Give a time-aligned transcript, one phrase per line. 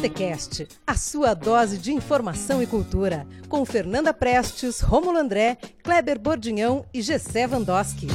[0.00, 6.86] Botecast, a sua dose de informação e cultura, com Fernanda Prestes, Rômulo André, Kleber Bordinhão
[6.94, 8.06] e Gessé Vandoski.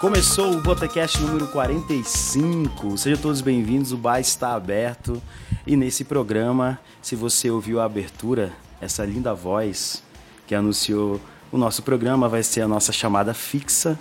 [0.00, 2.96] Começou o Botecast número 45.
[2.96, 5.20] Sejam todos bem-vindos, o bar está aberto.
[5.68, 10.02] E nesse programa, se você ouviu a abertura, essa linda voz
[10.46, 11.20] que anunciou
[11.52, 13.98] o nosso programa, vai ser a nossa chamada fixa,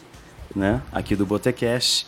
[0.56, 0.82] né?
[0.94, 2.08] Aqui do Botecast.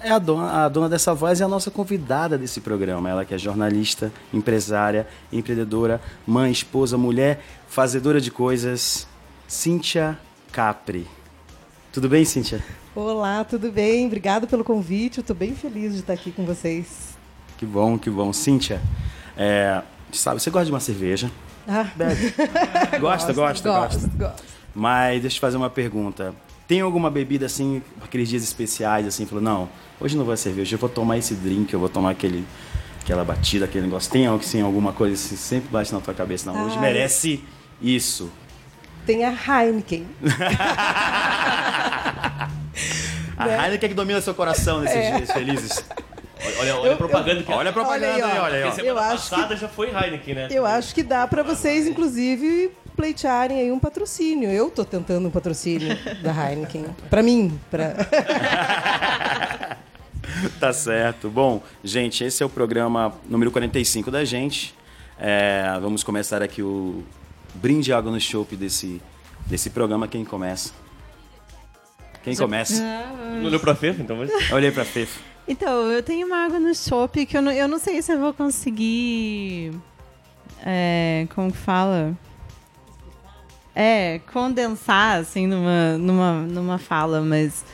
[0.00, 3.08] É a dona, a dona dessa voz é a nossa convidada desse programa.
[3.08, 9.06] Ela que é jornalista, empresária, empreendedora, mãe, esposa, mulher, fazedora de coisas,
[9.46, 10.18] Cíntia
[10.50, 11.06] Capri.
[11.92, 12.64] Tudo bem, Cíntia?
[12.96, 14.06] Olá, tudo bem?
[14.08, 15.20] Obrigado pelo convite.
[15.20, 17.21] Estou bem feliz de estar aqui com vocês.
[17.62, 18.32] Que bom, que bom.
[18.32, 18.82] Cíntia,
[19.36, 19.80] é,
[20.12, 21.30] sabe, você gosta de uma cerveja?
[21.68, 21.86] Ah.
[21.94, 22.34] Bebe.
[22.98, 24.08] gosta, gosta, gosta.
[24.18, 24.42] Gosto.
[24.74, 26.34] Mas deixa eu te fazer uma pergunta.
[26.66, 29.68] Tem alguma bebida assim, aqueles dias especiais, assim, falou, não,
[30.00, 32.44] hoje não vai cerveja, eu vou tomar esse drink, eu vou tomar aquele,
[33.00, 34.10] aquela batida, aquele negócio.
[34.10, 37.44] Tem algo assim, alguma coisa assim, sempre bate na tua cabeça, não, hoje merece
[37.80, 38.28] isso.
[39.06, 40.04] Tem a Heineken.
[43.36, 43.54] A Né?
[43.54, 45.84] Heineken é que domina seu coração nesses dias felizes.
[46.58, 48.66] Olha, olha a propaganda que Olha a propaganda Olha aí, olha aí, ó.
[48.66, 50.48] Porque semana Eu acho passada já foi Heineken, né?
[50.50, 54.50] Eu acho que dá para vocês, inclusive, pleitearem aí um patrocínio.
[54.50, 56.86] Eu tô tentando um patrocínio da Heineken.
[57.08, 57.94] Para mim, para
[60.58, 61.28] Tá certo.
[61.28, 64.74] Bom, gente, esse é o programa número 45 da gente.
[65.18, 67.04] É, vamos começar aqui o
[67.54, 69.00] brinde água no chopp desse,
[69.46, 70.08] desse programa.
[70.08, 70.72] Quem começa?
[72.22, 72.82] Quem começa?
[73.36, 74.28] Não olhou pra Fefa, então vai.
[74.28, 75.31] Eu olhei pra Fefa.
[75.46, 78.20] Então, eu tenho uma água no chopp que eu não, eu não sei se eu
[78.20, 79.72] vou conseguir.
[80.64, 82.16] É, como fala?
[83.74, 87.64] É, condensar, assim, numa, numa, numa fala, mas.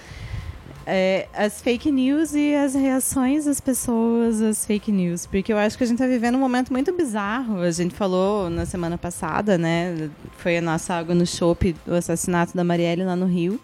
[0.87, 5.27] é, as fake news e as reações das pessoas às fake news.
[5.27, 7.61] Porque eu acho que a gente está vivendo um momento muito bizarro.
[7.61, 10.09] A gente falou na semana passada, né?
[10.39, 13.61] Foi a nossa água no chopp, o assassinato da Marielle lá no Rio.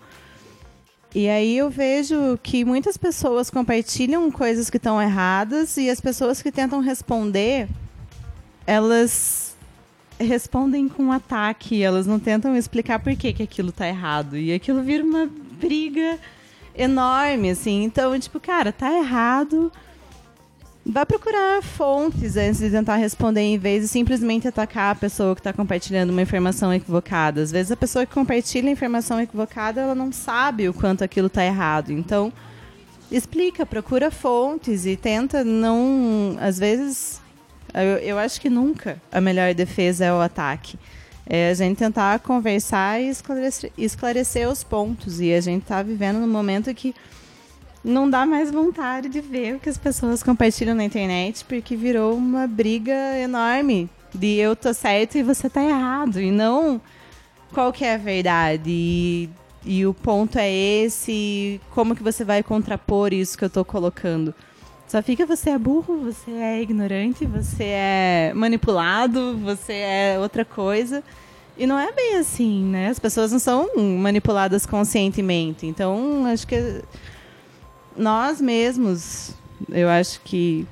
[1.15, 6.43] E aí eu vejo que muitas pessoas compartilham coisas que estão erradas e as pessoas
[6.43, 7.69] que tentam responder,
[8.67, 9.57] elas
[10.19, 14.37] respondem com um ataque, elas não tentam explicar por que, que aquilo tá errado.
[14.37, 15.31] E aquilo vira uma
[15.61, 16.19] briga
[16.75, 17.85] enorme, assim.
[17.85, 19.71] Então, tipo, cara, tá errado.
[20.87, 25.41] Vai procurar fontes antes de tentar responder, em vez de simplesmente atacar a pessoa que
[25.41, 27.41] está compartilhando uma informação equivocada.
[27.41, 31.29] Às vezes a pessoa que compartilha a informação equivocada, ela não sabe o quanto aquilo
[31.29, 31.91] está errado.
[31.91, 32.31] Então,
[33.11, 36.37] explica, procura fontes e tenta não.
[36.39, 37.19] Às vezes,
[37.73, 40.79] eu, eu acho que nunca a melhor defesa é o ataque.
[41.27, 45.19] É a gente tentar conversar e esclarecer, esclarecer os pontos.
[45.19, 46.95] E a gente está vivendo num momento que
[47.85, 52.17] não dá mais vontade de ver o que as pessoas compartilham na internet, porque virou
[52.17, 56.81] uma briga enorme de eu tô certo e você tá errado, e não
[57.53, 59.31] qual que é a verdade, e,
[59.65, 64.35] e o ponto é esse, como que você vai contrapor isso que eu tô colocando.
[64.89, 71.03] Só fica você é burro, você é ignorante, você é manipulado, você é outra coisa.
[71.57, 72.89] E não é bem assim, né?
[72.89, 75.67] As pessoas não são manipuladas conscientemente.
[75.67, 76.83] Então, acho que
[77.97, 79.33] nós mesmos,
[79.71, 80.67] eu acho que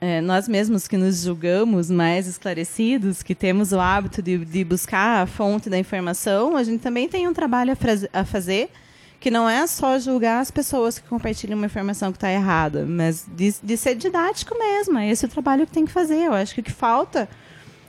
[0.00, 5.22] é, nós mesmos que nos julgamos mais esclarecidos, que temos o hábito de, de buscar
[5.22, 8.70] a fonte da informação, a gente também tem um trabalho a, a fazer,
[9.18, 13.24] que não é só julgar as pessoas que compartilham uma informação que está errada, mas
[13.34, 14.98] de, de ser didático mesmo.
[14.98, 16.26] É esse o trabalho que tem que fazer.
[16.26, 17.26] Eu acho que o que falta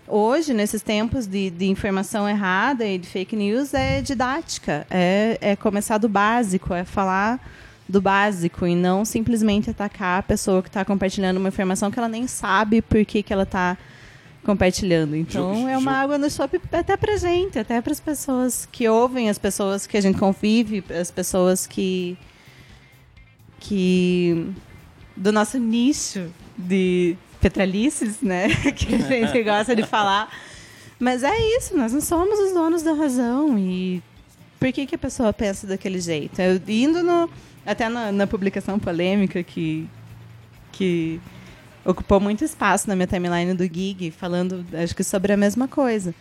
[0.08, 4.88] hoje, nesses tempos de, de informação errada e de fake news, é didática.
[4.90, 7.42] É, é começar do básico, é falar
[7.88, 12.08] do básico e não simplesmente atacar a pessoa que está compartilhando uma informação que ela
[12.10, 13.78] nem sabe por que, que ela está
[14.44, 15.16] compartilhando.
[15.16, 18.68] Então Ju- é uma Ju- água no chope até pra gente, até para as pessoas
[18.72, 22.18] que ouvem, as pessoas que a gente convive, as pessoas que
[23.60, 24.48] que
[25.16, 30.30] do nosso nicho de petralices, né, que a gente gosta de falar.
[31.00, 34.02] Mas é isso, nós não somos os donos da razão e
[34.60, 36.40] por que, que a pessoa pensa daquele jeito?
[36.40, 37.30] Eu, indo no,
[37.66, 39.88] até na, na publicação polêmica que,
[40.72, 41.20] que
[41.84, 46.14] ocupou muito espaço na minha timeline do Gig, falando, acho que sobre a mesma coisa.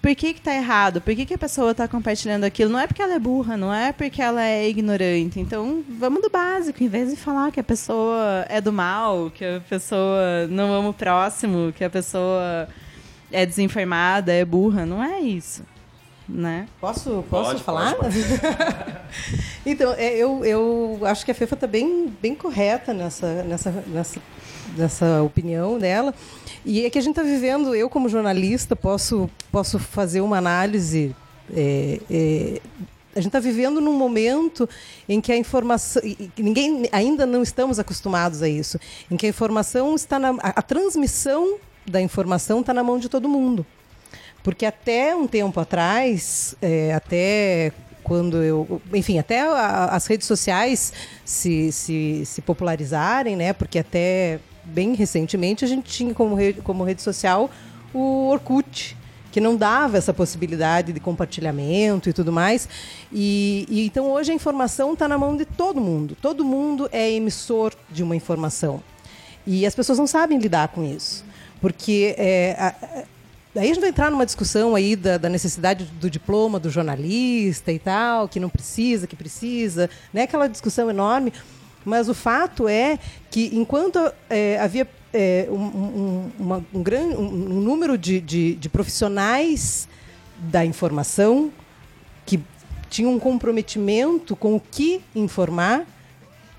[0.00, 1.00] por que que tá errado?
[1.00, 2.70] Por que que a pessoa tá compartilhando aquilo?
[2.70, 5.40] Não é porque ela é burra, não é porque ela é ignorante.
[5.40, 9.44] Então, vamos do básico, em vez de falar que a pessoa é do mal, que
[9.44, 12.68] a pessoa não ama o próximo, que a pessoa
[13.32, 15.64] é desenfermada, é burra, não é isso,
[16.28, 16.68] né?
[16.80, 17.94] Posso, posso Pode, falar?
[17.94, 18.18] pode,
[19.64, 24.20] então, é, eu, eu acho que a Fefa está bem, bem correta nessa, nessa, nessa,
[24.76, 26.14] nessa opinião dela.
[26.64, 31.14] E é que a gente está vivendo, eu como jornalista posso, posso fazer uma análise.
[31.54, 32.60] é, é,
[33.14, 34.68] a gente está vivendo num momento
[35.08, 36.02] em que a informação.
[36.36, 38.78] ninguém ainda não estamos acostumados a isso.
[39.10, 40.30] Em que a informação está na.
[40.32, 41.56] a, a transmissão
[41.86, 43.64] da informação está na mão de todo mundo.
[44.46, 47.72] Porque até um tempo atrás, é, até
[48.04, 48.80] quando eu.
[48.94, 50.92] Enfim, até a- as redes sociais
[51.24, 53.52] se, se, se popularizarem, né?
[53.52, 57.50] Porque até bem recentemente a gente tinha como rede, como rede social
[57.92, 58.96] o Orkut,
[59.32, 62.68] que não dava essa possibilidade de compartilhamento e tudo mais.
[63.12, 66.16] E, e então hoje a informação está na mão de todo mundo.
[66.22, 68.80] Todo mundo é emissor de uma informação.
[69.44, 71.24] E as pessoas não sabem lidar com isso.
[71.60, 72.74] Porque é, a-
[73.56, 77.72] Daí a gente vai entrar numa discussão aí da, da necessidade do diploma do jornalista
[77.72, 80.24] e tal, que não precisa, que precisa, né?
[80.24, 81.32] Aquela discussão enorme.
[81.82, 82.98] Mas o fato é
[83.30, 83.98] que enquanto
[84.28, 89.88] é, havia é, um, um, uma- um, gran, um, um número de, de, de profissionais
[90.38, 91.50] da informação
[92.26, 92.38] que
[92.90, 95.86] tinham um comprometimento com o que informar,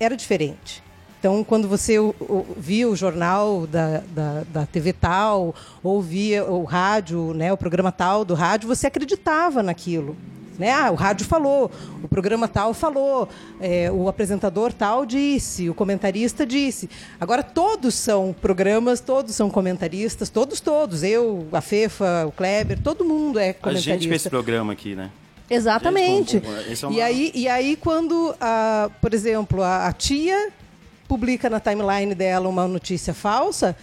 [0.00, 0.82] era diferente.
[1.18, 6.44] Então, quando você o- o- via o jornal da, da, da TV tal, ou via
[6.44, 10.16] o rádio, né, o programa tal do rádio, você acreditava naquilo.
[10.56, 10.72] Né?
[10.72, 11.70] Ah, o rádio falou,
[12.02, 13.28] o programa tal falou,
[13.60, 16.90] é, o apresentador tal disse, o comentarista disse.
[17.20, 21.04] Agora, todos são programas, todos são comentaristas, todos, todos.
[21.04, 23.92] Eu, a Fefa, o Kleber, todo mundo é A comentarista.
[23.92, 25.10] gente fez esse programa aqui, né?
[25.48, 26.32] Exatamente.
[26.32, 30.50] Gente, como- é uma- E, aí, e aí, quando, a, por exemplo, a, a tia
[31.08, 33.74] publica na timeline dela uma notícia falsa,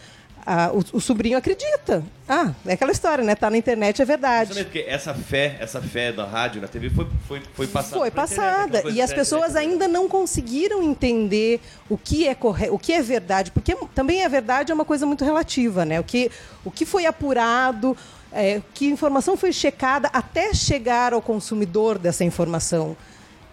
[0.73, 2.03] o, o sobrinho acredita.
[2.29, 3.33] Ah, é aquela história, né?
[3.33, 4.63] Tá na internet, é verdade.
[4.63, 7.97] Porque essa fé, essa fé da rádio na TV foi, foi, foi passada.
[7.97, 8.81] Foi internet, passada.
[8.83, 9.71] coisa E as da pessoas internet.
[9.71, 14.27] ainda não conseguiram entender o que é correto, o que é verdade, porque também a
[14.27, 15.99] verdade é uma coisa muito relativa, né?
[15.99, 16.29] O que,
[16.63, 17.97] o que foi apurado,
[18.31, 22.95] é, que informação foi checada até chegar ao consumidor dessa informação.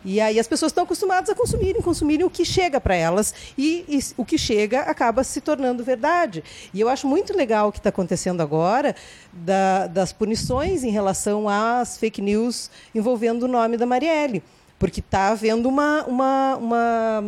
[0.05, 3.85] E aí as pessoas estão acostumadas a consumirem, consumirem o que chega para elas e,
[3.89, 6.43] e o que chega acaba se tornando verdade.
[6.75, 8.97] E eu acho muito legal o que está acontecendo agora
[9.33, 14.43] da- das punições em relação às fake news envolvendo o nome da Marielle,
[14.79, 17.25] porque está havendo uma, uma, uma,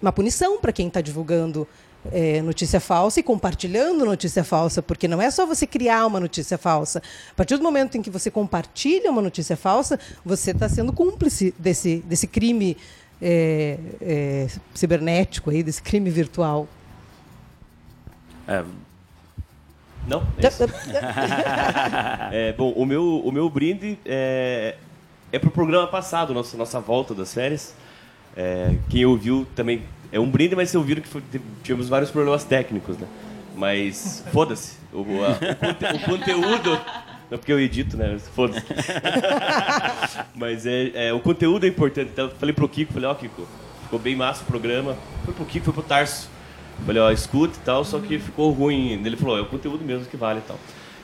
[0.00, 1.68] uma punição para quem está divulgando
[2.12, 6.56] é, notícia falsa e compartilhando notícia falsa, porque não é só você criar uma notícia
[6.58, 7.02] falsa.
[7.30, 11.54] A partir do momento em que você compartilha uma notícia falsa, você está sendo cúmplice
[11.58, 12.76] desse, desse crime
[13.20, 16.68] é, é, cibernético, aí, desse crime virtual.
[18.46, 18.64] É,
[20.06, 20.22] Não?
[20.38, 20.46] É.
[22.48, 24.76] É, bom, o meu, o meu brinde é,
[25.32, 27.74] é pro programa passado, nossa, nossa volta das férias.
[28.90, 29.82] Quem ouviu também.
[30.16, 31.22] É um brinde, mas vocês ouviram que foi-
[31.62, 33.06] tivemos vários problemas técnicos, né?
[33.54, 34.76] Mas foda-se.
[34.92, 35.04] O, o
[35.56, 36.80] conte- o conteúdo.
[37.30, 38.18] Não, porque eu edito, né?
[38.34, 38.64] Foda-se.
[40.34, 42.10] Mas é, é, o conteúdo é importante.
[42.12, 43.46] Então, falei pro Kiko, falei, ó, Kiko,
[43.82, 44.96] ficou bem massa o programa.
[45.24, 46.28] Foi pro Kiko, foi pro Tarso.
[46.84, 48.92] Falei, ó, escuta e tal, só que ficou ruim.
[49.04, 50.58] Ele falou, é o conteúdo mesmo que vale e tal.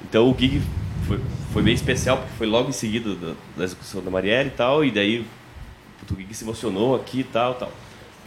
[0.09, 0.63] Então o gig
[1.07, 1.21] foi,
[1.53, 4.85] foi bem especial, porque foi logo em seguida da, da execução da Marielle e tal,
[4.85, 5.25] e daí
[6.11, 7.73] o gig se emocionou aqui e tal, tal.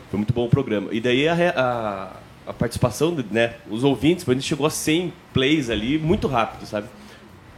[0.10, 0.90] Foi muito bom o programa.
[0.92, 5.70] E daí a, a, a participação, né, os ouvintes, a gente chegou a 100 plays
[5.70, 6.88] ali muito rápido, sabe?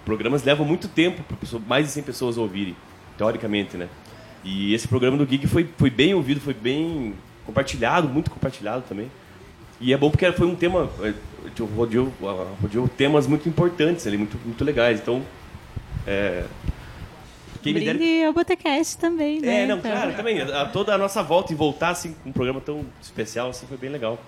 [0.05, 2.75] Programas levam muito tempo para mais de 100 pessoas ouvirem,
[3.17, 3.89] teoricamente, né?
[4.43, 7.13] E esse programa do Gig foi, foi bem ouvido, foi bem
[7.45, 9.11] compartilhado, muito compartilhado também.
[9.79, 11.13] E é bom porque foi um tema, eh,
[11.75, 14.99] rodeou, ah, rodeou temas muito importantes ali, muito, muito legais.
[14.99, 15.21] Então,
[16.05, 16.45] é,
[17.73, 19.63] quem me dera- Brinde ao Botecast também, né?
[19.63, 20.41] É, não, Então, claro, também.
[20.41, 23.77] A, toda a nossa volta e voltar assim, com um programa tão especial assim, foi
[23.77, 24.19] bem legal.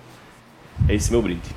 [0.88, 1.50] É esse meu brinde.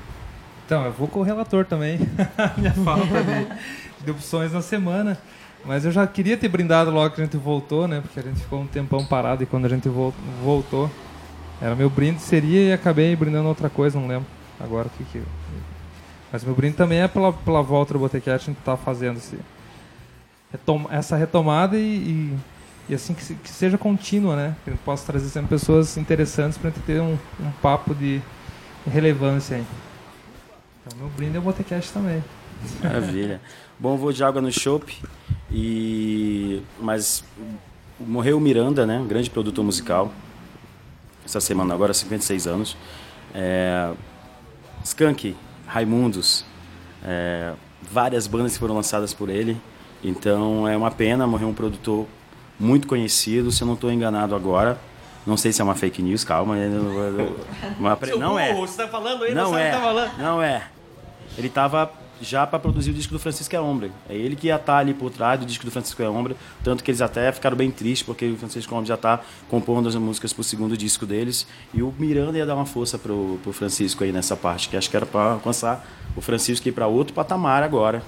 [0.66, 1.98] Então, eu vou com o relator também.
[2.56, 5.18] Minha falta de, de opções na semana.
[5.64, 8.00] Mas eu já queria ter brindado logo que a gente voltou, né?
[8.00, 10.12] Porque a gente ficou um tempão parado e quando a gente vol-
[10.42, 10.90] voltou,
[11.60, 14.26] era meu brinde seria e acabei brindando outra coisa, não lembro
[14.58, 15.22] agora o que que...
[16.32, 19.38] Mas meu brinde também é pela, pela volta do Botecast, a gente tá fazendo esse,
[20.90, 22.38] essa retomada e, e,
[22.90, 24.56] e assim que, se- que seja contínua, né?
[24.64, 28.20] Que gente possa trazer sempre pessoas interessantes para ter um, um papo de
[28.86, 29.64] relevância aí.
[30.86, 32.22] Então, meu brinde é o Botecast também.
[32.82, 33.40] Maravilha.
[33.78, 34.96] Bom, vou de água no chopp.
[35.50, 37.22] E mas
[38.00, 38.98] morreu o Miranda, né?
[38.98, 40.12] Um grande produtor musical.
[41.24, 42.76] Essa semana agora 56 anos.
[43.34, 43.92] É,
[44.84, 46.44] Skank, Raimundos,
[47.04, 49.56] é, várias bandas que foram lançadas por ele.
[50.02, 52.06] Então é uma pena, morreu um produtor
[52.58, 54.78] muito conhecido, se eu não estou enganado agora.
[55.26, 56.56] Não sei se é uma fake news, calma.
[57.78, 58.52] Uma, não é.
[58.54, 59.70] Você tá falando aí, não é.
[59.70, 60.18] Tá falando.
[60.18, 60.66] Não é.
[61.38, 61.90] Ele estava
[62.22, 63.92] já para produzir o disco do Francisco é Ombre.
[64.08, 66.36] É ele que ia estar tá ali por trás do disco do Francisco é Ombre,
[66.62, 69.94] tanto que eles até ficaram bem tristes porque o Francisco Ombre já está compondo as
[69.96, 73.52] músicas para o segundo disco deles e o Miranda ia dar uma força pro, pro
[73.52, 75.84] Francisco aí nessa parte, que acho que era para alcançar
[76.16, 78.02] o Francisco ir para outro patamar agora.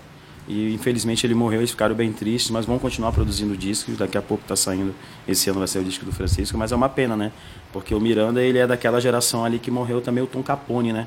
[0.46, 3.96] E infelizmente ele morreu, eles ficaram bem tristes, mas vão continuar produzindo discos.
[3.96, 4.94] Daqui a pouco está saindo,
[5.26, 7.32] esse ano vai ser o disco do Francisco, mas é uma pena, né?
[7.72, 11.06] Porque o Miranda ele é daquela geração ali que morreu também o Tom Capone, né?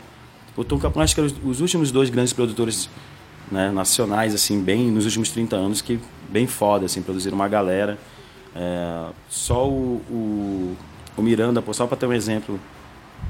[0.56, 2.90] O Tom Capone acho que eram os últimos dois grandes produtores
[3.52, 7.98] né, nacionais, assim, bem nos últimos 30 anos, que bem foda, assim, produziram uma galera.
[8.56, 10.78] É, só o, o,
[11.16, 12.60] o Miranda, só para ter um exemplo,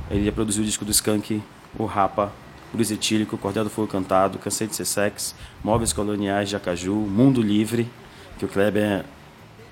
[0.09, 1.43] ele já produziu o disco do Skank,
[1.77, 2.31] o Rapa,
[2.73, 7.41] Luiz Etílico, Cordel do Fogo Cantado, Cansei de Ser Sex, Móveis Coloniais de Acaju, Mundo
[7.41, 7.87] Livre,
[8.37, 9.03] que o Kleber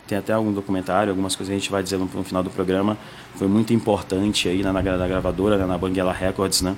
[0.07, 2.49] tem até algum documentário, algumas coisas que a gente vai dizer no, no final do
[2.49, 2.97] programa.
[3.35, 6.75] Foi muito importante aí na, na, na gravadora, né, na Banguela Records, né?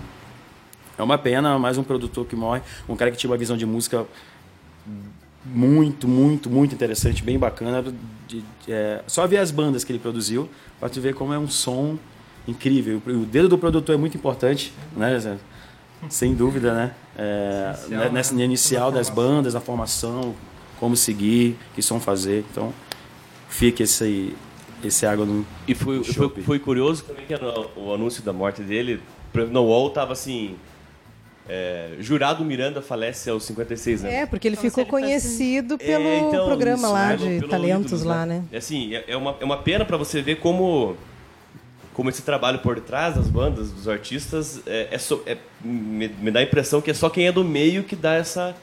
[0.97, 3.65] É uma pena, mais um produtor que morre, um cara que tinha uma visão de
[3.65, 4.05] música
[5.45, 7.83] muito, muito, muito interessante, bem bacana.
[7.83, 7.93] De,
[8.27, 11.47] de, é, só ver as bandas que ele produziu para tu ver como é um
[11.47, 11.97] som
[12.47, 13.01] incrível.
[13.05, 15.37] O dedo do produtor é muito importante, né?
[16.09, 16.93] Sem dúvida, né?
[17.17, 18.09] É, inicial, né?
[18.09, 20.35] nessa inicial das bandas, a formação,
[20.79, 22.45] como seguir, que som fazer.
[22.51, 22.73] Então,
[23.49, 24.35] fica esse
[24.83, 27.33] esse água no E foi, foi, foi, curioso também que
[27.75, 29.01] o anúncio da morte dele,
[29.33, 30.55] no UOL tava assim,
[31.49, 34.13] é, Jurado Miranda falece aos 56 anos.
[34.13, 35.85] É, porque ele então, ficou ele conhecido assim...
[35.85, 38.43] pelo é, então, programa isso, lá de talentos ídolos, lá, né?
[38.51, 38.57] né?
[38.57, 40.95] Assim, é, é uma, é uma pena para você ver como
[41.97, 46.29] como esse trabalho por trás das bandas, dos artistas, é, é, so, é me, me,
[46.29, 48.55] dá a impressão que é só quem é do meio que dá essa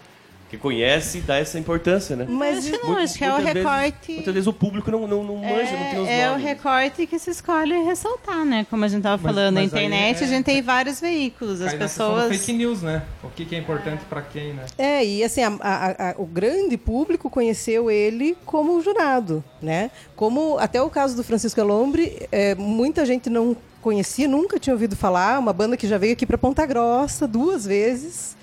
[0.54, 2.26] que conhece e dá essa importância, né?
[2.28, 3.92] Mas não, Muito, acho que é o recorte.
[4.06, 6.42] Vezes, muitas vezes o público não, não, não manja, é, não tem os É nomes.
[6.42, 8.66] o recorte que se escolhe ressaltar, né?
[8.70, 11.74] Como a gente estava falando, mas na internet é, a gente tem vários veículos, as
[11.74, 12.28] pessoas.
[12.28, 13.02] fake news, né?
[13.22, 14.64] O que, que é importante para quem, né?
[14.78, 19.90] É, e assim, a, a, a, o grande público conheceu ele como jurado, né?
[20.14, 24.96] Como até o caso do Francisco Elombre, é, muita gente não conhecia, nunca tinha ouvido
[24.96, 28.33] falar, uma banda que já veio aqui para Ponta Grossa duas vezes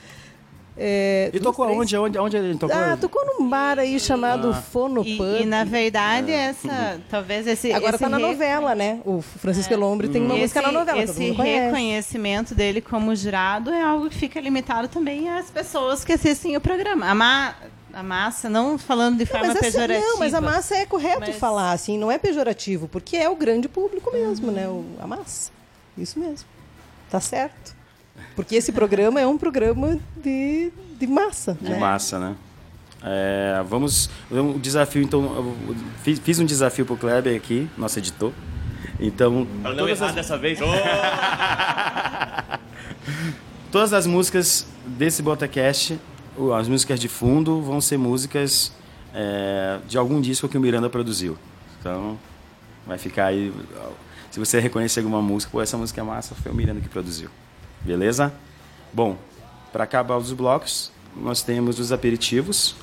[0.78, 1.98] é, e tocou aonde?
[1.98, 2.76] Onde, onde ele tocou?
[2.76, 4.54] Ah, tocou num bar aí chamado ah.
[4.54, 6.36] Fono e, e, na verdade, é.
[6.36, 7.02] essa.
[7.10, 7.74] Talvez esse.
[7.74, 8.24] Agora esse tá na re...
[8.24, 9.02] novela, né?
[9.06, 9.76] O Francisco é.
[9.76, 11.04] Elombre tem uma esse, música na novela.
[11.04, 16.56] Esse reconhecimento dele como jurado é algo que fica limitado também às pessoas que assistem
[16.56, 17.10] o programa.
[17.10, 17.56] A Ma
[17.94, 20.00] a massa, não falando de forma não, pejorativa.
[20.00, 21.36] não, mas a massa é correto mas...
[21.36, 24.66] falar, assim, não é pejorativo, porque é o grande público mesmo, né?
[24.70, 25.52] O, a massa.
[25.98, 26.48] Isso mesmo.
[27.10, 27.76] Tá certo.
[28.36, 31.58] Porque esse programa é um programa de, de massa.
[31.60, 31.78] De né?
[31.78, 32.36] massa, né?
[33.04, 34.10] É, vamos.
[34.30, 35.56] O desafio, então.
[36.04, 38.32] Fiz, fiz, um desafio pro Kleber aqui, nosso editor.
[39.00, 39.48] Então.
[39.62, 40.16] Para não errar as...
[40.16, 40.60] dessa vez.
[43.04, 43.72] Oh!
[43.72, 45.98] todas as músicas desse Botacast,
[46.58, 48.72] as músicas de fundo, vão ser músicas
[49.14, 51.38] é, de algum disco que o Miranda produziu.
[51.80, 52.20] Então,
[52.86, 53.52] vai ficar aí.
[54.30, 57.30] Se você reconhecer alguma música, pô, essa música é massa, foi o Miranda que produziu.
[57.84, 58.32] Beleza?
[58.94, 59.18] Bom,
[59.72, 62.76] para acabar os blocos, nós temos os aperitivos.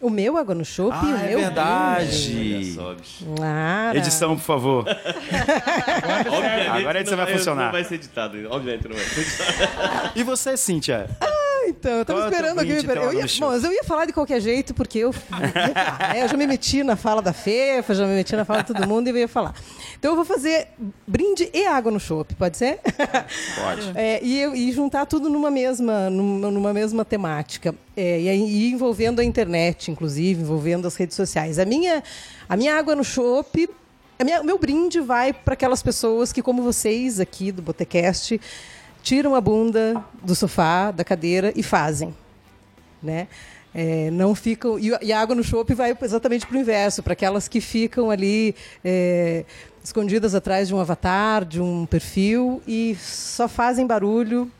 [0.00, 2.76] O meu água no chopp, ah, o é meu verdade.
[3.36, 3.98] Claro.
[3.98, 4.84] Edição, por favor.
[6.76, 7.64] Agora a edição vai, vai funcionar.
[7.64, 10.12] Não vai ser editado, obviamente não vai ser editado.
[10.14, 11.08] e você, Cíntia?
[11.78, 12.70] Então, eu tava Qual esperando aqui.
[12.70, 15.10] Eu ia, bom, mas eu ia falar de qualquer jeito, porque eu,
[16.14, 18.72] é, eu já me meti na fala da Fefa, já me meti na fala de
[18.72, 19.54] todo mundo e eu ia falar.
[19.98, 20.68] Então eu vou fazer
[21.06, 22.80] brinde e água no chopp, pode ser?
[23.56, 23.92] Pode.
[23.94, 27.74] É, e, e, juntar tudo numa mesma, numa, numa mesma temática.
[27.96, 31.58] É, e, e, envolvendo a internet, inclusive, envolvendo as redes sociais.
[31.58, 32.02] A minha,
[32.48, 33.68] a minha água no chopp,
[34.18, 38.40] o meu brinde vai para aquelas pessoas que, como vocês aqui do Botecast,
[39.04, 42.12] tiram a bunda do sofá, da cadeira e fazem.
[43.02, 43.28] Né?
[43.74, 47.46] É, não ficam e, a água no chope vai exatamente para o inverso, para aquelas
[47.46, 49.44] que ficam ali é,
[49.82, 54.50] escondidas atrás de um avatar, de um perfil e só fazem barulho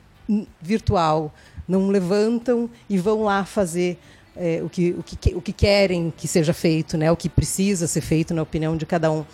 [0.61, 1.33] virtual,
[1.67, 3.99] não levantam e vão lá fazer
[4.37, 7.11] é, o, que, o, que, o que querem que seja feito, né?
[7.11, 9.25] o que precisa ser feito na opinião de cada um.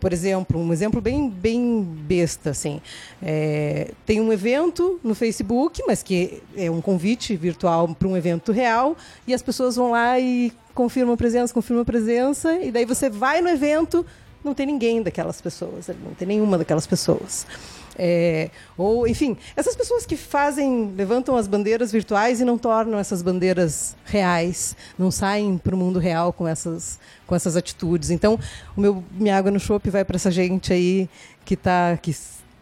[0.00, 2.80] Por exemplo, um exemplo bem, bem besta, assim.
[3.22, 8.50] É, tem um evento no Facebook, mas que é um convite virtual para um evento
[8.50, 13.42] real, e as pessoas vão lá e confirmam presença, confirmam presença, e daí você vai
[13.42, 14.04] no evento,
[14.42, 17.46] não tem ninguém daquelas pessoas, não tem nenhuma daquelas pessoas.
[17.98, 23.22] É, ou, enfim, essas pessoas que fazem, levantam as bandeiras virtuais e não tornam essas
[23.22, 28.10] bandeiras reais, não saem para o mundo real com essas, com essas atitudes.
[28.10, 28.38] Então,
[28.76, 31.08] o meu Minha Água no Chopp vai para essa gente aí
[31.44, 32.14] que está que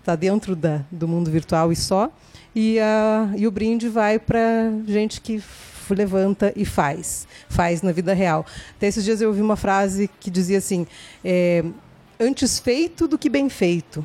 [0.04, 2.10] tá dentro da, do mundo virtual e só,
[2.54, 5.42] e, a, e o brinde vai para gente que
[5.90, 8.44] levanta e faz, faz na vida real.
[8.76, 10.86] Até esses dias eu ouvi uma frase que dizia assim:
[11.24, 11.64] é,
[12.18, 14.04] antes feito do que bem feito.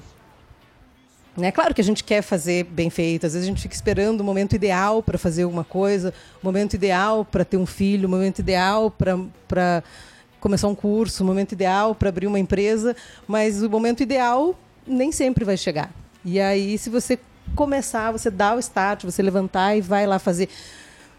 [1.36, 1.52] Né?
[1.52, 4.24] Claro que a gente quer fazer bem feito, às vezes a gente fica esperando o
[4.24, 8.40] momento ideal para fazer alguma coisa, o momento ideal para ter um filho, o momento
[8.40, 9.84] ideal para
[10.40, 12.96] começar um curso, o momento ideal para abrir uma empresa,
[13.28, 15.92] mas o momento ideal nem sempre vai chegar.
[16.24, 17.18] E aí, se você
[17.56, 20.50] começar, você dá o start, você levantar e vai lá fazer.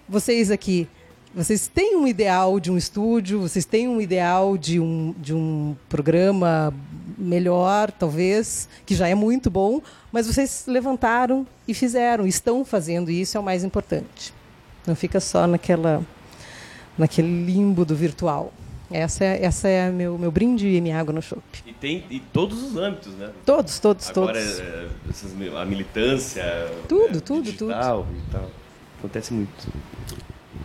[0.08, 0.86] Vocês aqui,
[1.34, 5.74] vocês têm um ideal de um estúdio, vocês têm um ideal de um, de um
[5.88, 6.72] programa
[7.16, 9.80] melhor, talvez, que já é muito bom,
[10.12, 14.32] mas vocês levantaram e fizeram, estão fazendo, e isso é o mais importante.
[14.86, 16.02] Não fica só naquela,
[16.98, 18.52] naquele limbo do virtual.
[18.90, 21.42] Essa é, essa é meu, meu brinde e minha água no chope.
[21.66, 23.30] E tem em todos os âmbitos, né?
[23.44, 24.60] Todos, todos, Agora, todos.
[24.60, 26.44] É, a militância.
[26.86, 28.18] Tudo, né, tudo, digital tudo.
[28.18, 28.50] E tal.
[28.98, 29.68] Acontece muito.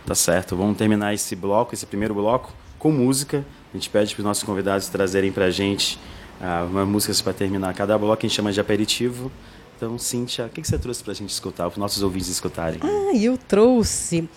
[0.06, 3.44] Tá certo, vamos terminar esse bloco, esse primeiro bloco, com música.
[3.72, 5.98] A gente pede para os nossos convidados trazerem para a gente
[6.40, 9.30] ah, uma música para terminar cada bloco, a gente chama de aperitivo.
[9.76, 12.28] Então, Cíntia, o que, que você trouxe para a gente escutar, para os nossos ouvintes
[12.28, 12.80] escutarem?
[12.82, 14.28] Ah, eu trouxe.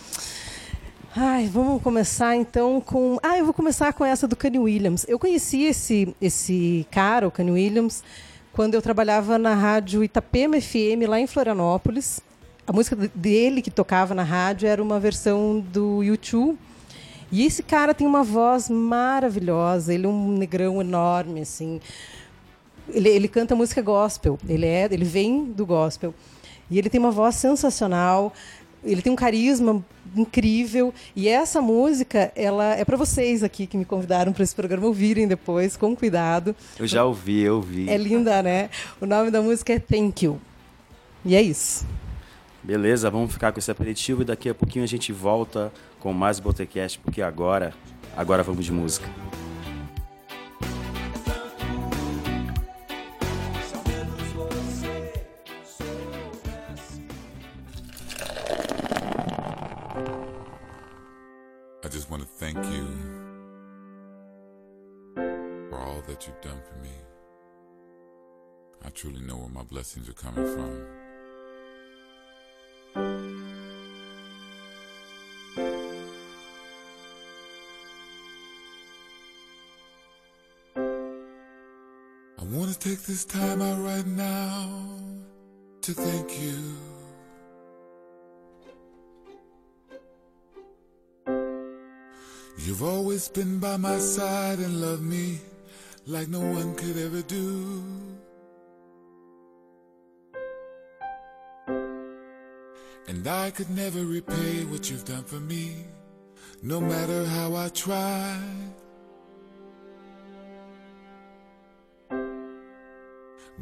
[1.15, 3.19] Ai, vamos começar então com.
[3.24, 5.05] Ah, eu vou começar com essa do Kanye Williams.
[5.07, 8.03] Eu conheci esse, esse cara, o Kanye Williams,
[8.51, 12.19] quando eu trabalhava na rádio Itapema FM, lá em Florianópolis.
[12.65, 16.57] A música dele que tocava na rádio era uma versão do YouTube
[17.33, 21.81] e esse cara tem uma voz maravilhosa, ele é um negrão enorme, assim.
[22.87, 26.13] Ele, ele canta música gospel, ele, é, ele vem do gospel.
[26.69, 28.31] E ele tem uma voz sensacional,
[28.84, 29.84] ele tem um carisma
[30.15, 30.93] incrível.
[31.15, 35.27] E essa música, ela é para vocês aqui que me convidaram para esse programa ouvirem
[35.27, 36.55] depois, com cuidado.
[36.77, 37.89] Eu já ouvi, eu ouvi.
[37.89, 38.69] É linda, né?
[39.01, 40.39] O nome da música é Thank You.
[41.25, 41.84] E é isso.
[42.63, 45.69] Beleza, vamos ficar com esse aperitivo e daqui a pouquinho a gente volta
[46.03, 47.73] com mais Botecast, porque agora,
[48.17, 49.07] agora vamos de música.
[69.03, 71.02] Truly know where my blessings are coming from.
[82.84, 84.67] Take this time out right now
[85.82, 86.58] to thank you.
[92.58, 95.39] You've always been by my side and loved me
[96.06, 97.84] like no one could ever do.
[103.08, 105.86] And I could never repay what you've done for me,
[106.62, 108.38] no matter how I try.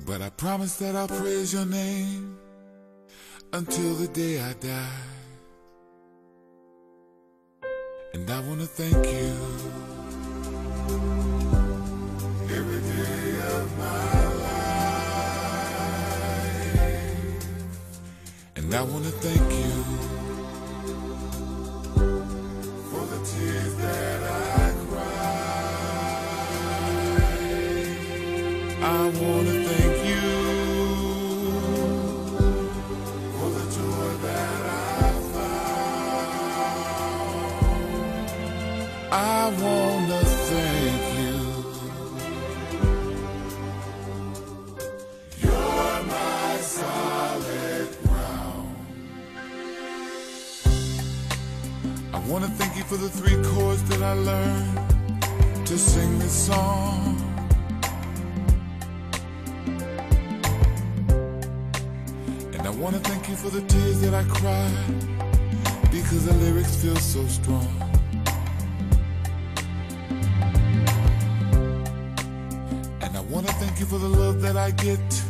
[0.06, 2.38] But I promise that I'll praise your name
[3.54, 4.88] until the day I die.
[8.14, 9.34] And I want to thank you
[12.56, 15.12] every day of my life.
[18.56, 19.84] And I want to thank you
[22.90, 25.42] for the tears that I cry.
[28.84, 29.81] I want to I
[39.60, 41.38] wanna thank you.
[45.42, 48.76] You're my solid ground.
[52.14, 57.18] I wanna thank you for the three chords that I learned to sing this song.
[62.54, 66.96] And I wanna thank you for the tears that I cried because the lyrics feel
[66.96, 67.91] so strong.
[74.72, 75.21] I get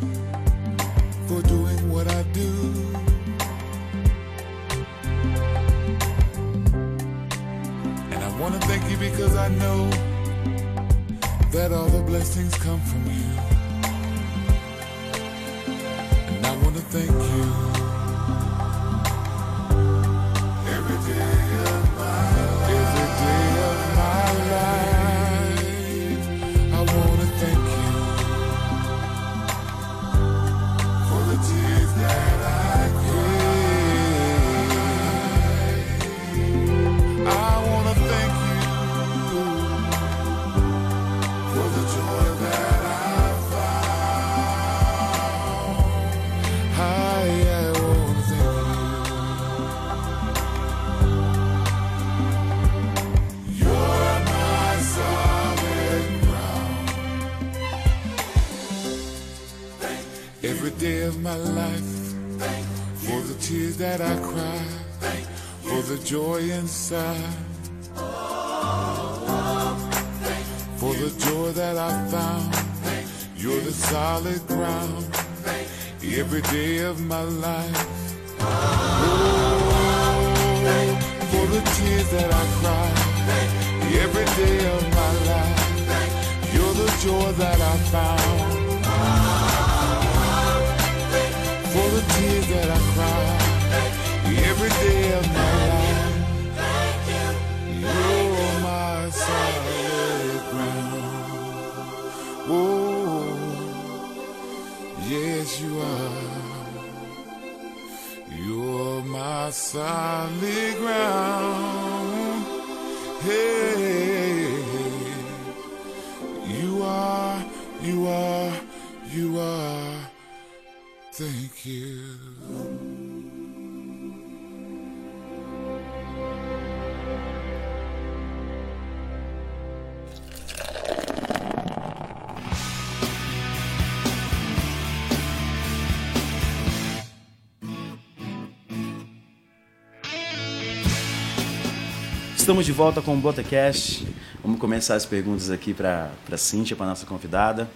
[142.41, 144.03] Estamos de volta com o Botecast.
[144.43, 147.69] Vamos começar as perguntas aqui para a Cíntia, para nossa convidada.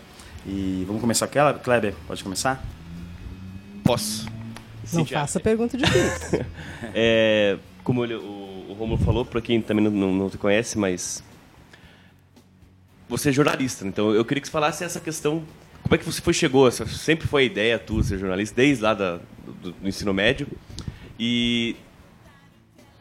[0.44, 1.54] E vamos começar aquela?
[1.54, 2.66] Kleber, pode começar?
[3.84, 4.26] Posso.
[4.26, 6.44] Não Cíntia, faça pergunta difícil.
[6.96, 10.80] É, como ele- o, o Romulo falou, para quem também não, não, não te conhece,
[10.80, 11.24] mas
[13.08, 15.44] você é jornalista, então eu queria que você falasse essa questão.
[15.84, 16.68] Como é que você foi chegou?
[16.68, 19.20] Essa sempre foi a ideia tua ser jornalista, desde lá da,
[19.62, 20.48] do, do ensino médio.
[21.20, 21.76] E,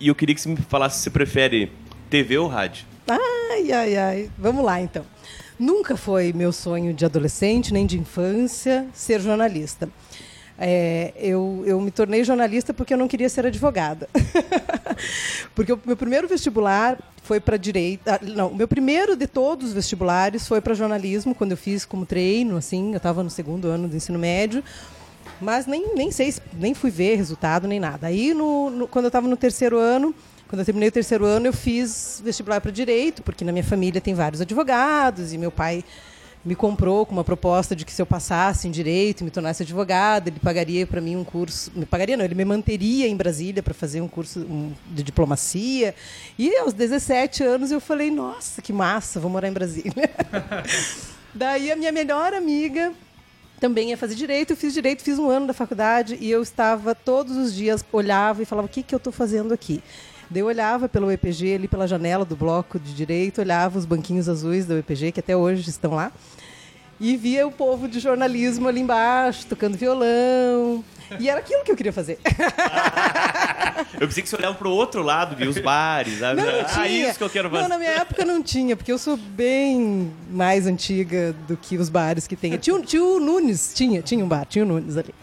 [0.00, 1.70] e eu queria que você me falasse se você prefere
[2.11, 2.87] TV ou rádio.
[3.09, 4.30] Ai, ai, ai.
[4.38, 5.04] Vamos lá, então.
[5.59, 9.88] Nunca foi meu sonho de adolescente, nem de infância, ser jornalista.
[10.59, 14.09] É, eu, eu me tornei jornalista porque eu não queria ser advogada.
[15.54, 18.09] porque o meu primeiro vestibular foi para direito.
[18.09, 21.85] ah, Não, o meu primeiro de todos os vestibulares foi para jornalismo, quando eu fiz
[21.85, 24.62] como treino, assim, eu estava no segundo ano do ensino médio.
[25.40, 28.06] Mas nem, nem sei, se- nem fui ver resultado, nem nada.
[28.06, 30.14] Aí, no, no- quando eu estava no terceiro ano,
[30.48, 34.00] quando eu terminei o terceiro ano, eu fiz vestibular para direito, porque na minha família
[34.00, 35.84] tem vários advogados e meu pai
[36.44, 39.62] me comprou com uma proposta de que se eu passasse em direito e me tornasse
[39.62, 43.62] advogada, ele pagaria para mim um curso, me pagaria não, ele me manteria em Brasília
[43.62, 44.46] para fazer um curso
[44.90, 45.94] de diplomacia.
[46.38, 50.10] E aos 17 anos eu falei, nossa, que massa, vou morar em Brasília.
[51.34, 52.92] Daí a minha melhor amiga
[53.64, 56.94] também ia fazer direito, eu fiz direito, fiz um ano da faculdade e eu estava
[56.94, 59.83] todos os dias, olhava e falava, o que, que eu estou fazendo aqui?
[60.29, 64.29] Daí eu olhava pelo EPG, ali pela janela do bloco de direito, olhava os banquinhos
[64.29, 66.12] azuis do EPG, que até hoje estão lá,
[67.00, 70.85] e via o povo de jornalismo ali embaixo, tocando violão.
[71.18, 72.18] E era aquilo que eu queria fazer.
[74.00, 76.18] Eu pensei que você olhava pro outro lado, via os bares.
[76.18, 76.40] sabe?
[76.40, 77.08] Não, não ah, tinha.
[77.08, 77.62] isso que eu quero fazer.
[77.62, 81.88] Não, na minha época não tinha, porque eu sou bem mais antiga do que os
[81.88, 82.56] bares que tem.
[82.58, 85.14] Tinha, tinha o Nunes, tinha, tinha um bar, tinha o Nunes ali.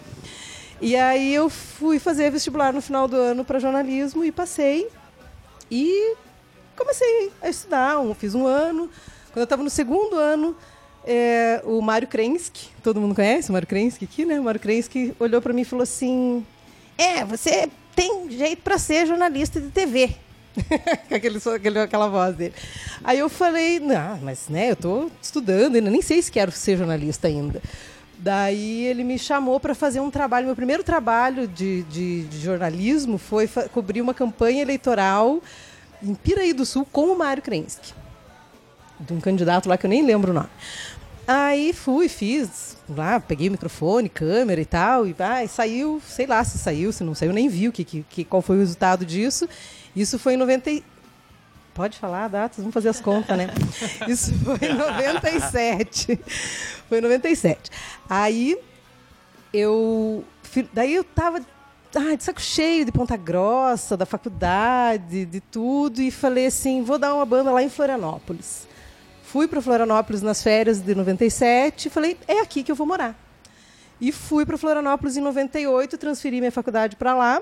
[0.79, 4.89] E aí eu fui fazer vestibular no final do ano para jornalismo e passei.
[5.69, 6.15] E
[6.75, 8.89] comecei a estudar, fiz um ano.
[9.31, 10.55] Quando eu estava no segundo ano,
[11.05, 14.39] é, o Mário Krensky, todo mundo conhece o Mário Krensky aqui, né?
[14.39, 16.45] O Mário Krensky olhou para mim e falou assim:
[16.97, 20.11] É, você tem jeito para ser jornalista de TV.
[21.09, 22.53] Aquele, aquele- aquela voz dele.
[23.03, 26.77] Aí eu falei, não, mas né, eu estou estudando ainda, nem sei se quero ser
[26.77, 27.61] jornalista ainda.
[28.17, 30.45] Daí ele me chamou para fazer um trabalho.
[30.47, 35.41] Meu primeiro trabalho de, de- de jornalismo foi cobrir uma campanha eleitoral
[36.03, 37.93] em Piraí do Sul com o Mário Krensky.
[38.99, 40.49] De um candidato lá que eu nem lembro o nome.
[41.33, 46.43] Aí fui, fiz lá, peguei o microfone, câmera e tal, e vai, saiu, sei lá
[46.43, 49.47] se saiu, se não saiu, nem vi o que, que, qual foi o resultado disso.
[49.95, 50.83] Isso foi em 90.
[51.73, 53.47] Pode falar datas, vamos fazer as contas, né?
[54.09, 56.19] Isso foi em 97.
[56.89, 57.71] Foi em 97.
[58.09, 58.57] Aí
[59.53, 60.25] eu.
[60.73, 61.41] Daí eu tava
[61.95, 66.99] ah, de saco cheio de Ponta Grossa, da faculdade, de tudo, e falei assim: vou
[66.99, 68.67] dar uma banda lá em Florianópolis.
[69.31, 73.15] Fui para Florianópolis nas férias de 97 e falei: é aqui que eu vou morar.
[74.01, 77.41] E fui para Florianópolis em 98, transferi minha faculdade para lá.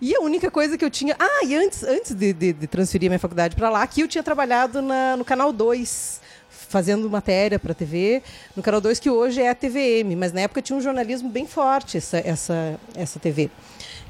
[0.00, 1.14] E a única coisa que eu tinha.
[1.16, 4.24] Ah, e antes, antes de, de, de transferir minha faculdade para lá, aqui eu tinha
[4.24, 8.20] trabalhado na, no Canal 2, fazendo matéria para a TV,
[8.56, 11.46] no Canal 2, que hoje é a TVM, mas na época tinha um jornalismo bem
[11.46, 13.48] forte, essa, essa, essa TV,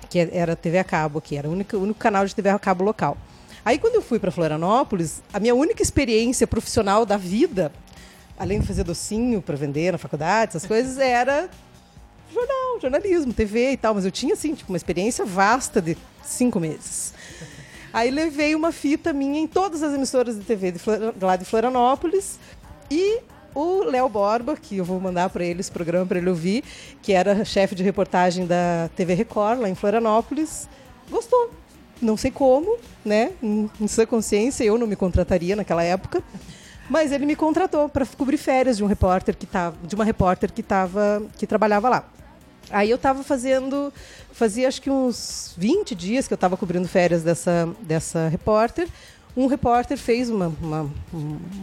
[0.08, 2.48] que era a TV a cabo aqui, era o único, o único canal de TV
[2.48, 3.18] a cabo local.
[3.64, 7.72] Aí, quando eu fui para Florianópolis, a minha única experiência profissional da vida,
[8.38, 11.48] além de fazer docinho para vender na faculdade, essas coisas, era
[12.32, 16.58] jornal, jornalismo, TV e tal, mas eu tinha, assim, tipo, uma experiência vasta de cinco
[16.58, 17.14] meses.
[17.92, 20.80] Aí levei uma fita minha em todas as emissoras de TV de
[21.20, 22.38] lá de Florianópolis
[22.90, 23.20] e
[23.54, 26.64] o Léo Borba, que eu vou mandar para ele esse programa para ele ouvir,
[27.02, 30.68] que era chefe de reportagem da TV Record lá em Florianópolis,
[31.10, 31.50] gostou.
[32.02, 33.30] Não sei como, né?
[33.42, 36.22] Em sua consciência, eu não me contrataria naquela época.
[36.90, 40.52] Mas ele me contratou para cobrir férias de um repórter que tava, de uma repórter
[40.52, 42.04] que tava, que trabalhava lá.
[42.70, 43.92] Aí eu estava fazendo,
[44.32, 48.88] fazia acho que uns 20 dias que eu estava cobrindo férias dessa, dessa repórter.
[49.36, 50.90] Um repórter fez uma, uma,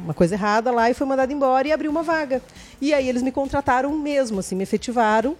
[0.05, 2.41] uma, coisa errada lá e foi mandado embora e abriu uma vaga.
[2.81, 5.35] E aí eles me contrataram mesmo, assim, me efetivaram.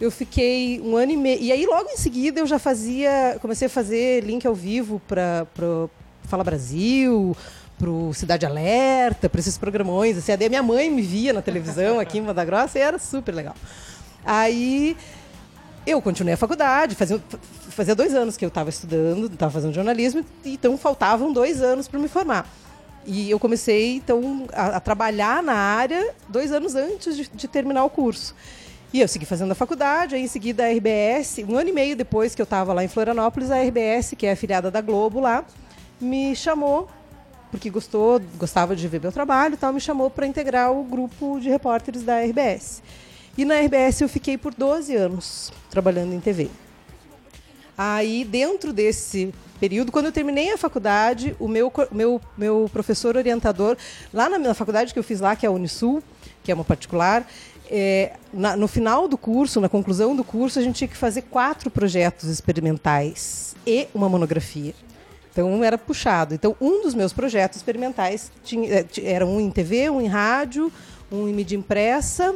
[0.00, 1.40] Eu fiquei um ano e meio.
[1.40, 3.36] E aí, logo em seguida, eu já fazia.
[3.40, 5.46] Comecei a fazer link ao vivo para
[6.22, 7.36] Fala Brasil,
[7.78, 10.16] para o Cidade Alerta, para esses programões.
[10.16, 13.34] Assim, a minha mãe me via na televisão aqui em Manda Grossa e era super
[13.34, 13.54] legal.
[14.24, 14.96] Aí
[15.86, 17.20] eu continuei a faculdade, fazia,
[17.70, 21.98] fazia dois anos que eu estava estudando, estava fazendo jornalismo, então faltavam dois anos para
[21.98, 22.46] me formar.
[23.06, 27.82] E eu comecei, então, a, a, trabalhar na área dois anos antes de, de, terminar
[27.84, 28.34] o curso.
[28.92, 31.94] E eu segui fazendo a faculdade, aí em seguida a RBS, um ano e meio
[31.94, 35.44] depois que eu estava lá em Florianópolis, a RBS, que é afiliada da Globo lá,
[36.00, 36.88] me chamou,
[37.52, 41.38] porque gostou, gostava de ver meu trabalho e tal, me chamou para integrar o grupo
[41.38, 42.82] de repórteres da RBS.
[43.38, 46.50] E na RBS eu fiquei por 12 anos trabalhando em TV.
[47.78, 53.76] Aí, dentro desse período, quando eu terminei a faculdade, o meu, meu, meu professor orientador,
[54.12, 56.02] lá na, na faculdade que eu fiz lá, que é a Unisul,
[56.42, 57.26] que é uma particular,
[57.70, 61.22] é, na, no final do curso, na conclusão do curso, a gente tinha que fazer
[61.22, 64.74] quatro projetos experimentais e uma monografia.
[65.32, 66.34] Então era puxado.
[66.34, 70.72] Então um dos meus projetos experimentais tinha, é, era um em TV, um em rádio,
[71.10, 72.34] um em mídia impressa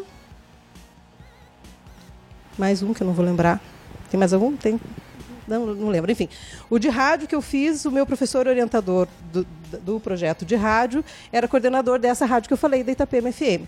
[2.56, 3.60] mais um que eu não vou lembrar.
[4.10, 4.56] Tem mais algum?
[4.56, 4.80] Tem.
[5.46, 6.10] Não, não lembro.
[6.10, 6.28] Enfim,
[6.70, 9.46] o de rádio que eu fiz, o meu professor orientador do,
[9.80, 13.66] do projeto de rádio era coordenador dessa rádio que eu falei, da Itapema FM.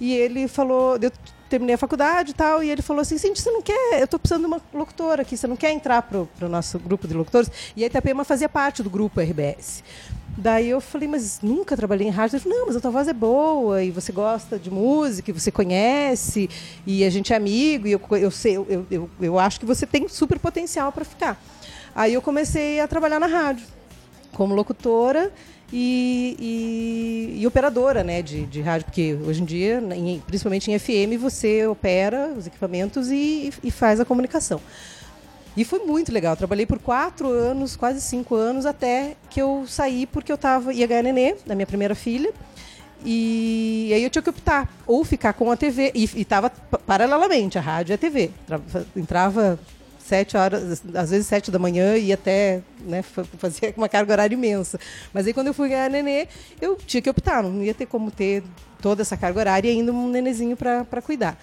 [0.00, 1.10] E ele falou, eu
[1.48, 4.18] terminei a faculdade e tal, e ele falou assim, Cindy, você não quer, eu estou
[4.18, 7.50] precisando de uma locutora aqui, você não quer entrar para o nosso grupo de locutores?
[7.76, 9.82] E a Itapema fazia parte do grupo RBS.
[10.38, 12.36] Daí eu falei, mas nunca trabalhei em rádio.
[12.36, 15.32] Ele falou, não, mas a tua voz é boa e você gosta de música, e
[15.32, 16.50] você conhece,
[16.86, 19.86] e a gente é amigo, e eu, eu, sei, eu, eu, eu acho que você
[19.86, 21.40] tem super potencial para ficar.
[21.94, 23.66] Aí eu comecei a trabalhar na rádio,
[24.32, 25.32] como locutora
[25.72, 26.36] e,
[27.36, 31.20] e, e operadora né, de, de rádio, porque hoje em dia, em, principalmente em FM,
[31.20, 34.60] você opera os equipamentos e, e faz a comunicação.
[35.56, 36.34] E foi muito legal.
[36.34, 40.72] Eu trabalhei por quatro anos, quase cinco anos, até que eu saí porque eu tava,
[40.72, 42.32] ia ganhar nenê, da minha primeira filha.
[43.04, 47.60] E aí eu tinha que optar, ou ficar com a TV, e estava paralelamente, a
[47.60, 48.30] rádio e a TV.
[48.96, 49.58] Entrava
[50.06, 53.02] sete horas, às vezes sete da manhã e até né,
[53.38, 54.78] fazia uma carga horária imensa.
[55.12, 56.28] Mas aí quando eu fui ganhar nenê,
[56.60, 58.42] eu tinha que optar, não ia ter como ter
[58.80, 61.38] toda essa carga horária e ainda um nenezinho para cuidar.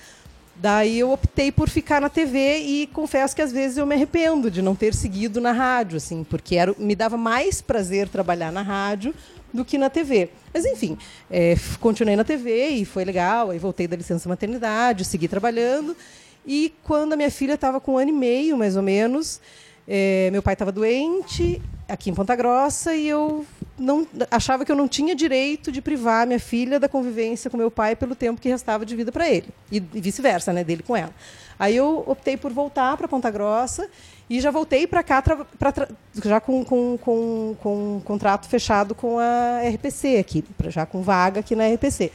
[0.55, 4.51] Daí eu optei por ficar na TV e confesso que às vezes eu me arrependo
[4.51, 8.61] de não ter seguido na rádio, assim, porque era, me dava mais prazer trabalhar na
[8.61, 9.15] rádio
[9.51, 10.29] do que na TV.
[10.53, 10.97] Mas enfim,
[11.29, 13.49] é, continuei na TV e foi legal.
[13.49, 15.97] Aí voltei da licença maternidade, segui trabalhando.
[16.45, 19.39] E quando a minha filha estava com um ano e meio, mais ou menos,
[19.87, 23.45] é, meu pai estava doente aqui em Ponta Grossa e eu
[23.77, 27.71] não achava que eu não tinha direito de privar minha filha da convivência com meu
[27.71, 30.95] pai pelo tempo que restava de vida para ele e, e vice-versa, né, dele com
[30.95, 31.13] ela.
[31.59, 33.87] Aí eu optei por voltar para Ponta Grossa
[34.29, 35.87] e já voltei para cá pra,
[36.23, 41.41] já com, com, com, com um contrato fechado com a RPC aqui, já com vaga
[41.41, 42.11] aqui na RPC.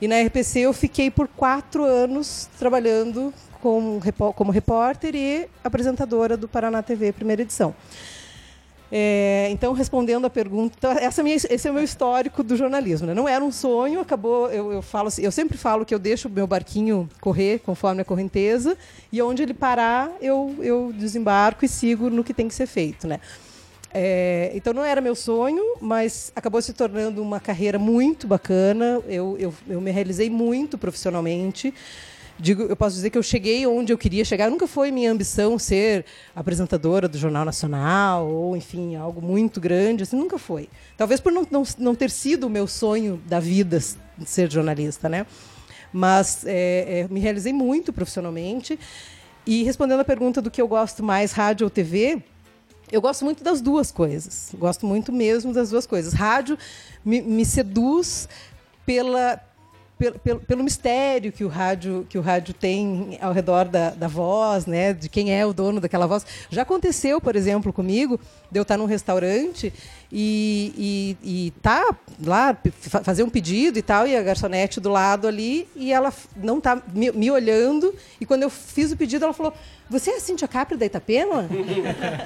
[0.00, 4.00] E na RPC eu fiquei por quatro anos trabalhando como,
[4.34, 7.74] como repórter e apresentadora do Paraná TV, primeira edição.
[8.90, 13.06] É, então, respondendo a pergunta, essa é minha, esse é o meu histórico do jornalismo.
[13.06, 13.14] Né?
[13.14, 14.48] Não era um sonho, acabou.
[14.50, 18.02] Eu, eu, falo assim, eu sempre falo que eu deixo o meu barquinho correr conforme
[18.02, 18.76] a correnteza
[19.10, 23.08] e onde ele parar, eu, eu desembarco e sigo no que tem que ser feito.
[23.08, 23.20] Né?
[23.92, 29.00] É, então, não era meu sonho, mas acabou se tornando uma carreira muito bacana.
[29.08, 31.74] Eu, eu, eu me realizei muito profissionalmente
[32.38, 34.50] digo, eu posso dizer que eu cheguei onde eu queria chegar.
[34.50, 40.02] Nunca foi minha ambição ser apresentadora do Jornal Nacional ou, enfim, algo muito grande.
[40.02, 40.68] Assim, nunca foi.
[40.96, 43.80] Talvez por não, não, não ter sido o meu sonho da vida
[44.24, 45.26] ser jornalista, né?
[45.92, 48.78] Mas é, é, me realizei muito profissionalmente.
[49.46, 52.22] E respondendo a pergunta do que eu gosto mais, rádio ou TV,
[52.90, 54.50] eu gosto muito das duas coisas.
[54.58, 56.12] Gosto muito mesmo das duas coisas.
[56.12, 56.58] Rádio
[57.04, 58.28] me, me seduz
[58.84, 59.40] pela,
[59.98, 64.66] pelo, pelo, mistério que o rádio que o rádio tem ao redor da, da voz,
[64.66, 66.26] né, de quem é o dono daquela voz.
[66.50, 69.72] Já aconteceu, por exemplo, comigo, de eu estar num restaurante
[70.10, 72.56] e, e, e tá lá
[73.02, 76.80] fazer um pedido e tal e a garçonete do lado ali e ela não tá
[76.92, 79.52] me, me olhando e quando eu fiz o pedido ela falou
[79.88, 81.48] você é a Cintia Capri da Itapema?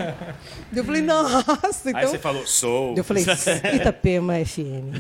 [0.75, 1.91] eu falei, nossa.
[1.91, 2.01] Então...
[2.01, 2.95] Aí você falou, sou.
[2.97, 3.23] Eu falei,
[3.75, 4.97] Itapema FM.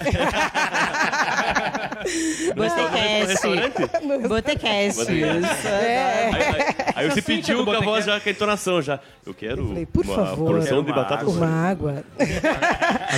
[4.28, 4.98] Botecast.
[4.98, 5.66] Botecast.
[5.66, 6.30] É.
[6.34, 9.00] Aí, aí, aí você pediu com a voz já, com a entonação já.
[9.24, 12.04] Eu quero eu falei, por uma favor, porção de batata Uma água.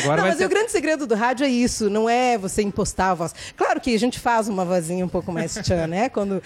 [0.03, 0.47] Agora não, mas ser...
[0.47, 3.35] o grande segredo do rádio é isso, não é você impostar a voz.
[3.57, 6.09] Claro que a gente faz uma vozinha um pouco mais tchan, né?
[6.09, 6.43] Quando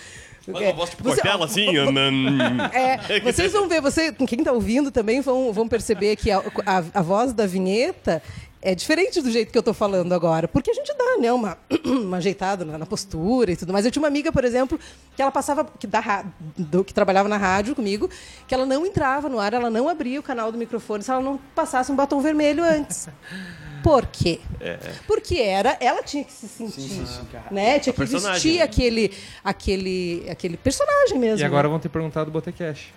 [0.53, 1.67] Faz uma voz tipo você, cortela, assim.
[2.73, 6.85] é, vocês vão ver, você, quem está ouvindo também vão, vão perceber que a, a,
[6.95, 8.23] a, voz da vinheta
[8.67, 10.49] é diferente do jeito que eu estou falando agora.
[10.49, 13.85] Porque a gente dá né, uma, uma ajeitada na, na, postura e tudo mais.
[13.85, 14.77] Eu tinha uma amiga, por exemplo,
[15.15, 16.25] que ela passava, que, da,
[16.59, 18.11] do, que trabalhava na rádio comigo,
[18.49, 21.21] que ela não entrava no ar, ela não abria o canal do microfone se ela
[21.21, 23.09] não passasse um batom vermelho antes.
[23.85, 24.41] Por quê?
[24.61, 24.79] É.
[25.07, 27.79] Porque era, ela tinha que se sentir, sim, sim, né?
[27.79, 28.63] Tinha que vestir né?
[28.63, 29.13] aquele,
[29.45, 31.39] aquele, aquele personagem mesmo.
[31.39, 31.71] E agora né?
[31.71, 32.93] vão ter perguntado do Botecast.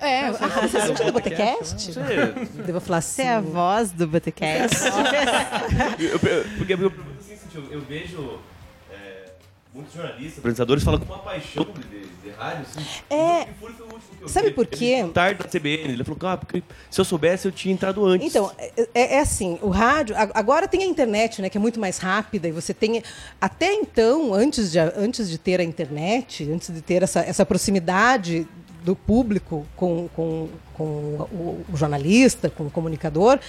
[0.00, 1.92] É, ah, você sentiu do Botecast?
[2.66, 3.14] Devo falar assim.
[3.14, 4.76] Você é a voz do Botecast?
[6.58, 6.92] porque eu, eu,
[7.70, 8.40] eu vejo
[9.74, 12.62] muitos jornalistas, apresentadores falam com uma paixão de, de, de rádio.
[12.62, 12.80] Assim.
[13.10, 13.48] É.
[14.28, 15.04] Sabe por quê?
[15.12, 15.92] Tarde da CBN.
[15.92, 18.28] Ele falou, ah, porque se eu soubesse eu tinha entrado antes.
[18.28, 20.14] Então, é, é, é, assim, o rádio.
[20.32, 21.50] Agora tem a internet, né?
[21.50, 23.02] Que é muito mais rápida, e você tem.
[23.40, 28.46] Até então, antes de, antes de ter a internet, antes de ter essa, essa proximidade
[28.84, 33.40] do público com, com, com o, o jornalista, com o comunicador,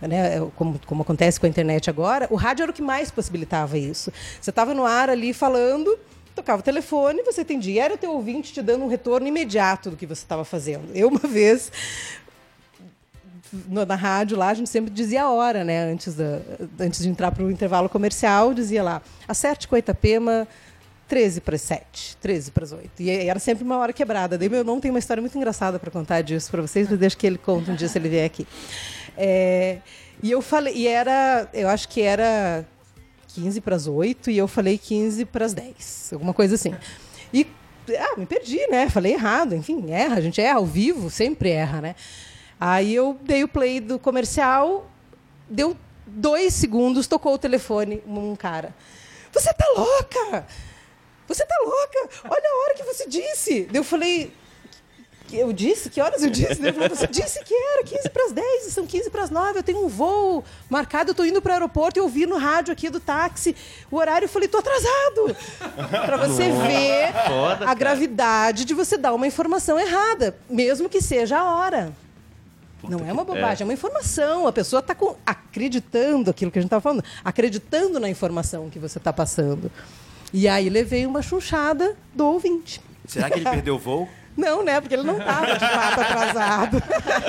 [0.00, 3.76] né, como, como acontece com a internet agora, o rádio era o que mais possibilitava
[3.76, 4.12] isso.
[4.40, 5.98] Você estava no ar ali falando,
[6.34, 9.96] tocava o telefone, você atendia, era o teu ouvinte te dando um retorno imediato do
[9.96, 10.88] que você estava fazendo.
[10.94, 11.72] Eu, uma vez,
[13.68, 15.90] na rádio lá, a gente sempre dizia a hora, né?
[15.90, 16.40] Antes, da,
[16.78, 20.46] antes de entrar para o intervalo comercial, dizia lá, acerte com a Itapema,
[21.14, 22.90] 13 para as 7, 13 para as 8.
[22.98, 24.36] E era sempre uma hora quebrada.
[24.36, 27.14] Daí meu irmão tem uma história muito engraçada para contar disso para vocês, mas deixa
[27.14, 28.44] que ele conte um dia se ele vier aqui.
[29.16, 29.78] É,
[30.20, 32.66] e eu falei, e era, eu acho que era
[33.28, 36.74] 15 para as 8 e eu falei 15 para as 10, alguma coisa assim.
[37.32, 37.46] E
[37.96, 38.90] ah, me perdi, né?
[38.90, 41.94] Falei errado, enfim, erra, a gente erra ao vivo, sempre erra, né?
[42.58, 44.90] Aí eu dei o play do comercial,
[45.48, 48.74] deu dois segundos, tocou o telefone um cara.
[49.32, 50.44] Você tá louca?
[51.26, 52.08] Você tá louca?
[52.24, 53.68] Olha a hora que você disse.
[53.72, 54.32] Eu falei,
[55.32, 55.90] eu disse?
[55.90, 56.60] Que horas eu disse?
[56.88, 59.84] Você disse que era 15 para as 10, são 15 para as 9, eu tenho
[59.84, 62.88] um voo marcado, eu estou indo para o aeroporto e eu ouvi no rádio aqui
[62.88, 63.56] do táxi
[63.90, 65.36] o horário, eu falei, tô atrasado.
[65.90, 71.38] para você ver Foda, a gravidade de você dar uma informação errada, mesmo que seja
[71.38, 71.92] a hora.
[72.88, 74.46] Não é uma bobagem, é, é uma informação.
[74.46, 78.98] A pessoa está acreditando aquilo que a gente estava falando, acreditando na informação que você
[78.98, 79.72] está passando.
[80.36, 82.80] E aí levei uma chunchada do ouvinte.
[83.06, 84.08] Será que ele perdeu o voo?
[84.36, 84.80] Não, né?
[84.80, 86.82] Porque ele não estava de fato atrasado.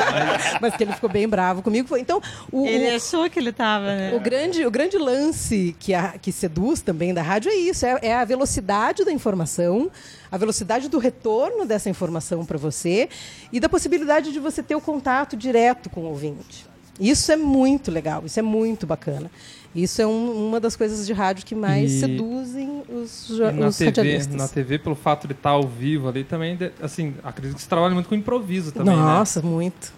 [0.60, 1.96] Mas que ele ficou bem bravo comigo.
[1.98, 2.20] Então,
[2.52, 4.16] o, ele achou que ele estava, né?
[4.16, 8.00] O grande, o grande lance que, a, que seduz também da rádio é isso: é,
[8.02, 9.92] é a velocidade da informação,
[10.32, 13.08] a velocidade do retorno dessa informação para você
[13.54, 16.66] e da possibilidade de você ter o contato direto com o ouvinte.
[17.00, 19.30] Isso é muito legal, isso é muito bacana.
[19.76, 22.00] Isso é um, uma das coisas de rádio que mais e...
[22.00, 24.36] seduzem os, os na TV, radialistas.
[24.36, 27.94] Na TV, pelo fato de estar ao vivo ali, também, assim, acredito que você trabalha
[27.94, 29.02] muito com improviso também, né?
[29.02, 29.50] Nossa, né?
[29.50, 29.94] muito.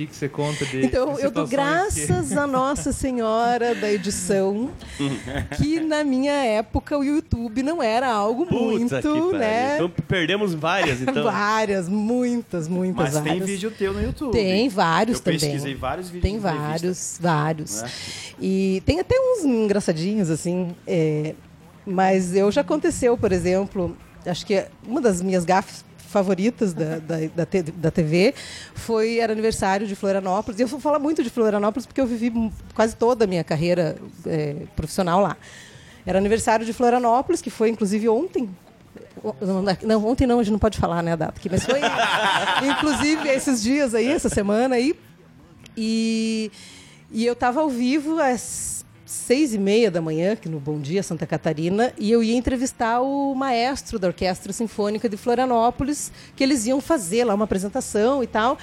[0.00, 0.86] Que, que você conta de.
[0.86, 2.38] Então, de eu dou graças que...
[2.38, 4.70] a Nossa Senhora da edição,
[5.58, 9.74] que na minha época o YouTube não era algo Puta muito, né?
[9.74, 11.24] Então perdemos várias, então.
[11.24, 12.96] várias, muitas, muitas.
[12.96, 13.34] Mas várias.
[13.34, 14.32] tem vídeo teu no YouTube.
[14.32, 15.38] Tem vários eu também.
[15.38, 16.22] pesquisei vários vídeos.
[16.22, 17.82] Tem vários, vários.
[17.82, 17.90] Né?
[18.40, 20.74] E tem até uns engraçadinhos, assim.
[20.86, 21.34] é,
[21.84, 23.94] mas eu já aconteceu, por exemplo,
[24.24, 27.46] acho que uma das minhas gafes favoritas da, da, da,
[27.76, 28.34] da TV
[28.74, 30.58] foi era aniversário de Florianópolis.
[30.58, 32.32] E eu vou falar muito de Florianópolis porque eu vivi
[32.74, 33.96] quase toda a minha carreira
[34.26, 35.36] é, profissional lá.
[36.04, 38.50] Era aniversário de Florianópolis, que foi inclusive ontem.
[39.82, 41.80] Não, ontem não, a gente não pode falar né, a data aqui, mas foi
[42.68, 44.94] inclusive esses dias aí, essa semana aí.
[45.76, 46.50] E,
[47.12, 51.02] e eu estava ao vivo às seis e meia da manhã, aqui no Bom Dia
[51.02, 56.64] Santa Catarina, e eu ia entrevistar o maestro da Orquestra Sinfônica de Florianópolis, que eles
[56.64, 58.56] iam fazer lá uma apresentação e tal.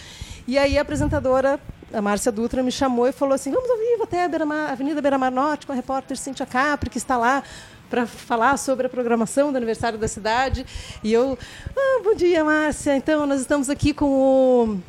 [0.47, 1.59] E aí a apresentadora,
[1.91, 5.01] a Márcia Dutra, me chamou e falou assim: vamos ao vivo até a Beira-Mar- Avenida
[5.01, 7.43] Beira-Mar Norte com a repórter Cíntia Capri, que está lá
[7.89, 10.65] para falar sobre a programação do aniversário da cidade.
[11.03, 11.37] E eu,
[11.75, 12.95] ah, bom dia, Márcia.
[12.95, 14.79] Então, nós estamos aqui com o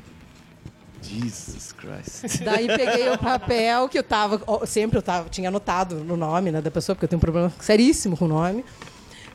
[1.08, 2.42] Jesus Christ.
[2.44, 4.40] Daí peguei o papel que eu tava.
[4.66, 7.52] Sempre eu tava, tinha anotado no nome né, da pessoa, porque eu tenho um problema
[7.60, 8.64] seríssimo com o nome.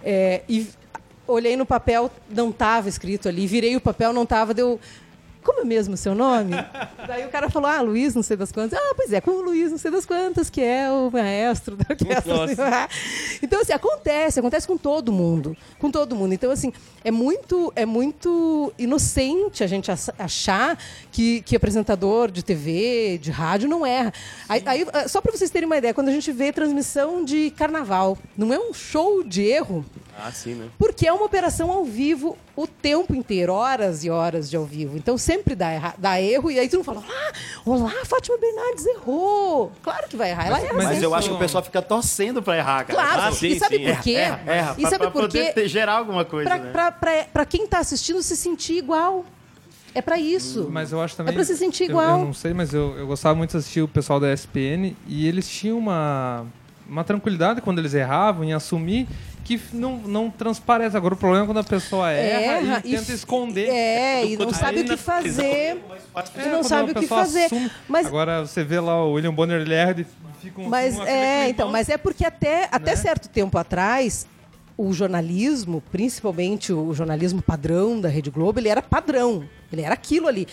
[0.03, 0.67] É, e
[1.28, 4.80] olhei no papel, não estava escrito ali, virei o papel, não estava, deu.
[5.44, 6.54] Como é mesmo o seu nome?
[7.08, 8.80] Daí o cara falou, ah, Luiz, não sei das quantas.
[8.80, 11.86] Ah, pois é, com o Luiz, não sei das quantas, que é o maestro da
[11.89, 12.89] orquestra.
[13.41, 15.56] Então, assim, acontece, acontece com todo mundo.
[15.80, 16.34] Com todo mundo.
[16.34, 16.72] Então, assim,
[17.04, 20.78] é muito, é muito inocente a gente ach- achar
[21.12, 24.14] que, que apresentador de TV, de rádio, não erra.
[24.48, 27.52] Aí, aí, ah, só para vocês terem uma ideia, quando a gente vê transmissão de
[27.52, 29.84] carnaval, não é um show de erro,
[30.18, 30.68] Ah, sim, né?
[30.80, 34.96] porque é uma operação ao vivo o tempo inteiro, horas e horas de ao vivo.
[34.98, 37.32] Então sempre dá, erra- dá erro e aí tu não fala, ah,
[37.66, 39.72] olá, Fátima Bernardes errou.
[39.82, 41.06] Claro que vai errar, ela erra Mas sempre.
[41.06, 43.00] eu acho que o pessoal fica torcendo pra errar, cara.
[43.00, 44.12] Claro, Ah, sim, e sabe sim, por quê?
[44.12, 45.68] Erra, erra, e pra- sabe pra por poder quê?
[45.68, 46.72] gerar alguma coisa, Pra, né?
[46.72, 49.26] pra, pra, pra quem tá assistindo se sentir igual.
[49.96, 50.68] É pra isso.
[50.72, 51.32] Mas eu acho também.
[51.32, 52.20] É pra se sentir eu- igual.
[52.20, 55.28] Eu, não sei, mas eu, eu gostava muito de assistir o pessoal da ESPN e
[55.28, 56.46] eles tinham uma,
[56.90, 59.08] uma tranquilidade quando eles erravam em assumir
[59.44, 60.96] que não, não transparece.
[60.96, 63.70] Agora o problema é quando a pessoa erra, Erra e tenta f- esconder.
[63.70, 65.44] É, e não Aí sabe o que fazer.
[65.44, 67.44] É, E não quando sabe o que fazer.
[67.46, 70.06] assume- Mas Agora você vê lá o William Bonner ele erra e
[70.41, 70.70] fica um.
[70.70, 72.96] Mas um- é, então, mas é porque até, até Né?
[72.96, 74.26] certo tempo atrás,
[74.78, 79.44] o jornalismo, principalmente o jornalismo padrão da Rede Globo, ele era padrão.
[79.72, 80.48] Ele era aquilo ali.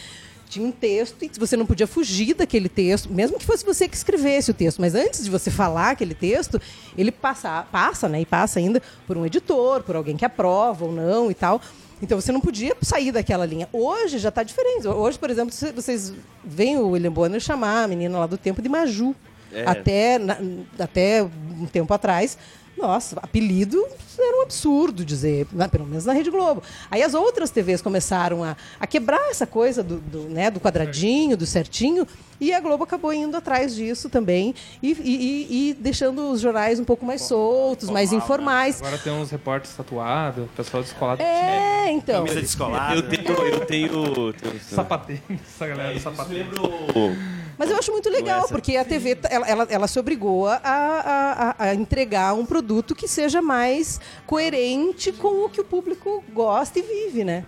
[0.50, 3.96] Tinha um texto e você não podia fugir daquele texto, mesmo que fosse você que
[3.96, 4.80] escrevesse o texto.
[4.80, 6.60] Mas antes de você falar aquele texto,
[6.98, 8.20] ele passa, passa, né?
[8.20, 11.62] E passa ainda por um editor, por alguém que aprova ou não e tal.
[12.02, 13.68] Então você não podia sair daquela linha.
[13.72, 14.88] Hoje já está diferente.
[14.88, 16.12] Hoje, por exemplo, vocês
[16.44, 19.14] veem o William Bonner chamar a menina lá do tempo de Maju.
[19.52, 19.64] É.
[19.68, 20.38] Até, na-
[20.78, 21.22] até
[21.60, 22.38] um tempo atrás,
[22.80, 23.84] nossa, apelido
[24.18, 26.62] era um absurdo dizer, na- pelo menos na Rede Globo.
[26.90, 31.36] Aí as outras TVs começaram a, a quebrar essa coisa do, do, né, do quadradinho,
[31.38, 32.06] do certinho,
[32.38, 36.78] e a Globo acabou indo atrás disso também e, e- e- e deixando os jornais
[36.80, 38.80] um pouco mais soltos, mais informais.
[38.82, 41.22] Agora tem uns repórteres tatuados, o pessoal descolado.
[41.22, 42.24] É, então.
[42.24, 42.96] Camisa descolada.
[42.96, 43.28] Eu tenho.
[43.30, 44.32] Eu tenho.
[44.34, 45.22] tenho Sapatênis,
[45.54, 46.46] essa galera do Isso sapatênis.
[46.46, 47.16] lembro.
[47.60, 50.54] Mas eu acho muito legal, essa- porque a TV ela, ela, ela se obrigou a,
[50.64, 56.24] a, a- a entregar um produto que seja mais coerente com o que o público
[56.32, 57.44] gosta e vive, né?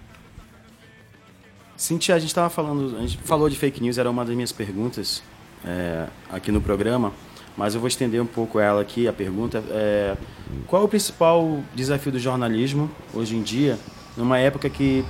[1.78, 4.52] Cintia, a gente estava falando, a gente falou de fake news, era uma das minhas
[4.52, 5.22] perguntas
[5.64, 7.10] é, aqui no programa,
[7.56, 9.64] mas eu vou estender um pouco ela aqui, a pergunta.
[9.70, 10.14] É,
[10.66, 13.78] qual é o principal desafio do jornalismo hoje em dia,
[14.14, 15.04] numa época que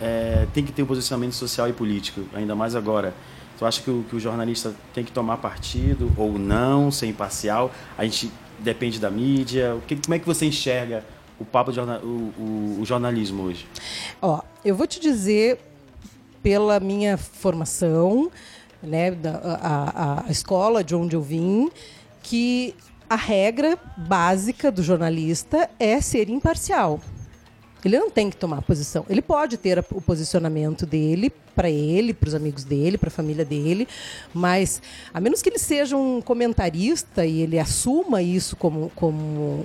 [0.00, 3.14] é, tem que ter um posicionamento social e político, ainda mais agora?
[3.58, 7.70] Tu acha que o, que o jornalista tem que tomar partido ou não, ser imparcial?
[7.96, 9.74] A gente depende da mídia?
[9.74, 11.04] O que, como é que você enxerga
[11.38, 13.66] o papo de jorna- o- o- o jornalismo hoje?
[14.20, 15.58] Ó, eu vou te dizer,
[16.42, 18.30] pela minha formação,
[18.82, 21.70] né, da, a- a escola de onde eu vim,
[22.22, 22.74] que
[23.08, 27.00] a regra básica do jornalista é ser imparcial.
[27.84, 29.04] Ele não tem que tomar posição.
[29.08, 33.44] Ele pode ter o posicionamento dele para ele, para os amigos dele, para a família
[33.44, 33.86] dele,
[34.34, 34.82] mas
[35.14, 39.64] a menos que ele seja um comentarista e ele assuma isso como, como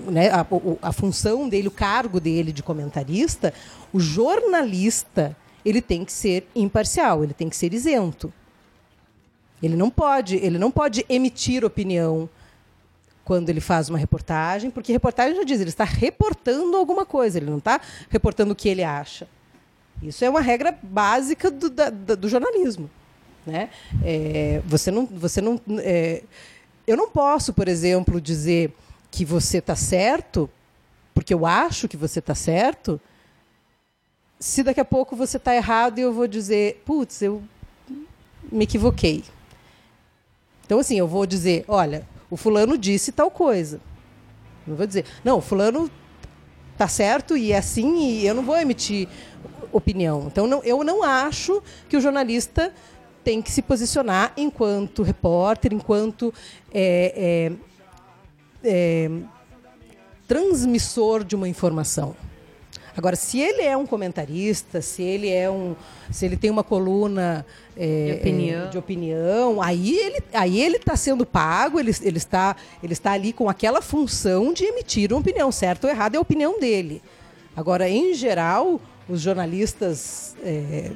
[0.00, 0.46] né, a,
[0.82, 3.54] a função dele, o cargo dele de comentarista,
[3.92, 8.32] o jornalista ele tem que ser imparcial, ele tem que ser isento.
[9.62, 12.28] Ele não pode, ele não pode emitir opinião
[13.30, 17.48] quando ele faz uma reportagem, porque reportagem já diz, ele está reportando alguma coisa, ele
[17.48, 19.28] não está reportando o que ele acha.
[20.02, 22.90] Isso é uma regra básica do, da- do jornalismo.
[23.46, 23.70] Né?
[24.02, 26.24] É, você não, você não, é,
[26.84, 28.74] eu não posso, por exemplo, dizer
[29.12, 30.50] que você está certo,
[31.14, 33.00] porque eu acho que você está certo,
[34.40, 37.40] se daqui a pouco você está errado e eu vou dizer, putz, eu
[38.50, 39.22] me equivoquei.
[40.66, 43.80] Então, assim, eu vou dizer, olha, o fulano disse tal coisa.
[44.66, 45.90] Não vou dizer, não, o fulano
[46.78, 49.08] tá certo e é assim e eu não vou emitir
[49.72, 50.24] opinião.
[50.26, 52.72] Então, não, eu não acho que o jornalista
[53.22, 56.32] tem que se posicionar enquanto repórter, enquanto
[56.72, 57.52] é,
[58.64, 59.10] é, é,
[60.26, 62.16] transmissor de uma informação.
[62.96, 65.74] Agora, se ele é um comentarista, se ele é um,
[66.10, 68.64] se ele tem uma coluna é, de, opinião.
[68.64, 69.62] É, de, opinião.
[69.62, 73.80] aí ele aí ele está sendo pago, ele, ele está ele está ali com aquela
[73.80, 77.02] função de emitir uma opinião, certo ou errado é a opinião dele.
[77.56, 80.90] Agora, em geral, os jornalistas é,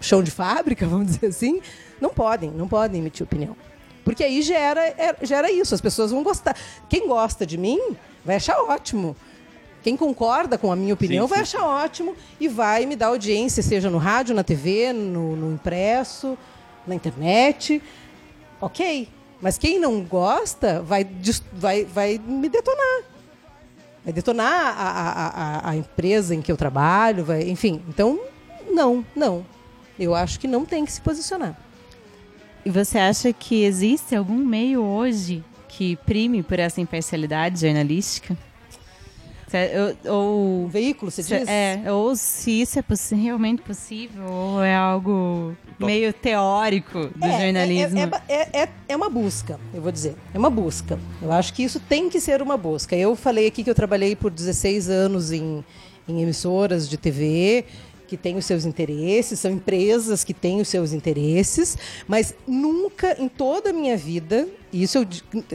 [0.00, 1.60] chão de fábrica, vamos dizer assim,
[2.00, 3.56] não podem, não podem emitir opinião.
[4.04, 6.56] Porque aí gera, é, gera isso, as pessoas vão gostar.
[6.88, 7.80] Quem gosta de mim
[8.24, 9.16] vai achar ótimo.
[9.84, 11.58] Quem concorda com a minha opinião sim, vai sim.
[11.58, 16.38] achar ótimo e vai me dar audiência, seja no rádio, na TV, no, no impresso,
[16.86, 17.82] na internet.
[18.62, 19.06] Ok.
[19.42, 21.06] Mas quem não gosta vai,
[21.52, 23.02] vai, vai me detonar.
[24.02, 27.82] Vai detonar a, a, a, a empresa em que eu trabalho, vai, enfim.
[27.86, 28.18] Então,
[28.72, 29.44] não, não.
[29.98, 31.54] Eu acho que não tem que se posicionar.
[32.64, 38.34] E você acha que existe algum meio hoje que prime por essa imparcialidade jornalística?
[40.08, 41.48] Ou veículo, você diz?
[41.48, 42.84] É, ou se isso é
[43.14, 47.98] realmente possível, ou é algo meio teórico do é, é jornalismo.
[47.98, 50.16] É, é, é, é, uma busca, eu vou dizer.
[50.32, 50.98] É uma busca.
[51.20, 52.96] Eu acho que isso tem que ser uma busca.
[52.96, 55.64] Eu falei aqui que eu trabalhei por 16 anos em,
[56.08, 57.64] em emissoras de TV
[58.06, 61.76] que têm os seus interesses, são empresas que têm os seus interesses,
[62.06, 65.06] mas nunca em toda a minha vida, e isso eu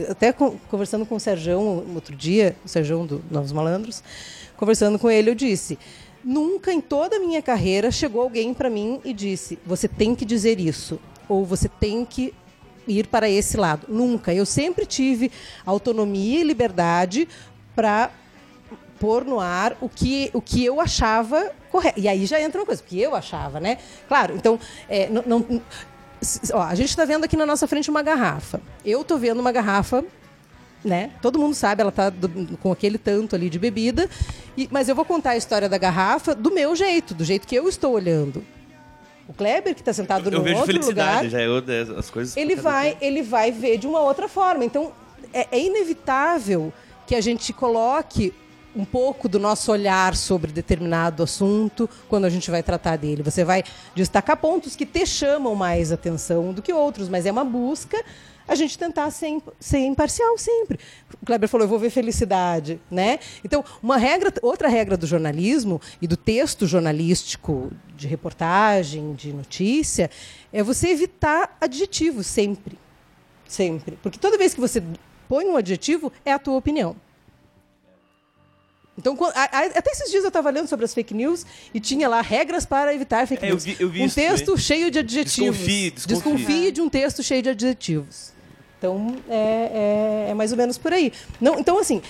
[0.08, 1.58] até conversando com o Sérgio
[1.94, 4.02] outro dia, o Sérgio do Novos Malandros,
[4.56, 5.78] conversando com ele, eu disse:
[6.24, 10.24] nunca em toda a minha carreira chegou alguém para mim e disse: você tem que
[10.24, 12.34] dizer isso, ou você tem que
[12.86, 13.86] ir para esse lado.
[13.88, 14.34] Nunca.
[14.34, 15.30] Eu sempre tive
[15.64, 17.28] autonomia e liberdade
[17.74, 18.10] para
[18.98, 21.98] pôr no ar o que, o que eu achava correto.
[22.00, 23.78] E aí já entra uma coisa, porque eu achava, né?
[24.08, 24.58] Claro, então,
[24.88, 25.62] é, não, não
[26.52, 28.60] ó, a gente está vendo aqui na nossa frente uma garrafa.
[28.84, 30.04] Eu estou vendo uma garrafa
[30.84, 31.10] né?
[31.20, 32.12] Todo mundo sabe, ela está
[32.60, 34.08] com aquele tanto ali de bebida.
[34.56, 37.54] E, mas eu vou contar a história da garrafa do meu jeito, do jeito que
[37.54, 38.44] eu estou olhando.
[39.28, 41.62] O Kleber que está sentado eu, no eu outro lugar, já eu,
[41.96, 42.36] as coisas.
[42.36, 44.64] Ele vai, ele vai ver de uma outra forma.
[44.64, 44.92] Então
[45.32, 46.72] é, é inevitável
[47.06, 48.34] que a gente coloque
[48.74, 53.22] um pouco do nosso olhar sobre determinado assunto quando a gente vai tratar dele.
[53.22, 53.64] Você vai
[53.94, 58.02] destacar pontos que te chamam mais atenção do que outros, mas é uma busca
[58.50, 60.78] a gente tentar ser, ser imparcial sempre.
[61.22, 63.20] O Kleber falou, eu vou ver felicidade, né?
[63.44, 70.10] Então, uma regra, outra regra do jornalismo e do texto jornalístico de reportagem, de notícia,
[70.52, 72.76] é você evitar adjetivos sempre.
[73.46, 73.96] Sempre.
[74.02, 74.82] Porque toda vez que você
[75.28, 76.96] põe um adjetivo, é a tua opinião.
[79.00, 82.66] Então, até esses dias eu estava lendo sobre as fake news e tinha lá regras
[82.66, 83.66] para evitar fake news.
[83.66, 85.56] É, eu vi, eu vi um texto cheio de adjetivos.
[85.56, 86.14] Desconfie, desconfie.
[86.14, 88.32] desconfie de um texto cheio de adjetivos.
[88.78, 91.12] Então, é, é, é, mais ou menos por aí.
[91.40, 92.02] Não, então, assim,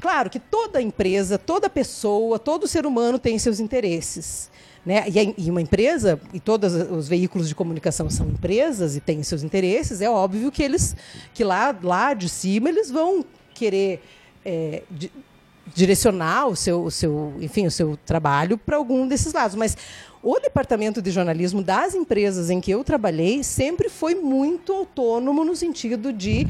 [0.00, 4.50] claro que toda empresa, toda pessoa, todo ser humano tem seus interesses.
[4.84, 5.04] Né?
[5.08, 9.44] E, e uma empresa, e todos os veículos de comunicação são empresas e têm seus
[9.44, 10.96] interesses, é óbvio que eles,
[11.32, 13.24] que lá, lá de cima, eles vão
[13.54, 14.02] querer
[14.44, 15.10] é, de,
[15.74, 19.56] direcionar o seu, o seu, enfim, o seu trabalho para algum desses lados.
[19.56, 19.76] Mas
[20.22, 25.56] o departamento de jornalismo das empresas em que eu trabalhei sempre foi muito autônomo no
[25.56, 26.46] sentido de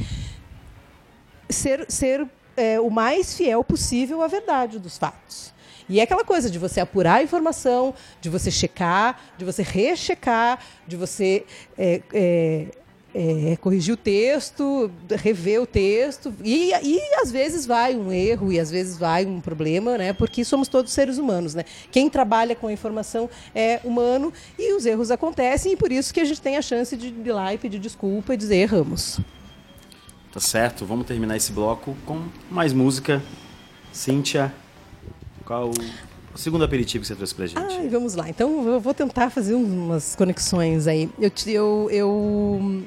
[1.48, 5.52] ser, ser é, o mais fiel possível à verdade dos fatos.
[5.88, 10.64] E é aquela coisa de você apurar a informação, de você checar, de você rechecar,
[10.86, 11.44] de você
[11.76, 12.66] é, é,
[13.14, 18.58] é, corrigir o texto, rever o texto, e, e às vezes vai um erro e
[18.58, 20.12] às vezes vai um problema, né?
[20.12, 21.64] Porque somos todos seres humanos, né?
[21.90, 26.20] Quem trabalha com a informação é humano e os erros acontecem e por isso que
[26.20, 29.20] a gente tem a chance de ir lá e pedir desculpa e dizer erramos.
[30.32, 33.22] Tá certo, vamos terminar esse bloco com mais música.
[33.92, 34.52] Cíntia,
[35.44, 35.70] qual
[36.34, 37.58] o segundo aperitivo que você trouxe pra gente?
[37.58, 38.30] Ah, vamos lá.
[38.30, 41.10] Então eu vou tentar fazer umas conexões aí.
[41.20, 42.82] Eu, eu, eu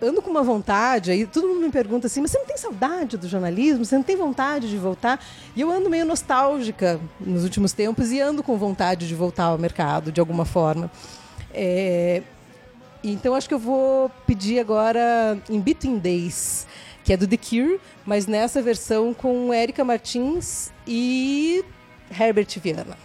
[0.00, 3.16] ando com uma vontade, aí todo mundo me pergunta assim, mas você não tem saudade
[3.16, 3.84] do jornalismo?
[3.84, 5.24] Você não tem vontade de voltar?
[5.54, 9.58] E eu ando meio nostálgica nos últimos tempos e ando com vontade de voltar ao
[9.58, 10.90] mercado, de alguma forma.
[11.52, 12.22] É...
[13.02, 16.66] Então acho que eu vou pedir agora In Between Days,
[17.04, 21.64] que é do The Cure, mas nessa versão com Érica Martins e
[22.10, 22.96] Herbert Viana.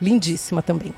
[0.00, 0.94] Lindíssima também.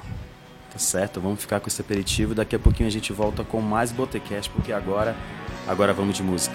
[0.77, 2.35] Tá certo, vamos ficar com esse aperitivo.
[2.35, 5.16] Daqui a pouquinho a gente volta com mais Botecast, porque agora,
[5.66, 6.55] agora vamos de música.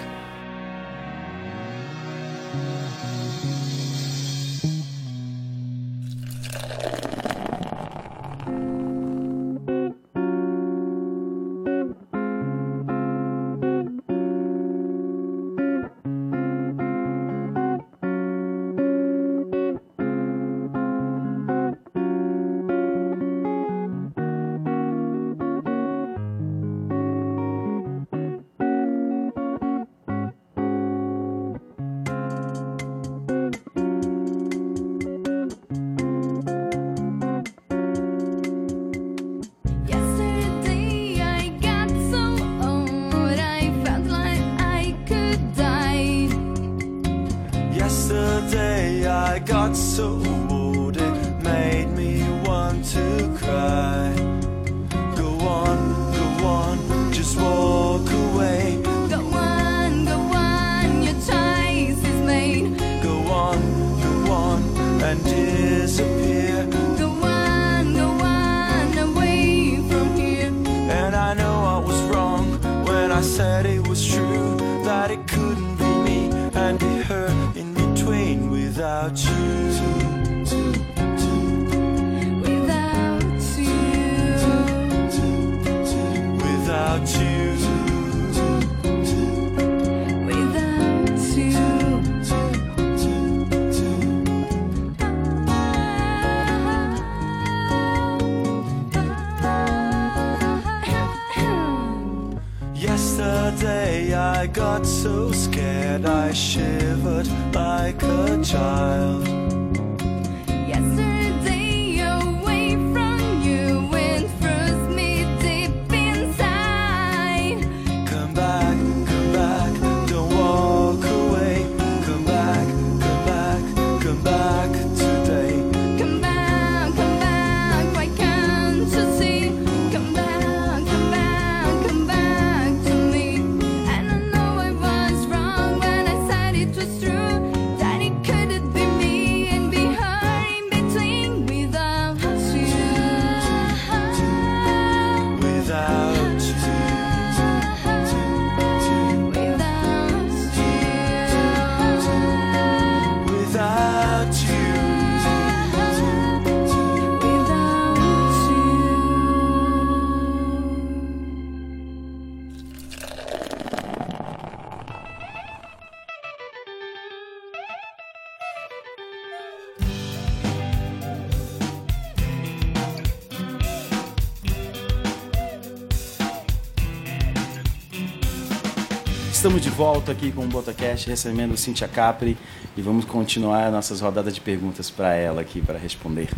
[179.62, 182.36] Estamos de volta aqui com o Botacast, recebendo Cintia Capri
[182.76, 186.30] e vamos continuar nossas rodadas de perguntas para ela aqui para responder.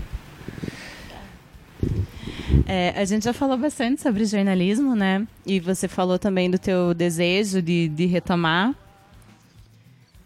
[2.67, 5.25] É, a gente já falou bastante sobre jornalismo, né?
[5.45, 8.75] E você falou também do teu desejo de, de retomar.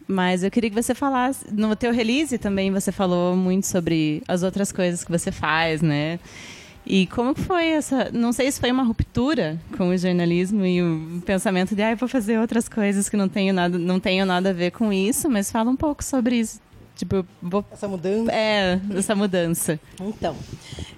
[0.08, 4.42] Mas eu queria que você falasse, no teu release também você falou muito sobre as
[4.42, 6.20] outras coisas que você faz, né?
[6.90, 8.10] E como foi essa.
[8.14, 11.98] Não sei se foi uma ruptura com o jornalismo e o pensamento de, ah, eu
[11.98, 15.30] vou fazer outras coisas que não tenho nada, não tenho nada a ver com isso,
[15.30, 16.62] mas fala um pouco sobre isso.
[16.96, 17.64] Tipo, vou...
[17.72, 18.32] Essa mudança?
[18.32, 19.80] É, essa mudança.
[20.02, 20.36] Então,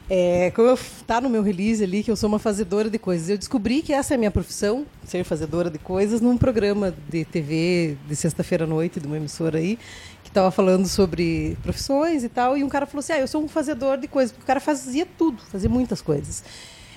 [0.10, 3.28] é, como eu tá no meu release ali, que eu sou uma fazedora de coisas.
[3.28, 7.26] Eu descobri que essa é a minha profissão, ser fazedora de coisas, num programa de
[7.26, 9.78] TV de sexta-feira à noite, de uma emissora aí,
[10.30, 13.44] que estava falando sobre profissões e tal, e um cara falou assim: Ah, eu sou
[13.44, 16.44] um fazedor de coisas, porque o cara fazia tudo, fazia muitas coisas.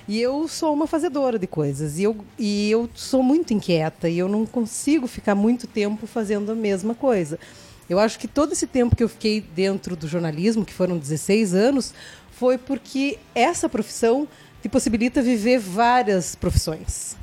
[0.06, 4.18] E eu sou uma fazedora de coisas, e eu, e eu sou muito inquieta, e
[4.18, 7.38] eu não consigo ficar muito tempo fazendo a mesma coisa.
[7.88, 11.54] Eu acho que todo esse tempo que eu fiquei dentro do jornalismo, que foram 16
[11.54, 11.94] anos,
[12.32, 14.28] foi porque essa profissão
[14.60, 17.16] te possibilita viver várias profissões.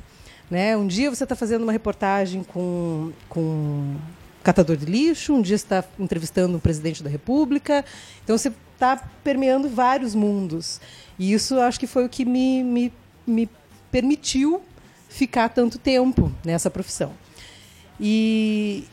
[0.50, 0.76] Né?
[0.76, 3.96] Um dia você está fazendo uma reportagem com, com
[4.50, 7.84] catador de lixo, um dia está entrevistando um presidente da República.
[8.24, 10.80] Então você está permeando vários mundos.
[11.16, 12.92] E isso acho que foi o que me, me,
[13.24, 13.48] me
[13.92, 14.60] permitiu
[15.08, 17.12] ficar tanto tempo nessa profissão.
[18.00, 18.84] E,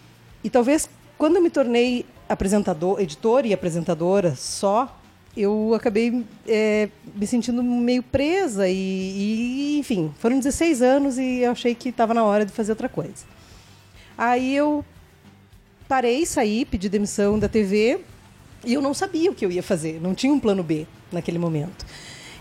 [0.44, 0.88] e talvez
[1.18, 4.96] quando eu me tornei apresentador, editora e apresentadora só,
[5.36, 11.52] eu acabei é, me sentindo meio presa e, e, enfim, foram 16 anos e eu
[11.52, 13.26] achei que estava na hora de fazer outra coisa.
[14.16, 14.86] Aí eu
[15.88, 18.00] parei, saí, pedi demissão da TV
[18.66, 21.40] e eu não sabia o que eu ia fazer, não tinha um plano B naquele
[21.40, 21.86] momento.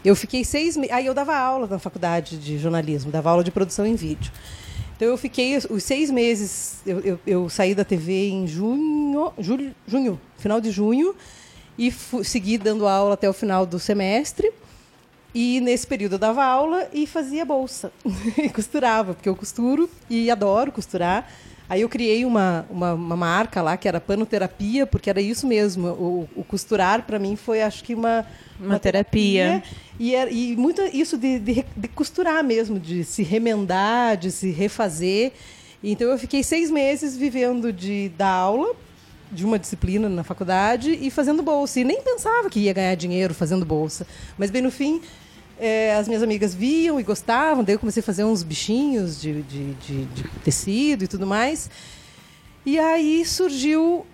[0.05, 0.95] Eu fiquei seis meses.
[0.95, 4.31] Aí eu dava aula na faculdade de jornalismo, dava aula de produção em vídeo.
[4.97, 6.81] Então eu fiquei os seis meses.
[6.87, 11.15] Eu, eu, eu saí da TV em junho, julho, junho, final de junho,
[11.77, 11.93] e
[12.23, 14.53] segui dando aula até o final do semestre.
[15.35, 17.93] E nesse período eu dava aula e fazia bolsa.
[18.39, 21.29] e costurava, porque eu costuro e adoro costurar.
[21.69, 25.89] Aí eu criei uma, uma, uma, marca lá que era panoterapia, porque era isso mesmo.
[25.89, 28.25] O, o costurar, para mim, foi acho que uma,
[28.59, 29.63] uma, uma terapia.
[29.63, 29.77] terapia.
[29.99, 34.51] E, era, e muito isso de, de, de, costurar mesmo, de se remendar, de se
[34.51, 35.33] refazer.
[35.83, 38.75] Então eu fiquei seis meses vivendo de dar aula
[39.33, 41.81] de uma disciplina na faculdade e fazendo bolsa.
[41.81, 44.07] E nem pensava que ia ganhar dinheiro fazendo bolsa.
[44.39, 45.01] Mas bem no fim
[45.59, 49.43] é, as minhas amigas viam e gostavam, daí eu comecei a fazer uns bichinhos de,
[49.43, 51.71] de, de, de tecido e tudo mais.
[52.65, 54.05] E aí surgiu.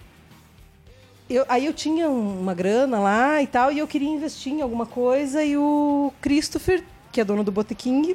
[1.29, 4.85] Eu, aí eu tinha uma grana lá e tal, e eu queria investir em alguma
[4.85, 8.15] coisa, e o Christopher, que é dono do Boteking,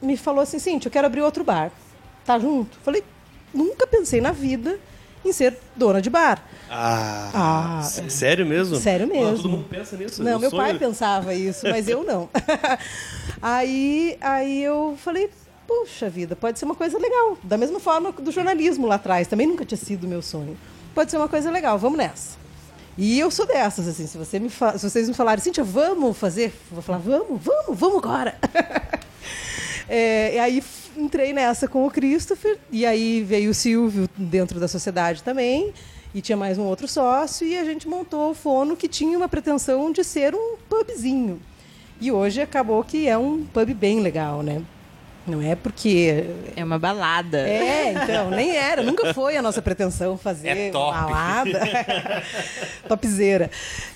[0.00, 1.70] me falou assim: Cintia, eu quero abrir outro bar.
[2.24, 2.78] Tá junto?
[2.78, 3.04] Falei,
[3.52, 4.78] nunca pensei na vida
[5.24, 6.42] em ser dona de bar.
[6.70, 8.76] Ah, ah sério mesmo?
[8.76, 9.36] Sério mesmo.
[9.36, 10.22] todo mundo pensa nisso.
[10.22, 10.62] Não, meu sonho...
[10.62, 12.28] pai pensava isso, mas eu não.
[13.42, 15.30] aí, aí eu falei,
[15.66, 17.36] puxa vida, pode ser uma coisa legal.
[17.42, 20.56] Da mesma forma do jornalismo lá atrás, também nunca tinha sido meu sonho.
[20.94, 22.40] Pode ser uma coisa legal, vamos nessa.
[22.98, 24.76] E eu sou dessas, assim, se, você me fa...
[24.76, 28.36] se vocês me falarem, Cíntia, vamos fazer, vou falar, vamos, vamos, vamos agora.
[29.88, 30.62] é, e aí
[30.96, 35.72] entrei nessa com o Christopher, e aí veio o Silvio dentro da sociedade também,
[36.14, 39.28] e tinha mais um outro sócio, e a gente montou o Fono, que tinha uma
[39.28, 41.40] pretensão de ser um pubzinho.
[42.00, 44.62] E hoje acabou que é um pub bem legal, né?
[45.26, 46.24] Não é porque.
[46.56, 47.46] É uma balada.
[47.46, 48.82] É, então, nem era.
[48.82, 50.92] Nunca foi a nossa pretensão fazer é top.
[50.92, 51.60] balada.
[52.88, 53.50] Topzera.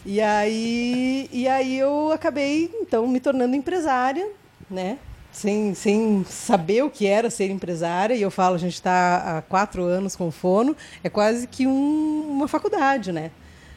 [0.04, 4.28] E aí, e aí eu acabei, então, me tornando empresária,
[4.70, 4.98] né?
[5.34, 9.42] Sem, sem saber o que era ser empresária, e eu falo, a gente está há
[9.42, 13.32] quatro anos com o Fono, é quase que um, uma faculdade, né?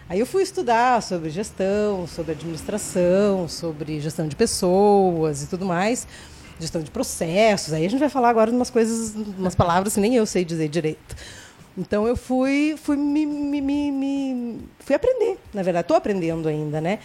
[0.07, 6.07] Aí eu fui estudar sobre gestão, sobre administração, sobre gestão de pessoas e tudo mais,
[6.59, 7.73] gestão de processos.
[7.73, 10.45] Aí a gente vai falar agora de umas coisas, umas palavras que nem eu sei
[10.45, 11.15] dizer direito.
[11.75, 16.79] Então eu fui, fui me, me, me, me fui aprender, na verdade, estou aprendendo ainda,
[16.79, 16.99] né?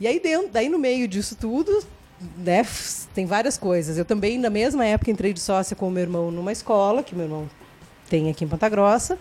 [0.00, 1.84] E aí dentro, daí no meio disso tudo,
[2.36, 2.66] né,
[3.14, 3.98] tem várias coisas.
[3.98, 7.14] Eu também, na mesma época, entrei de sócia com o meu irmão numa escola, que
[7.14, 7.48] meu irmão
[8.08, 9.18] tem aqui em Ponta Grossa.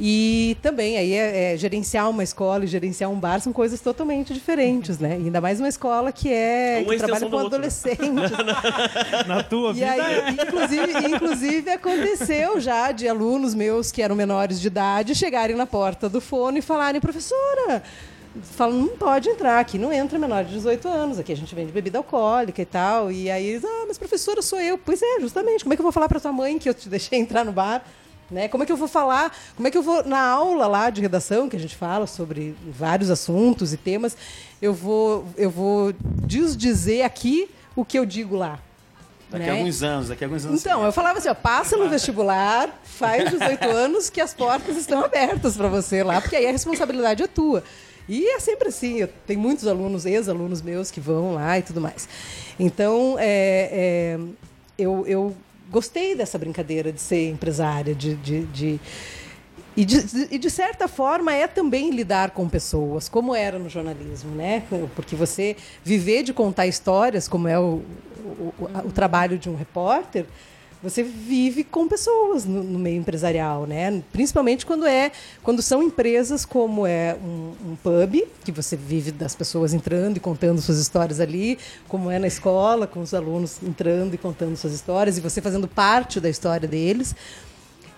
[0.00, 4.32] E também aí é, é, gerenciar uma escola e gerenciar um bar são coisas totalmente
[4.32, 5.10] diferentes, né?
[5.20, 8.02] E ainda mais uma escola que é uma que trabalha com adolescentes.
[9.28, 9.86] Na tua vida.
[9.86, 15.54] E aí, inclusive, inclusive aconteceu já de alunos meus que eram menores de idade chegarem
[15.54, 17.82] na porta do fone e falarem, professora,
[18.40, 21.72] falam, não pode entrar, aqui não entra menor de 18 anos, aqui a gente vende
[21.72, 23.12] bebida alcoólica e tal.
[23.12, 24.78] E aí eles, ah, mas professora sou eu.
[24.78, 25.64] Pois é, justamente.
[25.64, 27.52] Como é que eu vou falar para tua mãe que eu te deixei entrar no
[27.52, 27.84] bar?
[28.30, 28.48] Né?
[28.48, 29.36] Como é que eu vou falar?
[29.54, 32.56] Como é que eu vou na aula lá de redação que a gente fala sobre
[32.66, 34.16] vários assuntos e temas,
[34.60, 35.92] eu vou eu vou
[36.24, 38.58] desdizer aqui o que eu digo lá.
[39.32, 39.58] Daqui a né?
[39.60, 40.60] alguns anos, daqui a alguns anos.
[40.60, 45.02] Então, eu falava assim, ó, passa no vestibular, faz 18 anos que as portas estão
[45.02, 47.64] abertas para você lá, porque aí a responsabilidade é tua.
[48.08, 52.08] E é sempre assim, tenho muitos alunos, ex-alunos meus que vão lá e tudo mais.
[52.58, 54.18] Então, é, é,
[54.76, 55.36] eu, eu
[55.70, 58.80] gostei dessa brincadeira de ser empresária, de, de, de
[59.74, 64.64] e de, de, certa forma é também lidar com pessoas, como era no jornalismo, né?
[64.94, 67.80] Porque você viver de contar histórias, como é o,
[68.22, 70.26] o, o, o trabalho de um repórter,
[70.82, 74.02] você vive com pessoas no, no, meio empresarial, né?
[74.12, 75.12] Principalmente quando é
[75.42, 80.20] quando são empresas como é um, um, pub que você vive das pessoas entrando e
[80.20, 81.56] contando suas histórias ali,
[81.86, 85.68] como é na escola com os alunos entrando e contando suas histórias e você fazendo
[85.68, 87.14] parte da história deles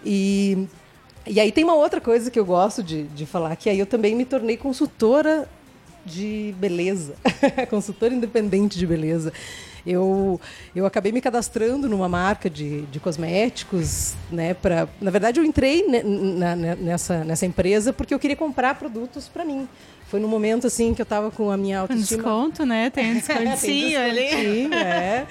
[0.05, 0.69] e
[1.27, 3.87] e aí tem uma outra coisa que eu gosto de, de falar que aí eu
[3.87, 5.49] também me tornei consultora
[6.05, 7.15] de beleza,
[7.71, 9.33] consultora independente de beleza.
[9.87, 10.41] Eu,
[10.75, 14.55] eu acabei me cadastrando numa marca de, de cosméticos, né?
[14.55, 19.29] Pra, na verdade, eu entrei na, na, nessa, nessa empresa porque eu queria comprar produtos
[19.29, 19.69] para mim.
[20.09, 22.23] Foi no momento assim que eu estava com a minha autoestima.
[22.23, 22.91] Desconto, né?
[22.91, 24.73] Tem um descontinho ali.
[24.75, 25.27] É.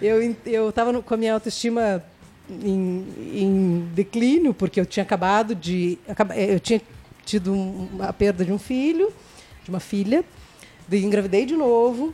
[0.00, 2.02] Eu eu estava com a minha autoestima
[2.48, 5.98] em, em, declínio porque eu tinha acabado de
[6.36, 6.80] eu tinha
[7.24, 9.12] tido uma, a perda de um filho
[9.64, 10.24] de uma filha,
[10.92, 12.12] engravidei de novo.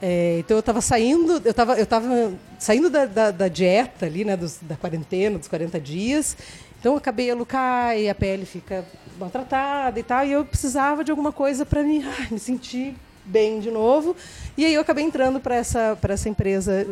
[0.00, 4.24] É, então eu estava saindo, eu estava eu tava saindo da, da, da dieta ali,
[4.24, 6.36] né, dos, da quarentena, dos 40 dias.
[6.78, 8.84] Então o cabelo cai, a pele fica
[9.18, 12.94] maltratada e tal, e eu precisava de alguma coisa para me, me sentir
[13.24, 14.14] bem de novo.
[14.56, 16.86] E aí eu acabei entrando para essa, essa empresa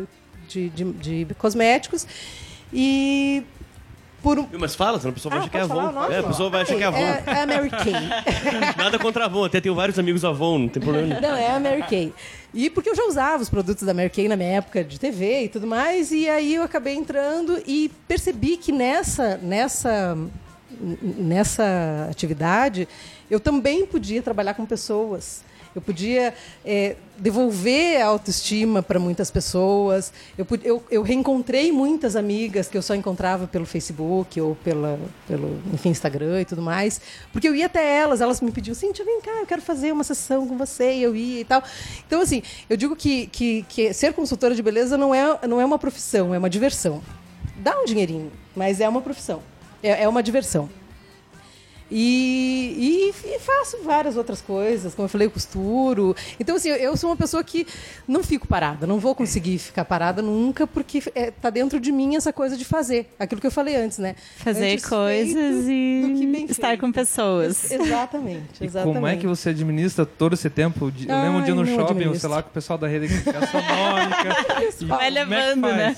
[0.47, 2.07] de, de, de cosméticos.
[2.73, 3.43] E
[4.25, 4.47] por um...
[4.57, 6.11] Mas fala, senão a pessoa vai ah, achar que é Avon.
[6.11, 6.97] É, a pessoa vai achar que é Avon.
[6.97, 7.93] É, é Mary Kay.
[8.75, 11.21] Nada contra Avon, até tenho vários amigos Avon, não tem problema.
[11.21, 12.11] Não, é a Mary Kay.
[12.51, 15.43] E porque eu já usava os produtos da Mary Kay na minha época de TV
[15.43, 20.17] e tudo mais, e aí eu acabei entrando e percebi que nessa, nessa,
[20.79, 22.87] nessa atividade
[23.29, 25.44] eu também podia trabalhar com pessoas
[25.75, 30.13] eu podia é, devolver a autoestima para muitas pessoas.
[30.37, 34.97] Eu, eu, eu, reencontrei muitas amigas que eu só encontrava pelo Facebook ou pela,
[35.27, 37.01] pelo enfim, Instagram e tudo mais,
[37.33, 40.03] porque eu ia até elas, elas me pediam, Cintia, vem cá, eu quero fazer uma
[40.03, 41.61] sessão com você, e eu ia e tal.
[42.07, 45.65] Então, assim, eu digo que, que, que ser consultora de beleza não é, não é
[45.65, 47.01] uma profissão, é uma diversão.
[47.57, 49.41] Dá um dinheirinho, mas é uma profissão,
[49.83, 50.69] é, é uma diversão.
[51.89, 56.15] E, e, e, faço várias outras coisas, como eu falei, eu costuro.
[56.39, 57.67] Então, assim, eu sou uma pessoa que
[58.07, 62.15] não fico parada, não vou conseguir ficar parada nunca, porque é, tá dentro de mim
[62.15, 63.13] essa coisa de fazer.
[63.19, 64.15] Aquilo que eu falei antes, né?
[64.37, 66.81] Fazer antes coisas e estar feito.
[66.81, 67.71] com pessoas.
[67.71, 68.85] Exatamente, exatamente.
[68.85, 70.91] E como é que você administra todo esse tempo?
[70.91, 74.35] De, eu lembro um dia no shopping, sei lá, com o pessoal da rede gastronômica.
[74.87, 75.95] Vai é levando, é né?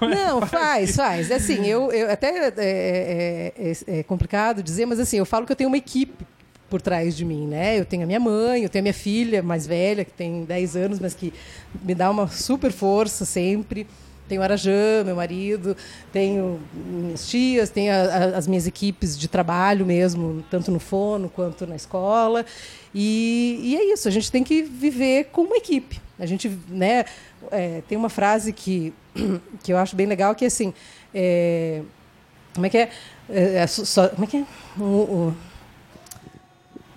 [0.00, 1.30] não, faz, faz.
[1.30, 5.46] É assim, eu, eu até é, é, é complicado dizer, mas assim, assim, eu falo
[5.46, 6.26] que eu tenho uma equipe
[6.68, 7.78] por trás de mim, né?
[7.78, 10.76] Eu tenho a minha mãe, eu tenho a minha filha mais velha, que tem 10
[10.76, 11.32] anos, mas que
[11.82, 13.86] me dá uma super força sempre.
[14.26, 15.76] Tenho o Arajã, meu marido,
[16.10, 21.28] tenho minhas tias, tenho a, a, as minhas equipes de trabalho mesmo, tanto no fono
[21.28, 22.44] quanto na escola.
[22.94, 26.00] E, e, é isso, a gente tem que viver com uma equipe.
[26.18, 27.04] A gente, né,
[27.50, 28.94] é, tem uma frase que,
[29.62, 30.72] que eu acho bem legal, que é assim,
[31.14, 31.82] é,
[32.54, 32.90] como é que é?
[33.28, 34.44] É, é, como é que é?
[34.78, 35.36] O, o,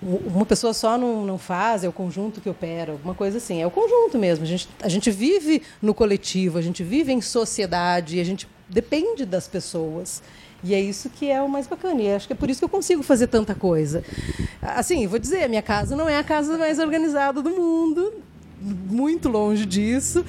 [0.01, 3.61] uma pessoa só não, não faz, é o conjunto que opera, alguma coisa assim.
[3.61, 4.43] É o conjunto mesmo.
[4.43, 9.25] A gente, a gente vive no coletivo, a gente vive em sociedade, a gente depende
[9.25, 10.21] das pessoas.
[10.63, 12.01] E é isso que é o mais bacana.
[12.01, 14.03] E acho que é por isso que eu consigo fazer tanta coisa.
[14.61, 18.13] Assim, vou dizer, minha casa não é a casa mais organizada do mundo,
[18.61, 20.25] muito longe disso,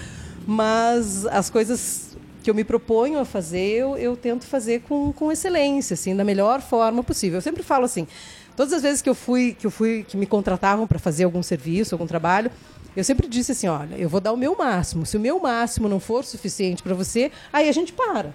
[0.47, 2.08] mas as coisas
[2.49, 6.25] que eu me proponho a fazer, eu, eu tento fazer com, com excelência, assim, da
[6.25, 7.37] melhor forma possível.
[7.37, 8.09] Eu sempre falo assim,
[8.57, 11.43] todas as vezes que eu fui, que eu fui, que me contratavam para fazer algum
[11.43, 12.51] serviço, algum trabalho,
[12.97, 15.05] eu sempre disse assim, olha, eu vou dar o meu máximo.
[15.05, 18.35] Se o meu máximo não for suficiente para você, aí a gente para.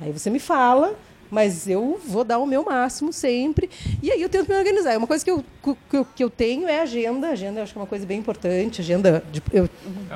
[0.00, 0.96] Aí você me fala
[1.30, 3.68] mas eu vou dar o meu máximo sempre.
[4.02, 4.96] E aí eu tento me organizar.
[4.96, 7.28] Uma coisa que eu, que eu, que eu tenho é agenda.
[7.28, 8.80] Agenda eu acho que é uma coisa bem importante.
[8.80, 9.68] Agenda de, eu,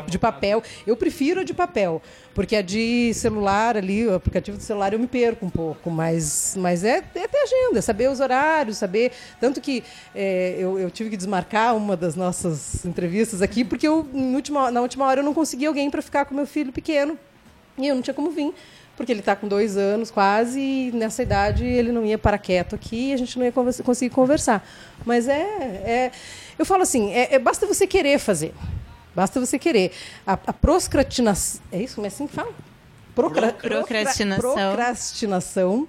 [0.07, 0.63] de papel.
[0.87, 2.01] Eu prefiro a de papel,
[2.35, 5.91] porque a de celular ali, o aplicativo do celular, eu me perco um pouco.
[5.91, 9.13] Mas, mas é, é ter agenda, é saber os horários, saber.
[9.41, 9.83] Tanto que
[10.15, 14.81] é, eu, eu tive que desmarcar uma das nossas entrevistas aqui, porque eu, última, na
[14.81, 17.19] última hora eu não consegui alguém para ficar com meu filho pequeno.
[17.79, 18.53] E eu não tinha como vir
[19.01, 22.75] porque ele está com dois anos quase e nessa idade ele não ia para quieto
[22.75, 24.63] aqui e a gente não ia conversa, conseguir conversar.
[25.07, 26.13] Mas é, é
[26.59, 28.53] eu falo assim, é, é, basta você querer fazer,
[29.17, 29.93] basta você querer.
[30.27, 31.99] A, a procrastinação, é isso?
[31.99, 32.53] Mas é assim que fala?
[33.15, 34.53] Procra, procrastinação.
[34.53, 35.89] Procrastinação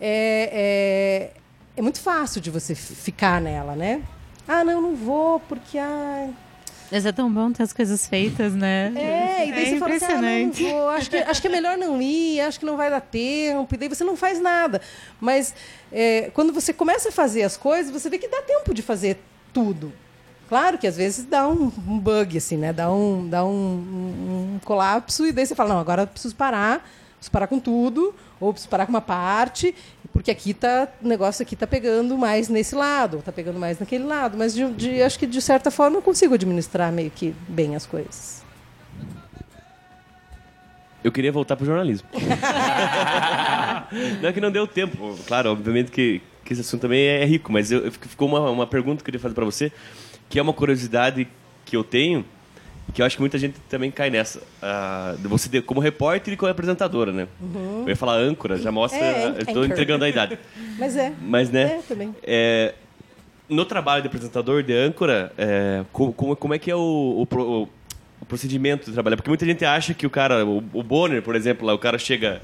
[0.00, 1.40] é, é,
[1.76, 4.02] é muito fácil de você ficar nela, né?
[4.48, 6.30] Ah, não, não vou porque ah,
[6.90, 8.92] mas é tão bom ter as coisas feitas, né?
[8.94, 11.50] É, e daí é você fala assim, ah, não, vou, acho, que, acho que é
[11.50, 14.80] melhor não ir, acho que não vai dar tempo, e daí você não faz nada.
[15.20, 15.54] Mas
[15.92, 19.18] é, quando você começa a fazer as coisas, você vê que dá tempo de fazer
[19.52, 19.92] tudo.
[20.48, 22.72] Claro que às vezes dá um, um bug, assim, né?
[22.72, 26.36] Dá, um, dá um, um, um colapso, e daí você fala, não, agora eu preciso
[26.36, 29.74] parar, preciso parar com tudo, ou preciso parar com uma parte,
[30.16, 34.04] porque aqui tá, o negócio aqui está pegando mais nesse lado, está pegando mais naquele
[34.04, 34.38] lado.
[34.38, 37.84] Mas de, de, acho que de certa forma eu consigo administrar meio que bem as
[37.84, 38.42] coisas.
[41.04, 42.08] Eu queria voltar para o jornalismo.
[44.22, 45.14] não é que não deu tempo.
[45.26, 48.96] Claro, obviamente que, que esse assunto também é rico, mas eu, ficou uma, uma pergunta
[48.96, 49.70] que eu queria fazer para você,
[50.30, 51.28] que é uma curiosidade
[51.66, 52.24] que eu tenho
[52.92, 54.38] que eu acho que muita gente também cai nessa.
[54.38, 57.28] Uh, você como repórter e como apresentadora, né?
[57.40, 57.82] Uhum.
[57.82, 58.98] Eu ia falar âncora, já mostra.
[58.98, 60.38] É, Estou entregando a idade.
[60.78, 61.12] Mas é.
[61.20, 61.78] Mas, né?
[61.78, 62.14] É, também.
[62.22, 62.74] É,
[63.48, 67.68] no trabalho de apresentador, de âncora, é, como, como é que é o, o,
[68.20, 69.16] o, procedimento de trabalhar?
[69.16, 71.98] Porque muita gente acha que o cara, o, o Bonner, por exemplo, lá, o cara
[71.98, 72.40] chega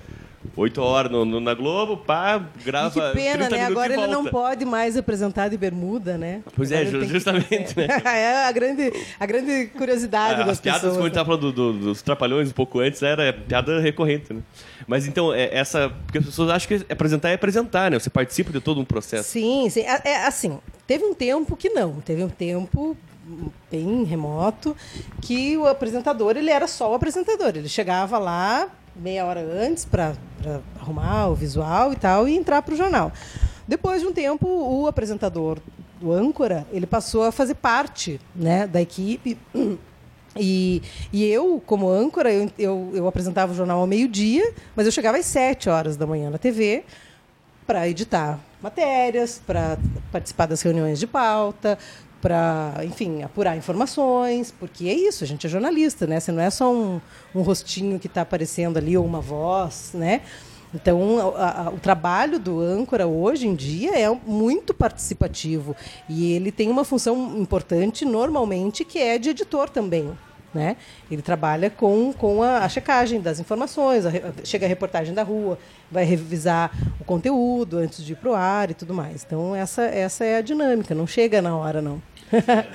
[0.56, 2.88] 8 horas no, no, na Globo, pá, grava.
[2.88, 3.64] E que pena, né?
[3.64, 6.42] Agora ele não pode mais apresentar de bermuda, né?
[6.54, 7.80] Pois é, justamente, que...
[7.80, 7.88] né?
[8.04, 11.26] é a grande, a grande curiosidade é, das As piadas, pessoas, quando a gente tava
[11.26, 14.40] falando do, do, dos trapalhões um pouco antes, era piada recorrente, né?
[14.86, 15.90] Mas então, é, essa.
[16.04, 17.98] Porque as pessoas acham que apresentar é apresentar, né?
[17.98, 19.28] Você participa de todo um processo.
[19.30, 19.80] Sim, sim.
[19.80, 22.00] É, é assim, teve um tempo que não.
[22.00, 22.96] Teve um tempo
[23.70, 24.76] bem remoto
[25.20, 30.14] que o apresentador ele era só o apresentador ele chegava lá meia hora antes para
[30.80, 33.12] arrumar o visual e tal e entrar para o jornal.
[33.66, 35.58] Depois de um tempo o apresentador
[36.00, 39.38] o âncora ele passou a fazer parte né da equipe.
[40.34, 40.80] E,
[41.12, 45.18] e eu, como âncora, eu, eu, eu apresentava o jornal ao meio-dia, mas eu chegava
[45.18, 46.84] às sete horas da manhã na TV
[47.66, 49.78] para editar matérias, para
[50.10, 51.78] participar das reuniões de pauta,
[52.22, 56.20] para, enfim, apurar informações, porque é isso, a gente é jornalista, né?
[56.20, 57.00] Você não é só um,
[57.34, 60.22] um rostinho que está aparecendo ali ou uma voz, né?
[60.72, 65.76] Então, a, a, o trabalho do âncora hoje em dia é muito participativo
[66.08, 70.16] e ele tem uma função importante normalmente que é de editor também.
[70.54, 70.76] Né?
[71.10, 74.10] Ele trabalha com, com a, a checagem das informações, a,
[74.44, 75.58] chega a reportagem da rua,
[75.90, 79.24] vai revisar o conteúdo antes de ir para o ar e tudo mais.
[79.24, 82.02] Então, essa, essa é a dinâmica, não chega na hora, não.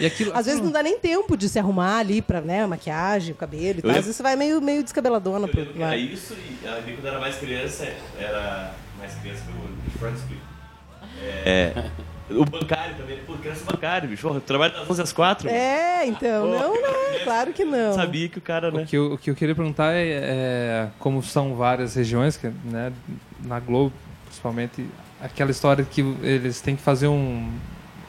[0.06, 3.36] Aquilo, Às vezes não dá nem tempo de se arrumar ali para né, maquiagem, o
[3.36, 3.92] cabelo e tal.
[3.92, 5.48] Às vezes você vai meio, meio descabeladona.
[5.48, 10.18] Pro, era isso e a quando era mais criança, era mais criança que o Front
[11.46, 11.92] É.
[12.30, 13.18] O bancário também.
[13.26, 14.28] Pô, criança bancário, bicho.
[14.28, 15.50] Eu trabalho das 11 às 4.
[15.50, 16.48] É, então.
[16.48, 17.20] Pô, não, não.
[17.24, 17.94] Claro que não.
[17.94, 18.84] Sabia que o cara, né?
[18.84, 22.48] O que eu, o que eu queria perguntar é, é, como são várias regiões, que,
[22.66, 22.92] né,
[23.44, 23.94] na Globo,
[24.26, 24.86] principalmente,
[25.22, 27.50] aquela história que eles têm que fazer um...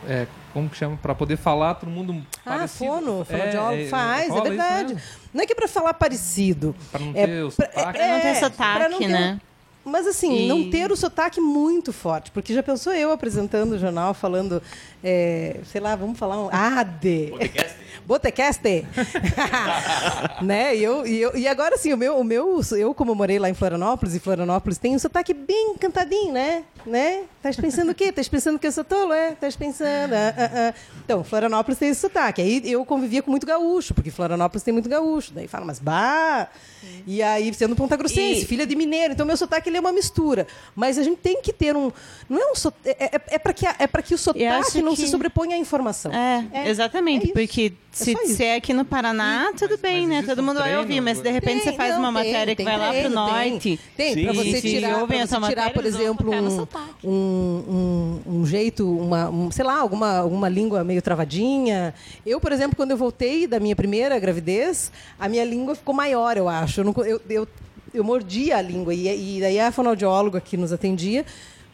[0.09, 0.97] É, como que chama?
[0.97, 2.91] Para poder falar todo mundo ah, parecido.
[2.91, 4.97] fono, fonoaudiólogo, é, é, faz, é verdade.
[5.33, 6.75] Não é que é para falar parecido.
[6.91, 7.99] Para não ter o sotaque.
[8.01, 9.41] É, não ter sotaque, né?
[9.89, 10.49] Mas assim, e...
[10.49, 14.62] não ter o sotaque muito forte, porque já pensou eu apresentando o jornal falando,
[15.03, 17.32] é, sei lá, vamos falar um AD.
[18.09, 18.86] Botecaste.
[20.42, 20.74] né?
[20.74, 23.51] E, eu, e, eu, e agora sim, o meu, o meu, eu como morei lá
[23.51, 26.64] em Florianópolis, e Florianópolis tem um sotaque bem cantadinho, né?
[26.86, 27.24] né?
[27.36, 28.05] Estás pensando o quê?
[28.05, 29.32] Estás pensando que eu sou tolo, é?
[29.32, 30.14] Estás pensando...
[30.14, 30.74] Ah, ah, ah.
[31.05, 32.40] Então, Florianópolis tem esse sotaque.
[32.40, 35.32] Aí eu convivia com muito gaúcho, porque Florianópolis tem muito gaúcho.
[35.34, 36.49] Daí fala, mas bah...
[37.07, 38.46] E aí, sendo Ponta Grossense, e...
[38.46, 39.12] filha de mineiro.
[39.12, 40.46] Então, meu sotaque ele é uma mistura.
[40.74, 41.92] Mas a gente tem que ter um...
[42.28, 42.88] Não é um sotaque...
[42.88, 45.03] É, é, é para que, é que o sotaque não que...
[45.03, 46.12] se sobreponha à informação.
[46.12, 47.30] É, é exatamente.
[47.30, 50.22] É porque se, é se é aqui no Paraná, tudo mas, bem, mas né?
[50.22, 51.01] Todo mundo vai ouvir.
[51.01, 53.09] Mas, de repente, tem, você faz não, uma tem, matéria tem, que vai lá para
[53.09, 53.80] o norte.
[53.97, 54.24] Tem, tem.
[54.24, 56.66] para você tirar, pra você tirar por exemplo, um,
[57.05, 57.11] um,
[57.68, 61.95] um, um, jeito, uma, um, sei lá, alguma, alguma língua meio travadinha.
[62.24, 66.36] Eu, por exemplo, quando eu voltei da minha primeira gravidez, a minha língua ficou maior,
[66.36, 66.80] eu acho.
[66.80, 67.49] Eu, não, eu, eu,
[67.93, 68.95] eu mordia a língua.
[68.95, 71.24] E, e daí a fonoaudióloga que nos atendia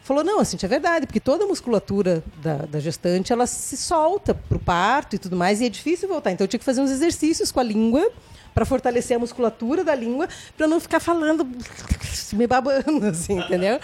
[0.05, 4.35] falou não assim é verdade porque toda a musculatura da, da gestante ela se solta
[4.35, 6.31] para o parto e tudo mais e é difícil voltar.
[6.31, 8.07] Então eu tinha que fazer uns exercícios com a língua
[8.55, 11.45] para fortalecer a musculatura da língua, para não ficar falando
[12.31, 13.79] me babando, assim, entendeu?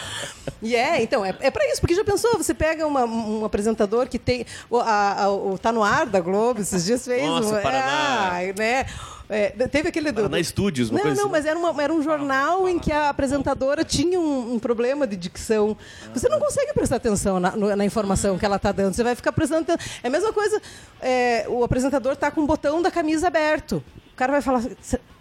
[0.61, 4.07] E é, então, é, é para isso, porque já pensou, você pega uma, um apresentador
[4.07, 4.45] que tem.
[4.69, 7.21] O, a, a, o Tá no Ar da Globo, esses dias fez.
[7.21, 8.41] Nossa, um, Paraná.
[8.41, 8.85] É, né?
[9.29, 10.27] É, teve aquele do.
[10.27, 11.31] Na estúdios, uma Não, coisa não, assim.
[11.31, 15.15] mas era, uma, era um jornal em que a apresentadora tinha um, um problema de
[15.15, 15.75] dicção.
[16.13, 18.93] Você não consegue prestar atenção na, na informação que ela está dando.
[18.93, 19.99] Você vai ficar prestando atenção.
[20.03, 20.61] É a mesma coisa,
[21.01, 23.83] é, o apresentador está com o botão da camisa aberto
[24.21, 24.63] cara vai falar,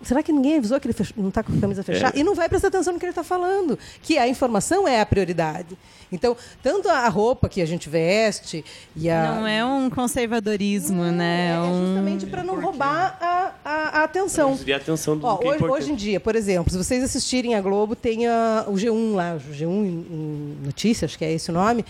[0.03, 1.15] será que ninguém avisou que ele fech...
[1.17, 2.15] não está com a camisa fechada?
[2.15, 2.21] É.
[2.21, 5.07] E não vai prestar atenção no que ele está falando, que a informação é a
[5.07, 5.79] prioridade.
[6.13, 8.63] Então, tanto a roupa que a gente veste
[8.95, 9.35] e a...
[9.35, 11.51] Não é um conservadorismo, não, né?
[11.51, 14.59] É, é justamente para não roubar a, a, a atenção.
[14.71, 17.55] a atenção do Ó, que é hoje, hoje, em dia, por exemplo, se vocês assistirem
[17.55, 21.55] a Globo, tem a, o G1 lá, o G1 em Notícias, que é esse o
[21.55, 21.87] nome,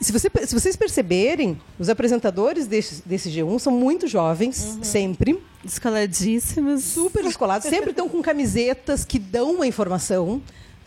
[0.00, 4.84] se, você, se, vocês perceberem, os apresentadores desse, desse G1 são muito jovens, uhum.
[4.84, 5.42] sempre.
[5.62, 6.84] Descoladíssimos.
[6.84, 7.68] Super descolados.
[7.68, 10.42] sempre estão com camisetas que dão uma informação,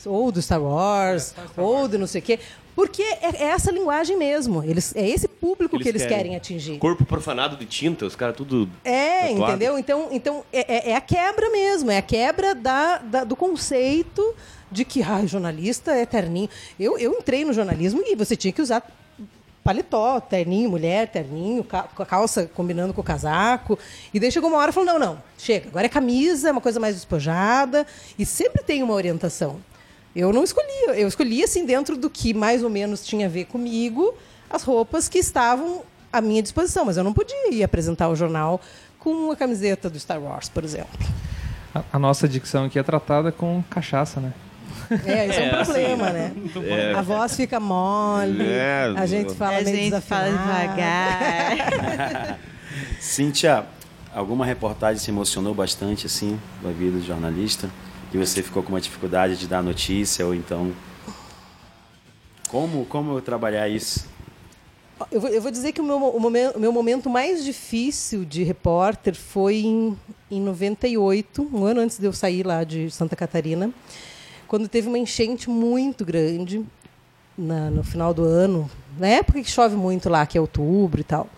[0.06, 1.92] ou do Star Wars, é, Star ou Wars.
[1.92, 2.40] do não sei o quê.
[2.78, 4.64] Porque é, é, essa linguagem mesmo.
[4.64, 6.18] Eles, é esse público eles que eles querem.
[6.18, 6.36] querem.
[6.36, 6.78] atingir.
[6.78, 8.70] Corpo profanado de tinta, os caras tudo.
[8.84, 9.42] É, tatuado.
[9.42, 9.80] entendeu?
[9.80, 11.90] Então, então é, é, é, a quebra mesmo.
[11.90, 14.36] É a quebra da, da do conceito
[14.72, 16.50] de que ah, jornalista é terninho.
[16.80, 18.84] Eu, eu entrei no jornalismo e você tinha que usar
[19.68, 23.78] paletó, terninho, mulher, terninho, a calça combinando com o casaco.
[24.14, 26.80] E daí chegou uma hora e falou: não, não, chega, agora é camisa, uma coisa
[26.80, 27.86] mais despojada.
[28.18, 29.60] E sempre tem uma orientação.
[30.16, 33.46] Eu não escolhi, eu escolhi assim dentro do que mais ou menos tinha a ver
[33.46, 34.16] comigo,
[34.50, 38.62] as roupas que estavam à minha disposição, mas eu não podia ir apresentar o jornal
[38.98, 40.98] com uma camiseta do Star Wars, por exemplo.
[41.76, 44.34] A, a nossa dicção aqui é tratada com cachaça, né?
[45.06, 46.34] É, isso é, um é, problema, assim, né?
[46.68, 46.94] É.
[46.94, 51.58] A voz fica mole, é, a gente fala a meio gente fala devagar.
[53.00, 53.66] Cíntia,
[54.14, 57.70] alguma reportagem se emocionou bastante, assim, da vida do jornalista?
[58.12, 60.72] Que você ficou com uma dificuldade de dar notícia, ou então...
[62.50, 64.08] Como, como trabalhar isso?
[65.12, 68.26] Eu vou, eu vou dizer que o meu, o, momento, o meu momento mais difícil
[68.26, 69.98] de repórter foi em,
[70.32, 73.72] em 98, um ano antes de eu sair lá de Santa Catarina,
[74.48, 76.64] quando teve uma enchente muito grande
[77.38, 81.04] na, no final do ano, na época que chove muito lá, que é outubro e
[81.04, 81.30] tal.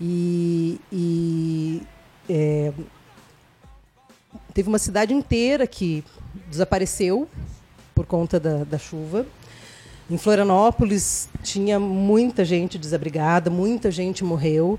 [0.00, 1.82] E, e
[2.28, 2.72] é,
[4.54, 6.02] teve uma cidade inteira que
[6.48, 7.28] desapareceu
[7.94, 9.26] por conta da, da chuva.
[10.10, 14.78] Em Florianópolis tinha muita gente desabrigada, muita gente morreu.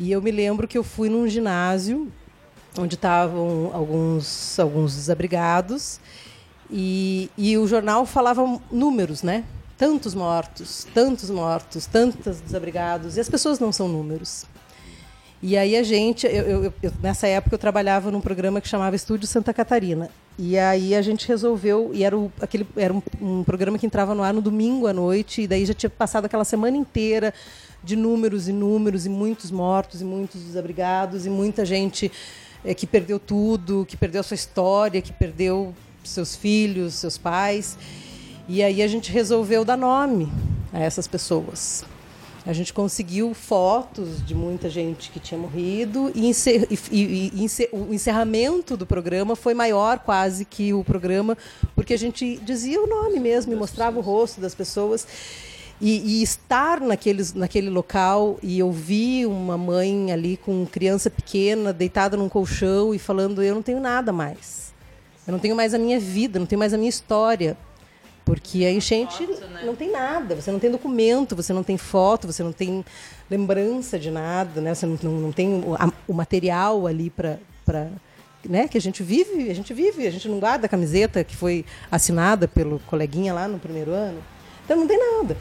[0.00, 2.10] E eu me lembro que eu fui num ginásio
[2.76, 6.00] onde estavam alguns, alguns desabrigados
[6.76, 9.44] e, e o jornal falava números, né?
[9.78, 13.16] Tantos mortos, tantos mortos, tantos desabrigados.
[13.16, 14.44] E as pessoas não são números.
[15.40, 18.96] E aí a gente, eu, eu, eu, nessa época eu trabalhava num programa que chamava
[18.96, 20.10] Estúdio Santa Catarina.
[20.36, 24.12] E aí a gente resolveu, e era, o, aquele, era um, um, programa que entrava
[24.12, 27.32] no ar no domingo à noite, e daí já tinha passado aquela semana inteira
[27.84, 32.10] de números e números, e muitos mortos, e muitos desabrigados, e muita gente
[32.64, 35.72] é, que perdeu tudo, que perdeu a sua história, que perdeu
[36.04, 37.76] seus filhos, seus pais.
[38.48, 40.30] E aí a gente resolveu dar nome
[40.72, 41.84] a essas pessoas.
[42.46, 47.68] A gente conseguiu fotos de muita gente que tinha morrido e, encer, e, e, e,
[47.72, 51.38] o encerramento do programa foi maior quase que o programa,
[51.74, 55.06] porque a gente dizia o nome mesmo e mostrava o rosto das pessoas.
[55.80, 62.28] E, estar naqueles, naquele local e ouvir uma mãe ali com criança pequena deitada num
[62.28, 64.63] colchão e falando: Eu não tenho nada mais.
[65.26, 67.56] Eu não tenho mais a minha vida, não tenho mais a minha história.
[68.24, 69.62] Porque a enchente foto, né?
[69.66, 72.82] não tem nada, você não tem documento, você não tem foto, você não tem
[73.30, 74.74] lembrança de nada, né?
[74.74, 77.38] Você não, não, não tem o, a, o, material ali para
[78.48, 78.66] né?
[78.66, 81.66] Que a gente vive, a gente vive, a gente não guarda a camiseta que foi
[81.90, 84.22] assinada pelo coleguinha lá no primeiro ano.
[84.64, 85.36] Então não tem nada.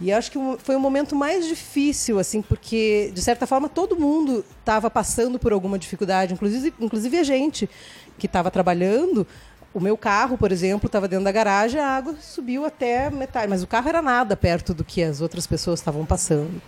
[0.00, 4.44] E acho que foi o momento mais difícil, assim, porque de certa forma todo mundo
[4.58, 7.70] estava passando por alguma dificuldade, inclusive, inclusive a gente
[8.18, 9.26] que estava trabalhando
[9.72, 13.62] o meu carro, por exemplo, estava dentro da garagem, a água subiu até metade, mas
[13.62, 16.62] o carro era nada perto do que as outras pessoas estavam passando.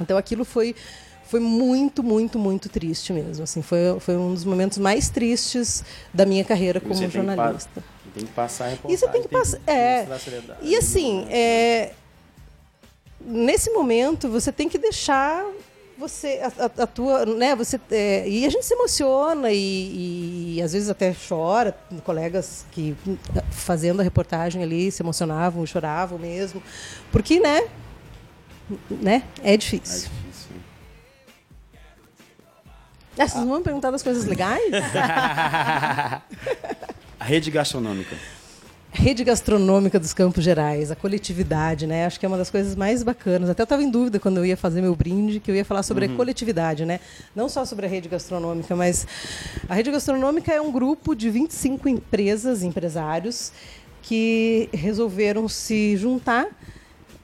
[0.00, 0.74] Então aquilo foi
[1.28, 3.44] foi muito, muito, muito triste mesmo.
[3.44, 7.84] Assim, foi, foi um dos momentos mais tristes da minha carreira como jornalista.
[8.18, 9.08] Tem que passar a reportagem.
[9.10, 9.60] Tem que passar.
[9.66, 10.06] É.
[10.60, 11.92] E assim, é,
[13.20, 15.44] nesse momento você tem que deixar
[15.96, 17.54] você a, a, tua, né?
[17.56, 22.96] Você é, e a gente se emociona e, e, às vezes até chora, colegas que
[23.50, 26.62] fazendo a reportagem ali se emocionavam, choravam mesmo,
[27.10, 27.68] porque, né?
[28.90, 29.24] Né?
[29.42, 30.08] É difícil.
[30.08, 30.48] É difícil.
[33.18, 34.62] Ah, vocês vão me perguntar das coisas legais?
[37.18, 38.16] a rede gastronômica
[38.90, 42.06] rede gastronômica dos Campos Gerais, a coletividade, né?
[42.06, 43.48] Acho que é uma das coisas mais bacanas.
[43.50, 45.82] Até eu estava em dúvida quando eu ia fazer meu brinde, que eu ia falar
[45.82, 46.14] sobre uhum.
[46.14, 46.98] a coletividade, né?
[47.34, 49.06] Não só sobre a rede gastronômica, mas
[49.68, 53.52] a rede gastronômica é um grupo de 25 empresas, empresários,
[54.02, 56.46] que resolveram se juntar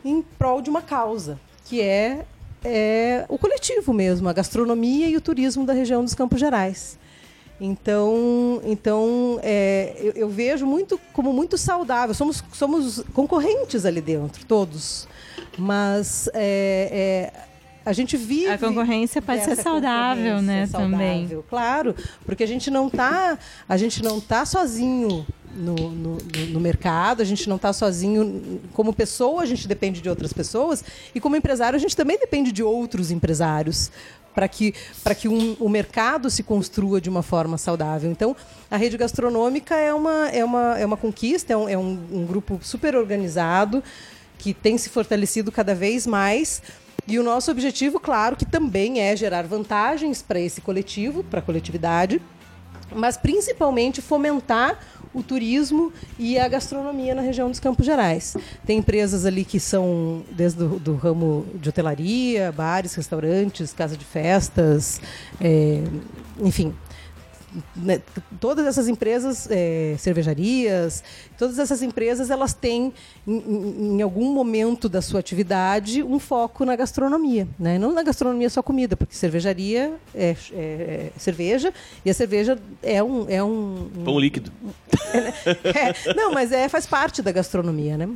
[0.04, 2.24] em prol de uma causa, que é,
[2.62, 6.98] é o coletivo mesmo, a gastronomia e o turismo da região dos Campos Gerais.
[7.60, 12.14] Então, então é, eu, eu, vejo muito como muito saudável.
[12.14, 15.06] Somos, somos concorrentes ali dentro, todos.
[15.56, 17.40] Mas é, é,
[17.84, 18.48] a gente vive.
[18.48, 20.66] A concorrência pode ser saudável, né?
[20.66, 21.44] Saudável, também.
[21.48, 21.94] Claro,
[22.26, 25.24] porque a gente não está, a gente não tá sozinho
[25.56, 26.18] no, no,
[26.50, 28.60] no, mercado, a gente não está sozinho.
[28.72, 32.52] Como pessoa, a gente depende de outras pessoas, e como empresário, a gente também depende
[32.52, 33.90] de outros empresários
[34.34, 34.74] para que,
[35.16, 38.10] que um, o mercado se construa de uma forma saudável.
[38.10, 38.36] Então,
[38.70, 42.26] a rede gastronômica é uma, é uma, é uma conquista, é um, é um, um
[42.26, 43.82] grupo super organizado
[44.36, 46.60] que tem se fortalecido cada vez mais.
[47.06, 51.42] E o nosso objetivo, claro, que também é gerar vantagens para esse coletivo, para a
[51.42, 52.20] coletividade,
[52.94, 54.78] mas principalmente fomentar
[55.14, 58.36] o turismo e a gastronomia na região dos Campos Gerais.
[58.66, 64.04] Tem empresas ali que são desde o do ramo de hotelaria, bares, restaurantes, casa de
[64.04, 65.00] festas,
[65.40, 65.84] é,
[66.40, 66.74] enfim,
[67.76, 68.00] né,
[68.40, 71.02] todas essas empresas, é, cervejarias,
[71.38, 72.92] todas essas empresas, elas têm,
[73.26, 77.46] em, em, algum momento da sua atividade, um foco na gastronomia.
[77.58, 77.78] Né?
[77.78, 81.72] Não na gastronomia só comida, porque cervejaria é, é, é cerveja,
[82.04, 83.26] e a cerveja é um...
[83.28, 84.50] É um, um Pão líquido.
[85.64, 88.08] É, não, mas é, faz parte da gastronomia, né?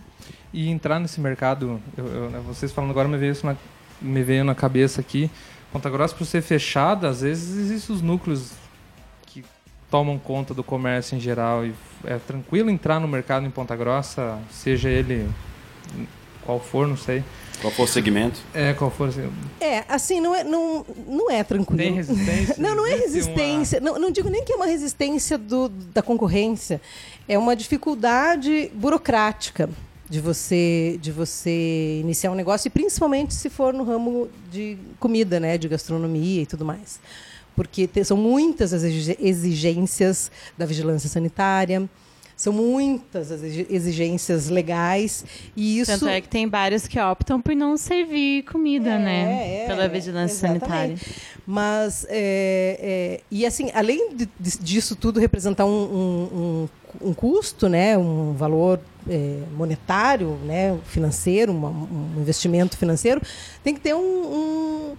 [0.52, 3.56] E entrar nesse mercado, eu, eu, né, vocês falando agora, me veio, isso na,
[4.00, 5.30] me veio na cabeça aqui,
[5.72, 8.52] Ponta Grossa, por ser fechada, às vezes existem os núcleos
[9.90, 11.64] tomam conta do comércio em geral.
[11.64, 11.74] E
[12.04, 15.28] é tranquilo entrar no mercado em Ponta Grossa, seja ele
[16.48, 17.22] qual for, não sei.
[17.60, 18.40] Qual for o segmento?
[18.54, 21.76] É, qual for o É, assim, não é, não, não é tranquilo.
[21.76, 22.54] Tem resistência?
[22.58, 23.80] não, não é resistência.
[23.80, 23.90] Uma...
[23.90, 26.80] Não, não digo nem que é uma resistência do, da concorrência.
[27.28, 29.68] É uma dificuldade burocrática
[30.08, 35.38] de você de você iniciar um negócio e principalmente se for no ramo de comida,
[35.38, 36.98] né, de gastronomia e tudo mais,
[37.58, 41.90] porque são muitas as exigências da vigilância sanitária,
[42.36, 45.24] são muitas as exigências legais
[45.56, 49.64] e isso tanto é que tem vários que optam por não servir comida, é, né,
[49.64, 50.68] é, pela vigilância exatamente.
[50.68, 50.96] sanitária.
[51.44, 54.28] Mas é, é, e assim, além de,
[54.60, 56.68] disso tudo representar um,
[57.02, 58.78] um, um, custo, né, um valor
[59.10, 63.20] é, monetário, né, financeiro, um investimento financeiro,
[63.64, 64.94] tem que ter um,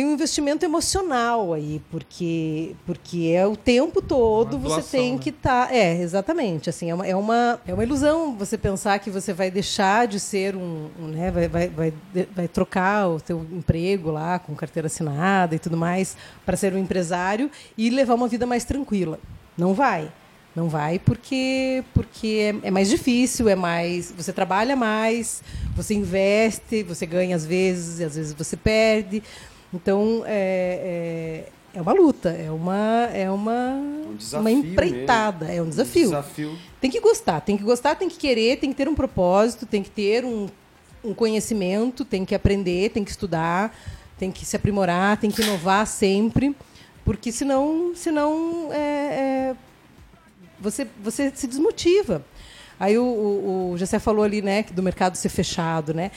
[0.00, 5.18] tem um investimento emocional aí, porque porque é o tempo todo doação, você tem né?
[5.18, 8.98] que estar, tá, é exatamente assim é uma, é uma é uma ilusão você pensar
[8.98, 11.92] que você vai deixar de ser um, um né, vai, vai, vai,
[12.34, 16.16] vai trocar o seu emprego lá com carteira assinada e tudo mais
[16.46, 19.20] para ser um empresário e levar uma vida mais tranquila.
[19.54, 20.10] Não vai.
[20.56, 25.44] Não vai porque porque é, é, mais difícil, é mais você trabalha mais,
[25.76, 29.22] você investe, você ganha às vezes, às vezes você perde.
[29.72, 31.44] Então é,
[31.74, 35.60] é, é uma luta, é uma é uma um uma empreitada, mesmo.
[35.60, 36.06] é um desafio.
[36.06, 36.58] um desafio.
[36.80, 39.82] Tem que gostar, tem que gostar, tem que querer, tem que ter um propósito, tem
[39.82, 40.48] que ter um,
[41.04, 43.76] um conhecimento, tem que aprender, tem que estudar,
[44.18, 46.54] tem que se aprimorar, tem que inovar sempre,
[47.04, 49.56] porque senão senão é, é
[50.60, 52.24] você, você se desmotiva.
[52.78, 56.10] Aí o, o, o Gessé falou ali, né, do mercado ser fechado, né?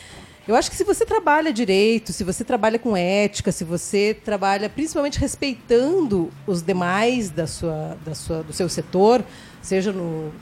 [0.46, 4.70] Eu acho que se você trabalha direito, se você trabalha com ética, se você trabalha
[4.70, 9.24] principalmente respeitando os demais da sua, da sua, do seu setor,
[9.62, 10.34] seja no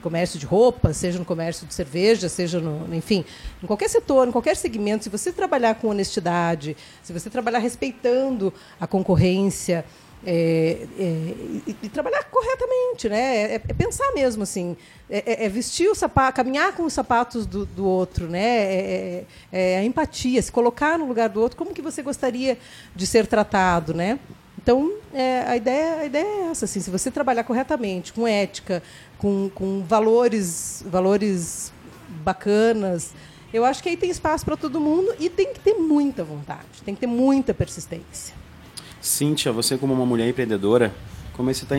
[0.00, 3.26] comércio de roupa, seja no comércio de cerveja, seja no, enfim,
[3.62, 8.54] em qualquer setor, em qualquer segmento, se você trabalhar com honestidade, se você trabalhar respeitando
[8.80, 9.84] a concorrência,
[10.24, 11.04] é, é,
[11.66, 13.54] e, e, trabalhar corretamente, né?
[13.54, 14.76] É, é pensar mesmo assim,
[15.10, 19.24] é, é, é, vestir o sapato, caminhar com os sapatos do, do outro, né?
[19.50, 22.56] É, a empatia, se colocar no lugar do outro, como que você gostaria
[22.94, 24.18] de ser tratado, né?
[24.62, 24.92] Então
[25.48, 28.80] a ideia, a ideia é essa, assim, se você trabalhar corretamente, com ética,
[29.18, 31.72] com, com valores, valores
[32.22, 33.12] bacanas,
[33.52, 36.80] eu acho que aí tem espaço para todo mundo e tem que ter muita vontade,
[36.84, 38.41] tem que ter muita persistência.
[39.02, 40.94] Cíntia, você como uma mulher empreendedora,
[41.32, 41.76] como é que você tá,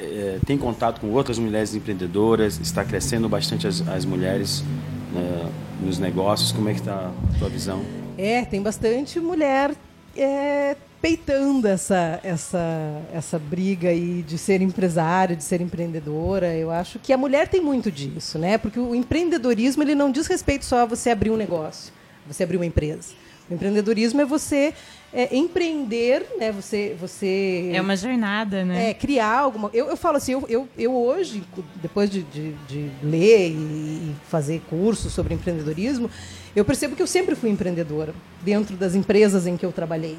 [0.00, 2.58] é, tem contato com outras mulheres empreendedoras?
[2.58, 4.64] Está crescendo bastante as, as mulheres
[5.12, 6.50] né, nos negócios?
[6.50, 7.84] Como é que está a tua visão?
[8.18, 9.76] É, tem bastante mulher
[10.16, 16.54] é, peitando essa, essa, essa briga aí de ser empresária, de ser empreendedora.
[16.54, 18.58] Eu acho que a mulher tem muito disso, né?
[18.58, 21.92] Porque o empreendedorismo ele não diz respeito só a você abrir um negócio,
[22.26, 23.12] você abrir uma empresa.
[23.48, 24.74] O empreendedorismo é você
[25.16, 26.52] é, empreender, né?
[26.52, 28.90] Você, você é uma jornada, né?
[28.90, 29.70] É criar alguma.
[29.72, 31.42] Eu, eu falo assim, eu, eu, eu hoje,
[31.76, 36.10] depois de, de, de ler e fazer cursos sobre empreendedorismo,
[36.54, 40.18] eu percebo que eu sempre fui empreendedora dentro das empresas em que eu trabalhei.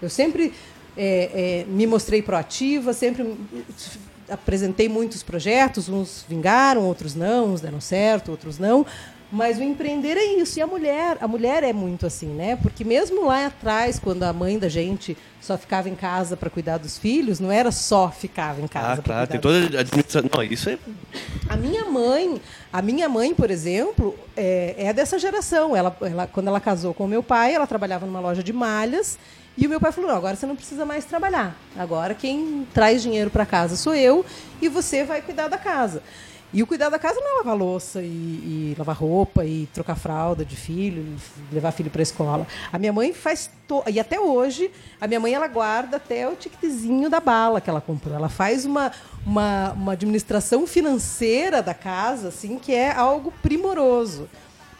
[0.00, 0.52] Eu sempre
[0.96, 3.36] é, é, me mostrei proativa, sempre
[4.30, 8.86] apresentei muitos projetos, uns vingaram, outros não, uns deram certo, outros não,
[9.30, 10.58] mas o empreender é isso.
[10.58, 12.56] E a mulher, a mulher é muito assim, né?
[12.56, 16.78] Porque mesmo lá atrás, quando a mãe da gente só ficava em casa para cuidar
[16.78, 19.00] dos filhos, não era só ficava em casa.
[19.00, 20.30] Ah, claro, tem toda a administração.
[20.32, 20.78] Não, isso é.
[21.48, 22.40] A minha mãe,
[22.72, 25.74] a minha mãe, por exemplo, é, é dessa geração.
[25.74, 29.18] Ela, ela, quando ela casou com o meu pai, ela trabalhava numa loja de malhas.
[29.56, 31.56] E o meu pai falou: não, agora você não precisa mais trabalhar.
[31.76, 34.24] Agora quem traz dinheiro para casa sou eu
[34.60, 36.02] e você vai cuidar da casa.
[36.56, 39.94] E o cuidar da casa não é lavar louça e, e lavar roupa e trocar
[39.94, 41.04] fralda de filho,
[41.52, 42.46] levar filho para a escola.
[42.72, 43.82] A minha mãe faz to...
[43.86, 47.82] e até hoje a minha mãe ela guarda até o ticketzinho da bala que ela
[47.82, 48.16] comprou.
[48.16, 48.90] Ela faz uma,
[49.26, 54.26] uma, uma administração financeira da casa assim que é algo primoroso.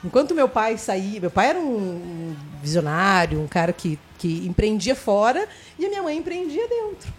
[0.03, 5.47] Enquanto meu pai saía, meu pai era um visionário, um cara que, que empreendia fora
[5.79, 7.13] e a minha mãe empreendia dentro.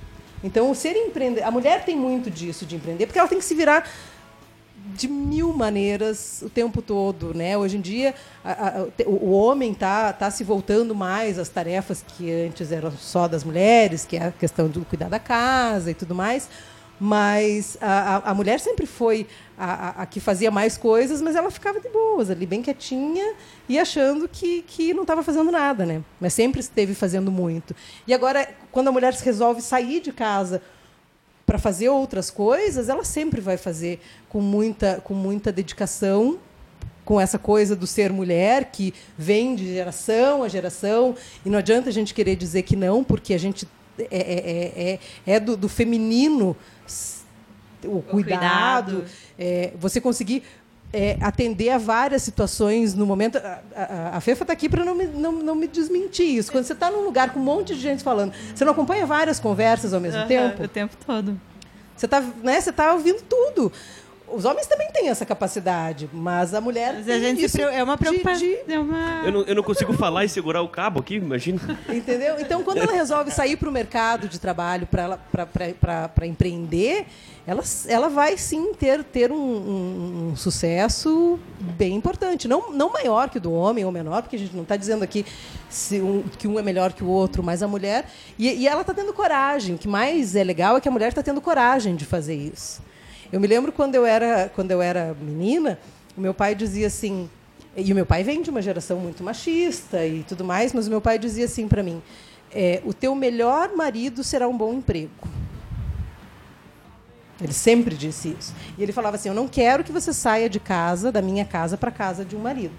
[0.44, 3.56] Então, ser empreender, a mulher tem muito disso de empreender, porque ela tem que se
[3.56, 3.88] virar
[4.96, 7.58] de mil maneiras o tempo todo, né?
[7.58, 12.32] Hoje em dia a, a, o homem tá tá se voltando mais às tarefas que
[12.32, 16.16] antes eram só das mulheres, que é a questão do cuidar da casa e tudo
[16.16, 16.50] mais.
[17.00, 19.28] Mas a, a mulher sempre foi
[19.58, 23.36] a, que fazia mais coisas, mas ela ficava de boas ali, bem quietinha
[23.70, 26.02] e achando que, que não estava fazendo nada, né?
[26.20, 27.76] Mas sempre esteve fazendo muito.
[28.08, 30.62] E agora, quando a mulher se resolve sair de casa
[31.48, 36.38] para fazer outras coisas, ela sempre vai fazer com muita, com muita dedicação,
[37.06, 41.15] com essa coisa do ser mulher que vem de geração a geração.
[41.45, 43.65] E não adianta a gente querer dizer que não, porque a gente
[43.98, 46.53] é, é, é, é do, do, feminino
[47.86, 49.06] o, o cuidado, cuidado.
[49.40, 50.44] É, você conseguir
[50.94, 53.38] é, atender a várias situações no momento.
[53.38, 56.52] A, a, a Fefa está aqui para não me, não, não me desmentir isso.
[56.52, 59.40] Quando você está num lugar com um monte de gente falando, você não acompanha várias
[59.40, 60.64] conversas ao mesmo uhum, tempo?
[60.64, 61.40] O tempo todo.
[61.96, 63.72] Você está né, você tá ouvindo tudo.
[64.28, 67.98] Os homens também têm essa capacidade, mas a mulher mas a gente isso é uma
[67.98, 68.40] preocupação.
[68.40, 68.74] De, de...
[68.74, 69.24] É uma...
[69.26, 71.60] Eu, não, eu não consigo falar e segurar o cabo aqui, imagina.
[71.88, 72.36] Entendeu?
[72.40, 77.08] Então, quando ela resolve sair para o mercado de trabalho para empreender,
[77.48, 82.45] ela, ela vai sim ter, ter um, um, um, sucesso bem importante.
[82.45, 85.04] Não, não maior que o do homem ou menor, porque a gente não está dizendo
[85.04, 85.26] aqui
[85.70, 88.10] se um, que um é melhor que o outro, mas a mulher.
[88.38, 89.76] E, e ela está tendo coragem.
[89.76, 92.86] O que mais é legal é que a mulher está tendo coragem de fazer isso.
[93.32, 95.78] Eu me lembro quando eu era, quando eu era menina,
[96.16, 97.30] o meu pai dizia assim,
[97.76, 100.90] e o meu pai vem de uma geração muito machista e tudo mais, mas o
[100.90, 102.02] meu pai dizia assim para mim:
[102.52, 105.28] é, o teu melhor marido será um bom emprego.
[107.40, 108.54] Ele sempre disse isso.
[108.78, 111.78] E ele falava assim: Eu não quero que você saia de casa, da minha casa,
[111.78, 112.74] para casa de um marido.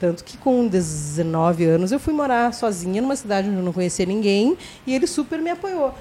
[0.00, 4.06] Tanto que com 19 anos eu fui morar sozinha numa cidade onde eu não conhecia
[4.06, 4.56] ninguém
[4.86, 5.94] e ele super me apoiou.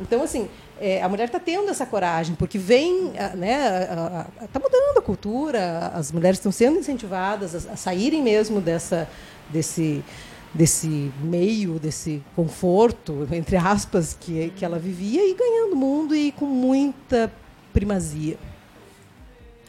[0.00, 0.48] Então, assim,
[0.82, 3.88] é, a mulher está tendo essa coragem, porque vem, né,
[4.42, 9.08] está mudando a cultura, as mulheres estão sendo incentivadas a, a, saírem mesmo dessa,
[9.48, 10.02] desse,
[10.52, 16.32] desse meio, desse conforto, entre aspas, que, que ela vivia, e ganhando o mundo e
[16.32, 17.32] com muita
[17.72, 18.36] primazia.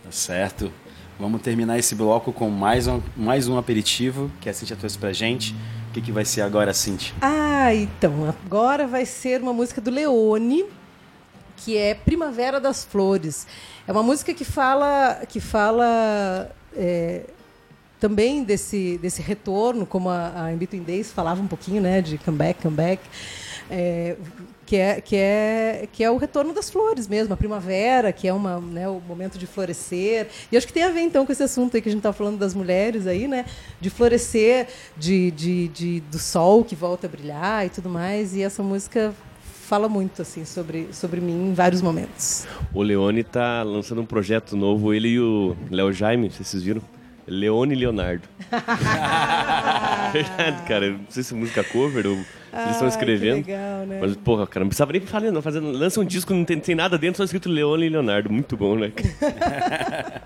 [0.04, 0.74] Tá certo.
[1.20, 5.14] Vamos terminar esse bloco com mais um, mais um aperitivo que a Cintia trouxe pra
[5.14, 5.54] gente.
[5.90, 7.14] O que, que vai ser agora, Cintia?
[7.22, 10.66] Ah, então, agora vai ser uma música do Leone,
[11.64, 13.48] que é Primavera das Flores.
[13.88, 17.22] É uma música que fala, que fala é,
[18.00, 23.02] também desse, desse retorno, como a, a Days falava um pouquinho, né, de comeback, comeback,
[23.72, 24.18] é,
[24.66, 28.34] que, é, que, é, que é o retorno das flores mesmo, a primavera, que é
[28.34, 30.28] uma, né, o momento de florescer.
[30.52, 32.12] E acho que tem a ver, então, com esse assunto aí que a gente está
[32.12, 33.46] falando das mulheres aí, né,
[33.80, 34.68] de florescer,
[34.98, 38.36] de, de, de, do sol que volta a brilhar e tudo mais.
[38.36, 39.14] E essa música
[39.74, 42.46] fala muito assim sobre, sobre mim em vários momentos.
[42.72, 46.80] O Leone está lançando um projeto novo, ele e o Léo Jaime, vocês viram?
[47.26, 48.22] Leone Leonardo.
[50.14, 50.92] Verdade, cara.
[50.92, 52.26] Não sei se é música cover ou se
[52.56, 53.48] eles estão escrevendo.
[53.48, 53.98] legal, né?
[54.00, 55.42] Mas, porra, cara, não precisava nem falar, não.
[55.42, 58.32] Fazendo, lança um disco, não tem, tem nada dentro, só escrito Leone e Leonardo.
[58.32, 58.92] Muito bom, né?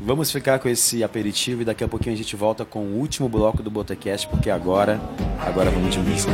[0.00, 3.28] Vamos ficar com esse aperitivo e daqui a pouquinho a gente volta com o último
[3.28, 4.98] bloco do Botecast, porque agora,
[5.38, 6.32] agora vamos de música.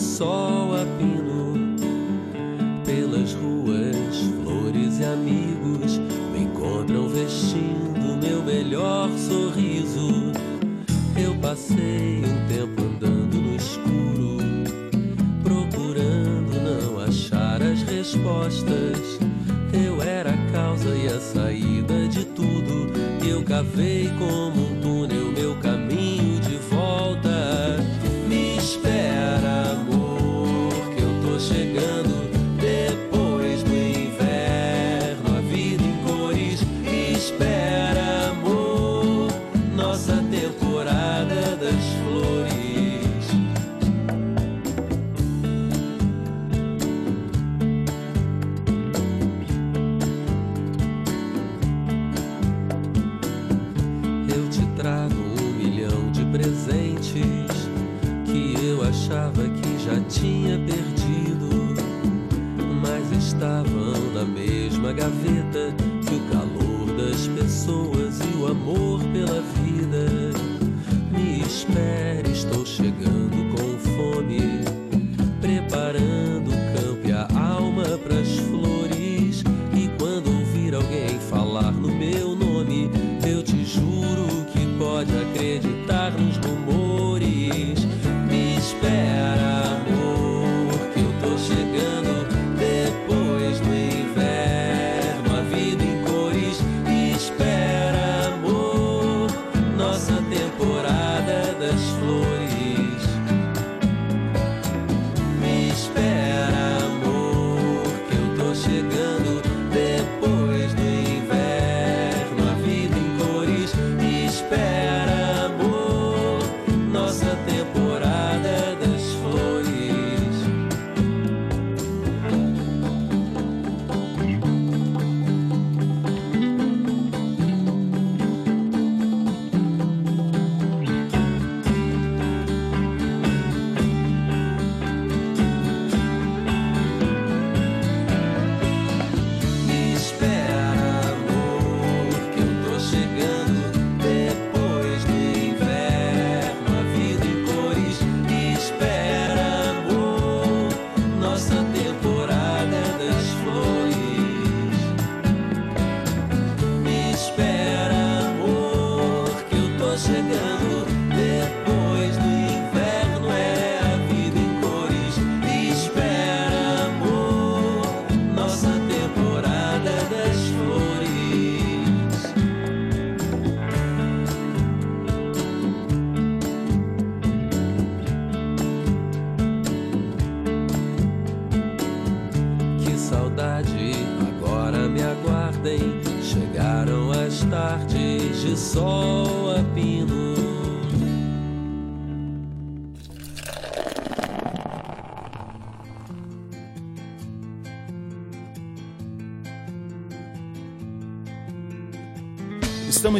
[0.00, 1.76] Sol a pino
[2.86, 5.98] pelas ruas, flores e amigos
[6.32, 10.32] me encontram vestindo meu melhor sorriso.
[11.16, 14.38] Eu passei um tempo andando no escuro,
[15.42, 19.18] procurando não achar as respostas.
[19.72, 22.90] Eu era a causa e a saída de tudo.
[23.28, 24.69] Eu cavei como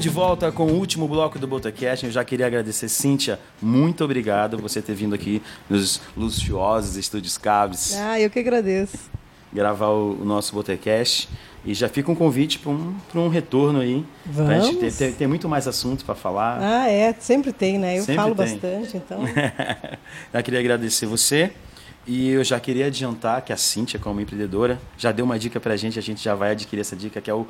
[0.01, 2.07] Estamos de volta com o último bloco do Botacast.
[2.07, 7.37] Eu já queria agradecer, Cíntia, muito obrigado por você ter vindo aqui nos luxuosos estúdios
[7.37, 8.97] Cabs Ah, eu que agradeço.
[9.53, 11.29] gravar o, o nosso Botacast.
[11.67, 14.03] E já fica um convite para um, pra um retorno aí.
[14.25, 14.65] Vamos.
[14.69, 16.59] gente ter, ter- tem muito mais assunto para falar.
[16.63, 17.99] Ah, é, sempre tem, né?
[17.99, 18.47] Eu Sempre falo tem.
[18.55, 19.19] bastante, então.
[20.33, 21.53] já queria agradecer você.
[22.07, 25.77] E eu já queria adiantar que a Cíntia, como empreendedora, já deu uma dica pra
[25.77, 27.47] gente, a gente já vai adquirir essa dica, que é o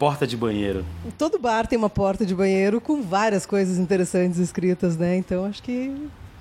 [0.00, 0.82] porta de banheiro.
[1.18, 5.18] Todo bar tem uma porta de banheiro com várias coisas interessantes escritas, né?
[5.18, 5.94] Então acho que,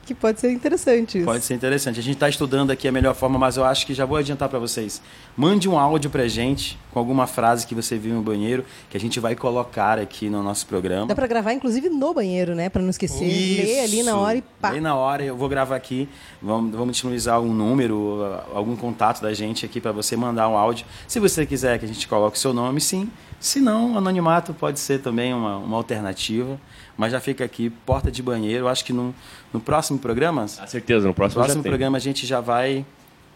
[0.10, 1.26] que pode ser interessante isso.
[1.26, 2.00] Pode ser interessante.
[2.00, 4.50] A gente está estudando aqui a melhor forma, mas eu acho que já vou adiantar
[4.50, 5.00] para vocês.
[5.38, 9.00] Mande um áudio pra gente com alguma frase que você viu no banheiro, que a
[9.00, 11.06] gente vai colocar aqui no nosso programa.
[11.06, 12.70] Dá pra gravar, inclusive, no banheiro, né?
[12.70, 13.24] Pra não esquecer.
[13.24, 14.72] Ler ali na hora e pá.
[14.72, 16.10] Bem na hora, eu vou gravar aqui.
[16.42, 20.88] Vamos, vamos disponibilizar um número, algum contato da gente aqui para você mandar um áudio.
[21.08, 23.12] Se você quiser que a gente coloque o seu nome, sim.
[23.40, 26.60] Se não, anonimato pode ser também uma, uma alternativa.
[27.00, 28.68] Mas já fica aqui, porta de banheiro.
[28.68, 29.16] Acho que no,
[29.54, 31.72] no próximo programa, Com certeza, no no próximo, próximo já tem.
[31.72, 32.86] programa a gente já vai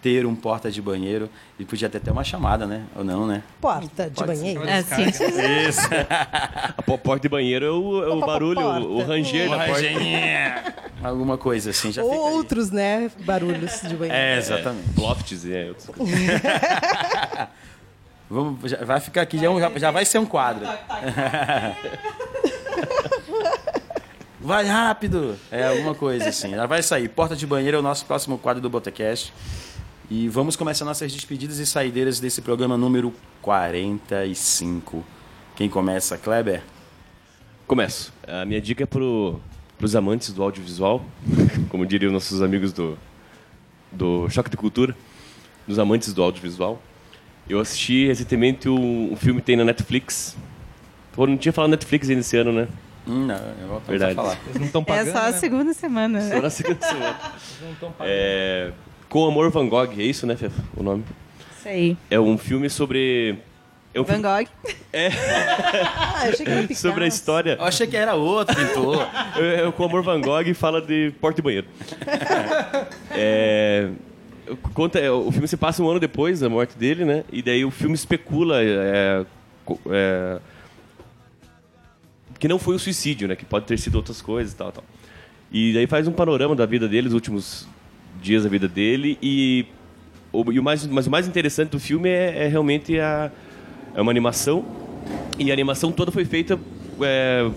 [0.01, 1.29] ter um porta de banheiro.
[1.57, 2.83] E podia ter até uma chamada, né?
[2.93, 3.41] Ou não, né?
[3.61, 4.67] Porta de banheiro.
[4.67, 5.03] É, sim.
[5.69, 5.79] Isso.
[6.77, 9.13] A po- porta de banheiro é o, é o barulho, o, o porta.
[9.13, 10.83] ranger da porta.
[11.01, 12.33] Alguma coisa assim, já Ou fica aí.
[12.33, 13.09] outros, né?
[13.19, 14.13] Barulhos de banheiro.
[14.13, 14.89] É, exatamente.
[14.99, 15.67] Lofts, é.
[15.69, 16.19] outras coisas.
[18.29, 20.65] Vamos, já- vai ficar aqui, já, é um- já, já vai ser um quadro.
[24.43, 25.37] Vai rápido!
[25.49, 26.49] É alguma coisa assim.
[26.49, 27.07] Já vai sair.
[27.07, 29.33] Porta de banheiro é o nosso próximo quadro do Botecast.
[30.11, 35.01] E vamos começar nossas despedidas e saideiras desse programa número 45.
[35.55, 36.61] Quem começa, Kleber?
[37.65, 38.11] Começo.
[38.27, 39.39] A minha dica é pro,
[39.77, 41.05] pros amantes do audiovisual,
[41.69, 42.97] como diriam nossos amigos do,
[43.93, 44.93] do Choque de Cultura,
[45.65, 46.81] dos amantes do audiovisual.
[47.47, 50.35] Eu assisti recentemente um, um filme que tem na Netflix.
[51.13, 52.67] Pô, não tinha falado Netflix ainda esse ano, né?
[53.05, 54.15] Não, eu vou Verdade.
[54.15, 54.37] falar.
[54.45, 55.37] Eles não estão É pagando, só a né?
[55.37, 56.21] segunda semana.
[56.21, 56.41] Só né?
[56.41, 57.19] na segunda semana.
[57.33, 58.13] Eles não estão pagando.
[58.15, 58.71] É,
[59.09, 60.61] Com Amor Van Gogh, é isso, né, Fefa?
[60.77, 61.03] O nome?
[61.57, 61.97] Isso aí.
[62.09, 63.37] É um filme sobre.
[63.93, 64.49] É um Van filme Gogh.
[64.95, 66.81] Ah, eu achei que era Picasso.
[66.81, 67.57] sobre a história.
[67.59, 69.07] Eu achei que era outro pintor.
[69.35, 71.67] É, com Amor Van Gogh fala de porta e banheiro.
[73.11, 73.89] É,
[74.73, 77.23] conta, é, o filme se passa um ano depois da morte dele, né?
[77.31, 79.25] E daí o filme especula é,
[79.89, 80.39] é,
[82.43, 83.37] que não foi um suicídio, né?
[83.37, 84.83] Que pode ter sido outras coisas e tal, tal.
[85.49, 87.65] E daí faz um panorama da vida dele, os últimos
[88.21, 89.65] dias da vida dele e
[90.29, 93.31] o, e o mais, mas o mais interessante do filme é, é realmente a
[93.95, 94.65] é uma animação
[95.39, 96.59] e a animação toda foi feita
[96.99, 97.49] é,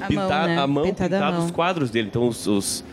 [0.00, 0.66] À pintar mão, né?
[0.66, 2.08] mão, Pintada os quadros dele.
[2.08, 2.84] Então os, os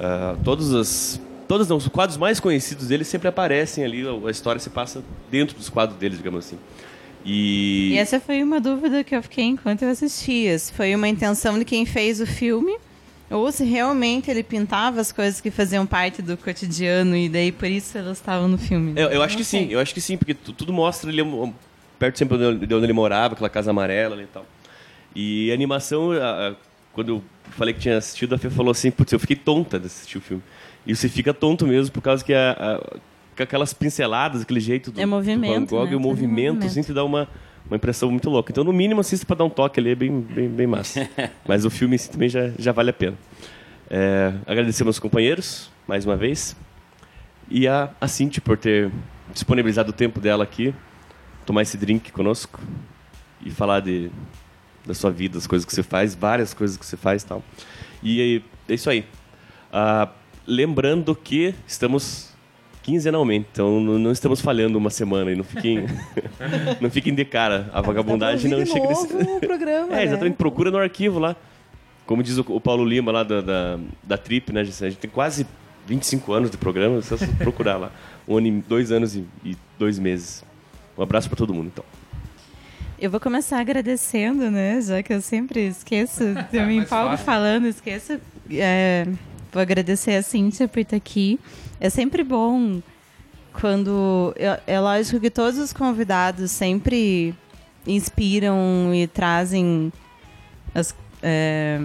[0.00, 4.58] ah, todos as todos não, os quadros mais conhecidos dele sempre aparecem ali, a história
[4.58, 6.58] se passa dentro dos quadros dele, digamos assim.
[7.30, 10.58] E, E essa foi uma dúvida que eu fiquei enquanto eu assistia.
[10.58, 12.74] Se foi uma intenção de quem fez o filme,
[13.30, 17.68] ou se realmente ele pintava as coisas que faziam parte do cotidiano e daí por
[17.68, 18.94] isso elas estavam no filme.
[18.98, 19.66] eu, eu acho Não que sei.
[19.66, 21.22] sim, eu acho que sim, porque tu- tudo mostra ele
[21.98, 24.46] perto sempre de onde de onde ele morava, aquela casa amarela e tal.
[25.14, 26.54] E a animação, a- a-
[26.94, 29.86] quando eu falei que tinha assistido, a Fê falou assim, putz, eu fiquei tonta de
[29.86, 30.42] assistir o filme.
[30.86, 32.80] E você fica tonto mesmo, por causa que a-
[33.38, 35.96] com aquelas pinceladas, aquele jeito do, É movimento, do Van Gogh, né?
[35.96, 36.66] o movimento, movimento.
[36.66, 37.28] assim, te dá uma,
[37.66, 38.50] uma impressão muito louca.
[38.50, 41.08] Então, no mínimo, assista pra dar um toque ali, é bem, bem, bem massa.
[41.46, 43.16] Mas o filme em si também já, já vale a pena.
[43.88, 46.56] É, agradecer meus companheiros, mais uma vez.
[47.48, 48.90] E a, a Cinti por ter
[49.32, 50.74] disponibilizado o tempo dela aqui,
[51.46, 52.60] tomar esse drink conosco
[53.44, 54.10] e falar de,
[54.84, 57.42] da sua vida, das coisas que você faz, várias coisas que você faz e tal.
[58.02, 59.04] E é isso aí.
[59.72, 60.08] Ah,
[60.46, 62.27] lembrando que estamos
[62.82, 65.86] quinzenalmente, então não, não estamos falhando uma semana e não fiquem,
[66.80, 67.70] não fiquem de cara.
[67.72, 70.04] A vagabundagem pra não chega novo o programa, É, né?
[70.04, 70.36] exatamente.
[70.36, 71.36] Procura no arquivo lá.
[72.06, 74.60] Como diz o, o Paulo Lima lá da, da, da Trip, né?
[74.62, 75.46] A gente tem quase
[75.86, 77.90] 25 anos de programa, é só procurar lá.
[78.26, 80.44] Um ano, e- dois anos e, e dois meses.
[80.96, 81.84] Um abraço para todo mundo, então.
[83.00, 84.80] Eu vou começar agradecendo, né?
[84.80, 88.18] Já que eu sempre esqueço, eu me empolgo falando, esqueço.
[88.50, 89.06] É,
[89.52, 91.38] vou agradecer a Cíntia por estar aqui.
[91.80, 92.80] É sempre bom
[93.52, 94.34] quando.
[94.36, 97.34] É, é lógico que todos os convidados sempre
[97.86, 99.92] inspiram e trazem
[100.74, 101.80] as, é,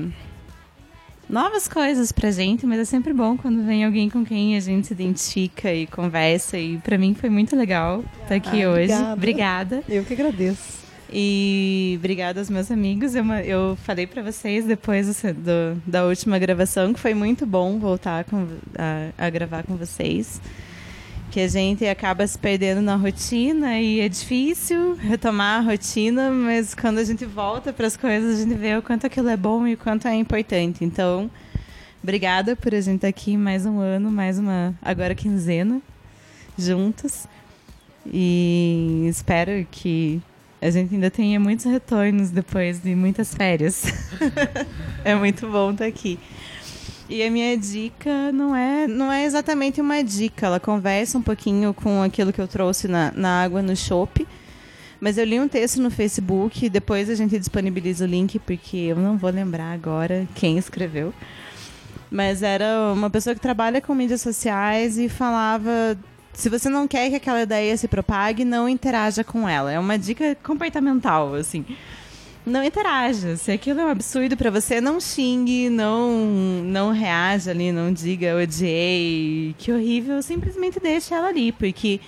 [1.29, 4.87] novas coisas pra gente, mas é sempre bom quando vem alguém com quem a gente
[4.87, 6.57] se identifica e conversa.
[6.57, 8.91] E pra mim foi muito legal estar aqui Ah, hoje.
[8.93, 9.13] obrigada.
[9.13, 9.83] Obrigada.
[9.87, 10.82] Eu que agradeço.
[11.15, 13.13] E obrigada aos meus amigos.
[13.13, 18.23] Eu, eu falei para vocês depois do, da última gravação que foi muito bom voltar
[18.23, 20.41] com, a, a gravar com vocês
[21.29, 26.75] que a gente acaba se perdendo na rotina e é difícil retomar a rotina, mas
[26.75, 29.65] quando a gente volta para as coisas, a gente vê o quanto aquilo é bom
[29.65, 30.85] e o quanto é importante.
[30.85, 31.31] Então,
[32.03, 35.81] obrigada por a gente estar aqui mais um ano, mais uma agora quinzena
[36.55, 37.27] juntos.
[38.05, 40.21] E espero que
[40.63, 43.83] a gente ainda tenha muitos retornos depois de muitas férias.
[45.03, 46.17] é muito bom estar aqui.
[47.09, 51.73] E a minha dica não é, não é exatamente uma dica, ela conversa um pouquinho
[51.73, 54.25] com aquilo que eu trouxe na, na água no chopp.
[55.01, 58.95] Mas eu li um texto no Facebook, depois a gente disponibiliza o link, porque eu
[58.95, 61.13] não vou lembrar agora quem escreveu.
[62.09, 65.97] Mas era uma pessoa que trabalha com mídias sociais e falava:
[66.33, 69.71] se você não quer que aquela ideia se propague, não interaja com ela.
[69.71, 71.65] É uma dica comportamental, assim
[72.45, 73.37] não interaja.
[73.37, 76.11] Se aquilo é um absurdo para você, não xingue, não
[76.65, 81.99] não reaja ali, não diga odiei, que horrível, simplesmente deixe ela ali, porque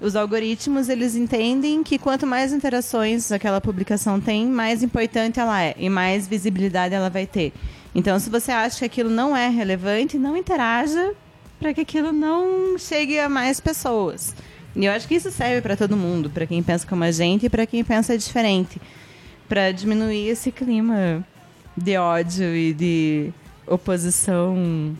[0.00, 5.74] os algoritmos eles entendem que quanto mais interações aquela publicação tem, mais importante ela é
[5.78, 7.52] e mais visibilidade ela vai ter.
[7.94, 11.12] Então, se você acha que aquilo não é relevante, não interaja
[11.60, 14.34] para que aquilo não chegue a mais pessoas.
[14.74, 17.46] E eu acho que isso serve para todo mundo, para quem pensa como a gente
[17.46, 18.80] e para quem pensa diferente
[19.50, 21.26] para diminuir esse clima
[21.76, 23.32] de ódio e de
[23.66, 24.96] oposição.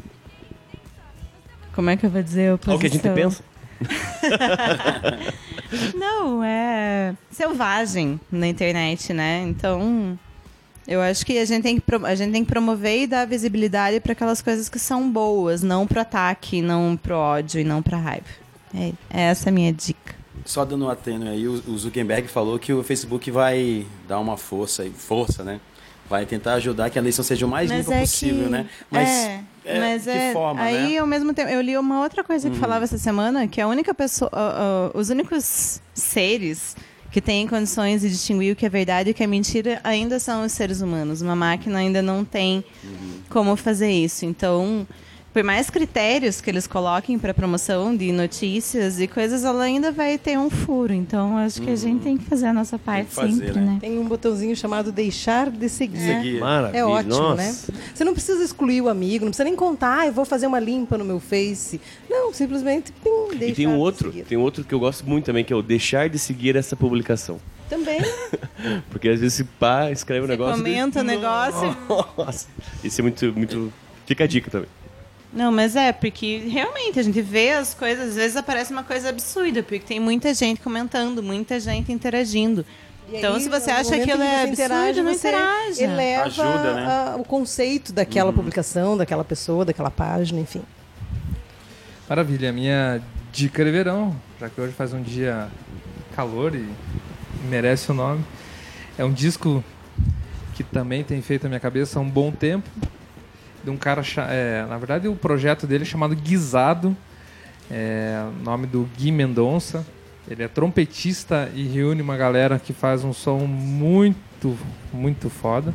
[1.72, 2.74] Como é que eu vou dizer oposição?
[2.74, 3.44] O que a gente pensa?
[5.94, 9.44] Não, é selvagem na internet, né?
[9.46, 10.18] Então,
[10.90, 14.00] eu acho que a gente tem que, a gente tem que promover e dar visibilidade
[14.00, 17.96] para aquelas coisas que são boas, não pro ataque, não pro ódio e não pra
[17.96, 18.26] raiva.
[18.74, 20.16] É, é essa a minha dica.
[20.44, 24.84] Só dando um ateno aí, o Zuckerberg falou que o Facebook vai dar uma força,
[24.96, 25.60] força, né?
[26.08, 28.50] Vai tentar ajudar que a eleição seja o mais mas limpa é possível, que...
[28.50, 28.66] né?
[28.90, 30.98] Mas, é, é mas de é, forma, aí, né?
[30.98, 32.60] ao mesmo tempo, eu li uma outra coisa que uhum.
[32.60, 36.74] falava essa semana, que a única pessoa, uh, uh, os únicos seres
[37.10, 40.18] que têm condições de distinguir o que é verdade e o que é mentira ainda
[40.20, 41.22] são os seres humanos.
[41.22, 42.64] Uma máquina ainda não tem
[43.28, 44.24] como fazer isso.
[44.24, 44.86] Então,
[45.32, 50.18] por mais critérios que eles coloquem para promoção de notícias e coisas, ela ainda vai
[50.18, 50.92] ter um furo.
[50.92, 53.72] Então, acho que a gente tem que fazer a nossa parte fazer, sempre, né?
[53.72, 53.78] né?
[53.80, 56.00] Tem um botãozinho chamado deixar de seguir.
[56.00, 56.40] seguir.
[56.40, 56.80] Maravilha.
[56.80, 57.70] É ótimo, Nossa.
[57.70, 57.80] né?
[57.94, 60.58] Você não precisa excluir o amigo, não precisa nem contar, ah, eu vou fazer uma
[60.58, 61.80] limpa no meu Face.
[62.08, 65.26] Não, simplesmente pim, deixar E tem um outro, tem um outro que eu gosto muito
[65.26, 67.38] também, que é o deixar de seguir essa publicação.
[67.68, 68.00] Também.
[68.90, 70.56] Porque às vezes pá, escreve um negócio.
[70.56, 71.76] Comenta o negócio.
[72.18, 72.48] Nossa.
[72.82, 73.72] Isso é muito, muito.
[74.06, 74.68] Fica a dica também.
[75.32, 79.10] Não, mas é, porque realmente a gente vê as coisas, às vezes aparece uma coisa
[79.10, 82.66] absurda, porque tem muita gente comentando, muita gente interagindo.
[83.08, 85.82] E então, aí, se você acha que aquilo é absurdo, interage, não interage.
[85.82, 86.86] eleva Ajuda, né?
[86.86, 88.36] a, o conceito daquela uhum.
[88.36, 90.62] publicação, daquela pessoa, daquela página, enfim.
[92.08, 92.52] Maravilha.
[92.52, 93.00] Minha
[93.32, 95.48] dica de verão, já que hoje faz um dia
[96.14, 96.68] calor e
[97.48, 98.24] merece o nome,
[98.98, 99.62] é um disco
[100.54, 102.68] que também tem feito a minha cabeça há um bom tempo,
[103.70, 104.02] de um cara.
[104.28, 106.96] É, na verdade, o projeto dele é chamado Guisado,
[107.70, 109.86] é, nome do Gui Mendonça.
[110.28, 114.56] Ele é trompetista e reúne uma galera que faz um som muito,
[114.92, 115.74] muito foda.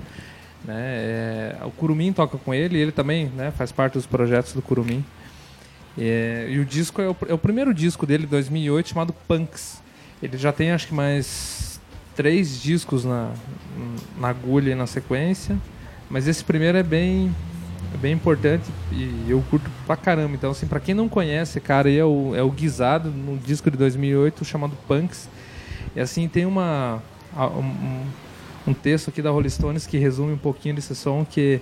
[0.63, 0.76] Né?
[0.77, 5.03] É, o Curumim toca com ele, ele também né, faz parte dos projetos do Curumim.
[5.97, 9.81] É, e o disco é o, é o, primeiro disco dele, de 2008, chamado Punks.
[10.22, 11.80] Ele já tem acho que mais
[12.15, 13.31] três discos na,
[14.17, 15.57] na agulha e na sequência,
[16.09, 17.34] mas esse primeiro é bem
[17.95, 20.35] é bem importante e eu curto pra caramba.
[20.35, 23.77] Então, assim, pra quem não conhece, cara, é o, é o Guisado, no disco de
[23.77, 25.30] 2008, chamado Punks.
[25.95, 27.01] E assim, tem uma...
[27.35, 28.03] Um,
[28.67, 31.61] um texto aqui da Rolling Stones que resume um pouquinho desse som, que,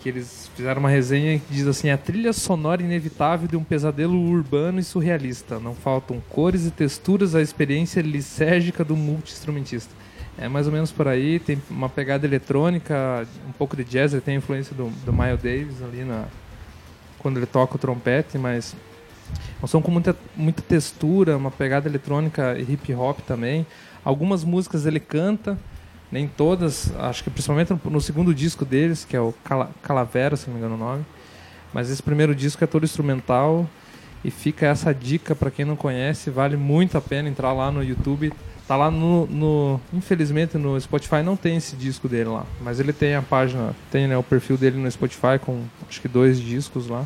[0.00, 4.18] que eles fizeram uma resenha que diz assim, a trilha sonora inevitável de um pesadelo
[4.18, 5.60] urbano e surrealista.
[5.60, 9.94] Não faltam cores e texturas à experiência lisérgica do multi-instrumentista.
[10.38, 14.20] É mais ou menos por aí, tem uma pegada eletrônica, um pouco de jazz, ele
[14.20, 16.26] tem a influência do, do Miles Davis ali na,
[17.18, 18.76] quando ele toca o trompete, mas
[19.32, 23.66] é um som com muita, muita textura, uma pegada eletrônica e hip hop também.
[24.04, 25.58] Algumas músicas ele canta,
[26.12, 30.46] nem todas, acho que principalmente no, segundo disco deles, que é o Cala, Calavera, se
[30.46, 31.04] não me engano o nome.
[31.72, 33.66] Mas esse primeiro disco é todo instrumental
[34.22, 37.82] e fica essa dica para quem não conhece, vale muito a pena entrar lá no
[37.82, 38.32] YouTube
[38.66, 42.44] Tá lá no, no, Infelizmente no Spotify não tem esse disco dele lá.
[42.60, 46.08] Mas ele tem a página, tem né, o perfil dele no Spotify com acho que
[46.08, 47.04] dois discos lá.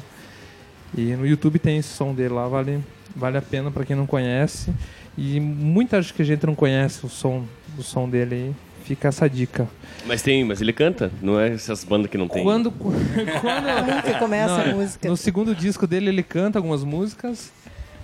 [0.96, 2.80] E no YouTube tem esse som dele lá, vale,
[3.14, 4.72] vale a pena para quem não conhece.
[5.16, 7.44] E muita gente que a gente não conhece o som
[7.76, 8.54] do som dele aí.
[8.84, 9.68] Fica essa dica.
[10.06, 11.12] Mas tem, mas ele canta?
[11.22, 12.42] Não é essas bandas que não tem?
[12.42, 15.08] Quando, quando que começa Não, a música.
[15.08, 17.52] No segundo disco dele, ele canta algumas músicas,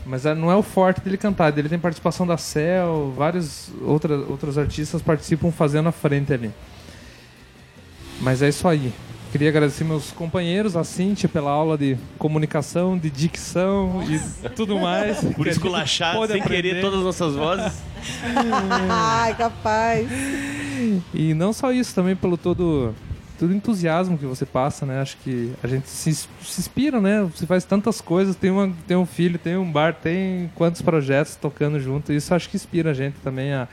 [0.07, 1.57] mas é- não é o forte dele cantar.
[1.59, 6.51] Ele tem participação da Cell, vários outra, outros artistas participam fazendo a frente ali.
[8.21, 8.93] Mas é isso aí.
[9.33, 15.19] Queria agradecer meus companheiros, a Cintia, pela aula de comunicação, de dicção e tudo mais.
[15.35, 16.81] Por esculachar sem querer aprender.
[16.81, 17.73] todas as nossas vozes.
[18.89, 20.09] Ai, capaz.
[21.13, 22.95] E não só isso, também pelo todo
[23.39, 25.01] todo entusiasmo que você passa, né?
[25.01, 27.23] Acho que a gente se, se inspira, né?
[27.35, 31.37] Você faz tantas coisas, tem, uma, tem um filho, tem um bar, tem quantos projetos
[31.37, 32.13] tocando junto.
[32.13, 33.69] Isso acho que inspira a gente também a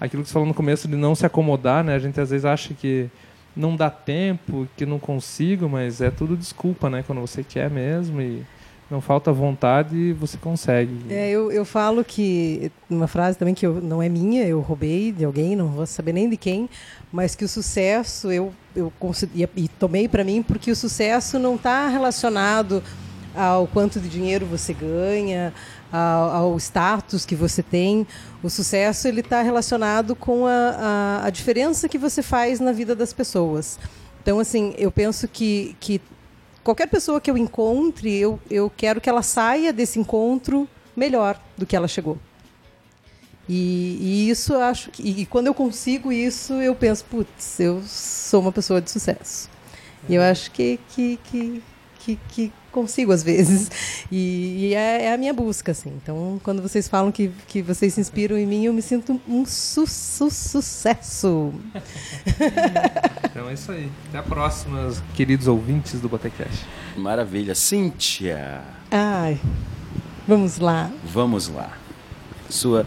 [0.00, 1.94] aquilo que você falou no começo de não se acomodar, né?
[1.94, 3.08] A gente às vezes acha que
[3.56, 7.02] não dá tempo, que não consigo, mas é tudo desculpa, né?
[7.06, 8.44] Quando você quer mesmo e
[8.90, 11.06] não falta vontade, você consegue.
[11.10, 15.10] É, eu, eu falo que, uma frase também que eu, não é minha, eu roubei
[15.10, 16.68] de alguém, não vou saber nem de quem,
[17.12, 21.56] mas que o sucesso eu, eu consegui, e tomei para mim porque o sucesso não
[21.56, 22.82] está relacionado
[23.34, 25.52] ao quanto de dinheiro você ganha,
[25.92, 28.06] ao, ao status que você tem.
[28.42, 32.94] O sucesso ele está relacionado com a, a, a diferença que você faz na vida
[32.94, 33.78] das pessoas.
[34.22, 36.00] Então, assim, eu penso que, que
[36.66, 41.64] qualquer pessoa que eu encontre, eu, eu quero que ela saia desse encontro melhor do
[41.64, 42.18] que ela chegou.
[43.48, 47.80] E, e isso eu acho que, e quando eu consigo isso, eu penso, putz, eu
[47.86, 49.48] sou uma pessoa de sucesso.
[50.08, 51.62] E eu acho que, que, que,
[52.00, 53.70] que, que consigo às vezes.
[54.12, 55.90] E, e é, é a minha busca, assim.
[56.02, 59.46] Então, quando vocês falam que, que vocês se inspiram em mim, eu me sinto um
[59.46, 61.54] su su sucesso.
[63.24, 63.90] Então é isso aí.
[64.08, 66.66] Até a próxima, queridos ouvintes do Botecast.
[66.96, 67.54] Maravilha.
[67.54, 69.40] Cíntia, Ai,
[70.26, 70.90] vamos lá.
[71.04, 71.70] vamos lá.
[72.48, 72.86] Sua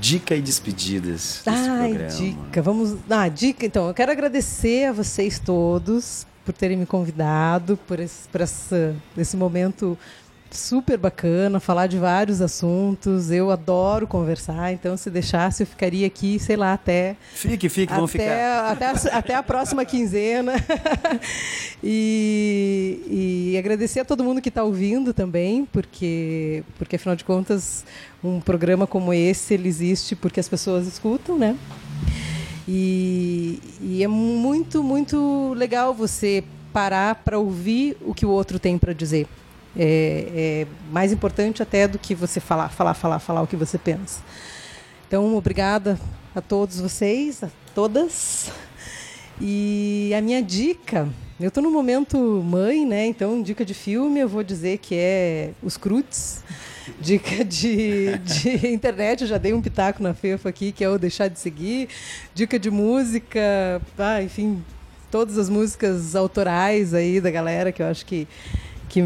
[0.00, 2.14] dica e despedidas desse Ai, programa.
[2.14, 2.62] dica.
[2.62, 2.96] Vamos.
[3.08, 3.64] Ah, dica.
[3.66, 8.96] Então, eu quero agradecer a vocês todos por terem me convidado, por esse, por essa,
[9.18, 9.98] esse momento
[10.50, 13.30] super bacana, falar de vários assuntos.
[13.30, 18.06] Eu adoro conversar, então se deixasse eu ficaria aqui, sei lá, até Fique, fique, até,
[18.06, 18.70] ficar.
[18.72, 20.54] Até, a- até a próxima quinzena.
[21.84, 27.84] e, e agradecer a todo mundo que está ouvindo também, porque, porque afinal de contas,
[28.24, 31.54] um programa como esse ele existe porque as pessoas escutam, né?
[32.70, 38.76] E, e é muito, muito legal você parar para ouvir o que o outro tem
[38.76, 39.26] para dizer.
[39.74, 43.78] É, é mais importante até do que você falar, falar, falar, falar o que você
[43.78, 44.20] pensa.
[45.06, 45.98] Então, obrigada
[46.34, 48.52] a todos vocês, a todas.
[49.40, 51.08] E a minha dica,
[51.40, 53.06] eu estou no momento mãe, né?
[53.06, 56.44] Então, dica de filme, eu vou dizer que é Os Crutes.
[57.00, 60.98] Dica de, de internet, eu já dei um pitaco na FEFA aqui, que é o
[60.98, 61.88] Deixar de Seguir.
[62.34, 64.62] Dica de música, ah, enfim,
[65.10, 68.26] todas as músicas autorais aí da galera, que eu acho que,
[68.88, 69.02] que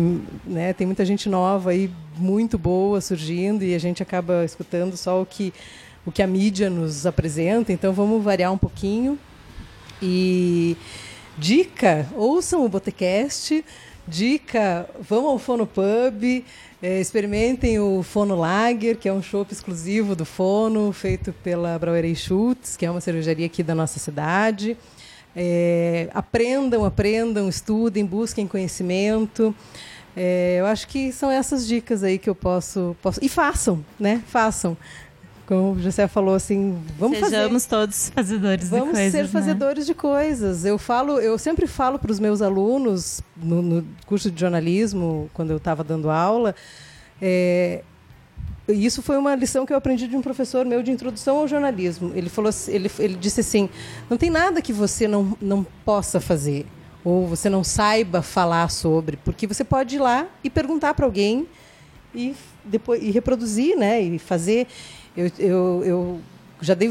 [0.47, 5.21] né, tem muita gente nova aí, muito boa surgindo, e a gente acaba escutando só
[5.21, 5.53] o que,
[6.05, 9.19] o que a mídia nos apresenta, então vamos variar um pouquinho.
[10.01, 10.77] E
[11.39, 13.65] dica, ouçam o Botecast.
[14.07, 16.45] Dica, vão ao Fono Pub,
[16.83, 22.15] eh, experimentem o Fono Lager, que é um chopp exclusivo do Fono, feito pela Brauerei
[22.15, 24.77] Schultz, que é uma cervejaria aqui da nossa cidade.
[25.37, 29.55] Eh, aprendam, aprendam, estudem, busquem conhecimento.
[30.17, 33.25] Eh, eu acho que são essas dicas aí que eu posso, posso...
[33.25, 34.23] E façam, né?
[34.27, 34.77] Façam.
[35.53, 37.37] Como o José falou, assim, vamos fazer.
[37.37, 39.13] Sejamos todos fazedores Vamos de coisas.
[39.13, 39.29] ser né?
[39.29, 40.65] fazedores de coisas.
[40.65, 45.51] Eu falo, eu sempre falo para os meus alunos no, no curso de jornalismo, quando
[45.51, 46.55] eu estava dando aula,
[47.21, 47.83] é,
[48.67, 52.13] isso foi uma lição que eu aprendi de um professor meu de introdução ao jornalismo.
[52.15, 53.69] Ele falou, ele, ele disse assim:
[54.09, 56.65] não tem nada que você não, não possa fazer
[57.05, 61.47] ou você não saiba falar sobre, porque você pode ir lá e perguntar para alguém
[62.15, 62.35] e
[62.65, 64.67] depois e reproduzir, né, e fazer.
[65.17, 66.21] Eu, eu, eu
[66.61, 66.91] já dei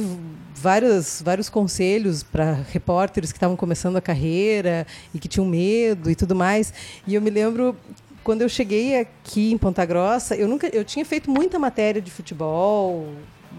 [0.56, 6.15] vários, vários conselhos para repórteres que estavam começando a carreira e que tinham medo e
[6.15, 6.73] tudo mais.
[7.07, 7.76] E eu me lembro
[8.23, 12.11] quando eu cheguei aqui em Ponta Grossa, eu nunca eu tinha feito muita matéria de
[12.11, 13.07] futebol,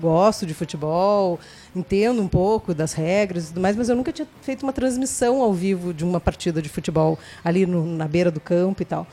[0.01, 1.41] gosto de futebol,
[1.75, 5.43] entendo um pouco das regras e tudo mais, mas eu nunca tinha feito uma transmissão
[5.43, 9.07] ao vivo de uma partida de futebol ali no, na beira do campo e tal.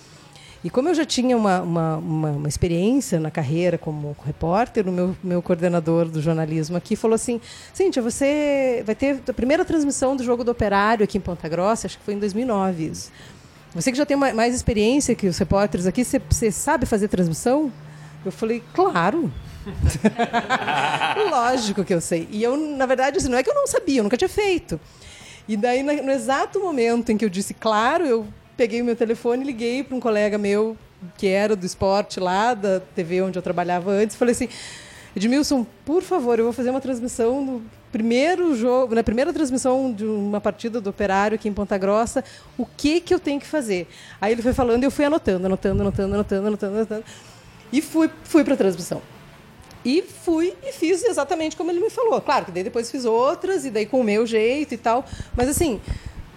[0.63, 4.91] E como eu já tinha uma, uma, uma, uma experiência na carreira como repórter, o
[4.91, 7.39] meu, meu coordenador do jornalismo aqui falou assim:
[7.73, 11.87] Cíntia, você vai ter a primeira transmissão do Jogo do Operário aqui em Ponta Grossa,
[11.87, 13.11] acho que foi em 2009 isso.
[13.73, 17.07] Você que já tem ma- mais experiência que os repórteres aqui, você, você sabe fazer
[17.07, 17.71] transmissão?
[18.25, 19.31] Eu falei, claro,
[21.29, 22.27] Lógico que eu sei.
[22.31, 24.79] E eu, na verdade, assim, não é que eu não sabia, eu nunca tinha feito.
[25.47, 28.27] E daí, no exato momento em que eu disse claro, eu
[28.59, 30.75] peguei o meu telefone liguei para um colega meu,
[31.17, 34.49] que era do esporte lá, da TV onde eu trabalhava antes, falei assim.
[35.15, 40.03] Edmilson, por favor, eu vou fazer uma transmissão no primeiro jogo, na primeira transmissão de
[40.03, 42.21] uma partida do Operário aqui em Ponta Grossa,
[42.57, 43.87] o que que eu tenho que fazer?
[44.19, 47.03] Aí ele foi falando e eu fui anotando, anotando, anotando, anotando, anotando, anotando.
[47.71, 49.01] E fui, fui para a transmissão.
[49.85, 52.19] E fui e fiz exatamente como ele me falou.
[52.19, 55.05] Claro que daí depois fiz outras, e daí com o meu jeito e tal.
[55.33, 55.79] Mas assim,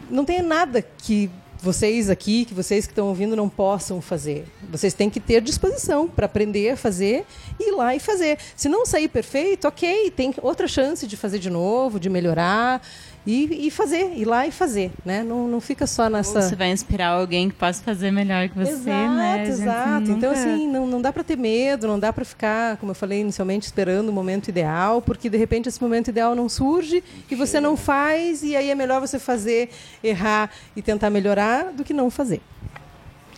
[0.09, 1.29] não tem nada que
[1.63, 4.45] vocês aqui, que vocês que estão ouvindo não possam fazer.
[4.69, 7.25] Vocês têm que ter disposição para aprender a fazer
[7.59, 8.37] e ir lá e fazer.
[8.57, 12.83] Se não sair perfeito, ok, tem outra chance de fazer de novo, de melhorar
[13.27, 15.23] e, e fazer, ir lá e fazer, né?
[15.23, 16.39] Não, não fica só nessa.
[16.39, 19.49] Ou você vai inspirar alguém que possa fazer melhor que você, exato, né?
[19.49, 20.13] Exato, nunca...
[20.13, 23.21] Então, assim, não, não dá para ter medo, não dá para ficar, como eu falei
[23.21, 27.61] inicialmente, esperando o momento ideal, porque de repente esse momento ideal não surge e você
[27.61, 29.71] não faz, e aí é melhor você fazer,
[30.03, 32.41] errar e tentar melhorar do que não fazer.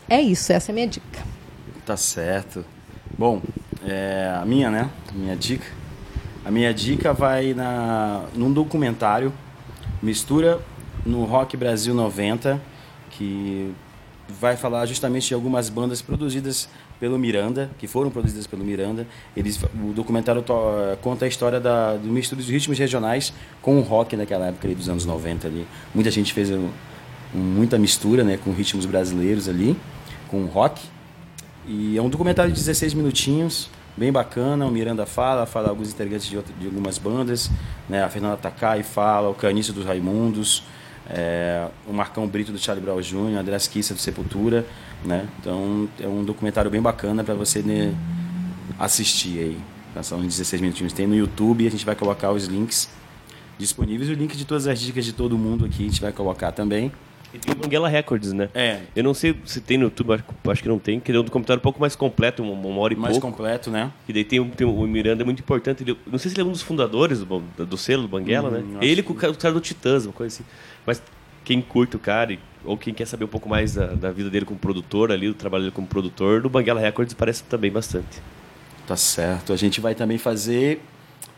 [0.09, 1.23] É isso, essa é a minha dica.
[1.85, 2.65] Tá certo.
[3.19, 3.43] Bom,
[3.86, 4.89] é, a minha, né?
[5.11, 5.66] A minha dica.
[6.43, 9.32] A minha dica vai na, num documentário
[10.05, 10.61] Mistura
[11.05, 12.61] no Rock Brasil 90,
[13.11, 13.73] que
[14.29, 16.69] vai falar justamente de algumas bandas produzidas
[17.01, 19.07] pelo Miranda, que foram produzidas pelo Miranda.
[19.35, 20.55] Eles, o documentário to,
[21.01, 23.33] conta a história da, do mistura dos ritmos regionais
[23.63, 25.67] com o rock naquela época ali, dos anos 90 ali.
[25.95, 26.69] Muita gente fez um,
[27.33, 29.75] muita mistura né, com ritmos brasileiros ali,
[30.29, 30.83] com rock.
[31.67, 34.66] E é um documentário de 16 minutinhos, bem bacana.
[34.66, 37.51] O Miranda fala, fala alguns integrantes de, de algumas bandas,
[37.89, 38.03] né?
[38.03, 40.65] A Fernanda Takai fala, o Canício dos Raimundos,
[41.09, 44.66] é, o Marcão Brito do Charlie Brown Jr., André Esquissa do Sepultura,
[45.05, 45.29] né?
[45.39, 47.95] Então é um documentário bem bacana para você né,
[48.79, 49.59] assistir aí.
[50.03, 50.93] São 16 minutinhos.
[50.93, 52.89] Tem no YouTube, a gente vai colocar os links
[53.57, 54.11] disponíveis.
[54.11, 56.91] O link de todas as dicas de todo mundo aqui a gente vai colocar também.
[57.35, 58.48] E tem o Banguela Records, né?
[58.55, 58.81] É.
[58.94, 61.59] Eu não sei se tem no YouTube, acho, que não tem, que é um documentário
[61.59, 63.27] um pouco mais completo, uma, uma hora e mais pouco.
[63.27, 63.90] Mais completo, né?
[64.09, 65.82] E daí tem, tem, o Miranda, é muito importante.
[65.82, 68.78] Ele, não sei se ele é um dos fundadores do, do selo do Banguela, hum,
[68.78, 68.78] né?
[68.81, 70.44] Ele com o cara do Titãs, uma coisa assim.
[70.86, 71.02] Mas
[71.44, 74.47] quem curte o cara, ou quem quer saber um pouco mais da, da vida dele
[74.47, 78.23] como produtor ali, do trabalho dele como produtor, do Banguela Records parece também bastante.
[78.86, 79.52] Tá certo.
[79.52, 80.81] A gente vai também fazer.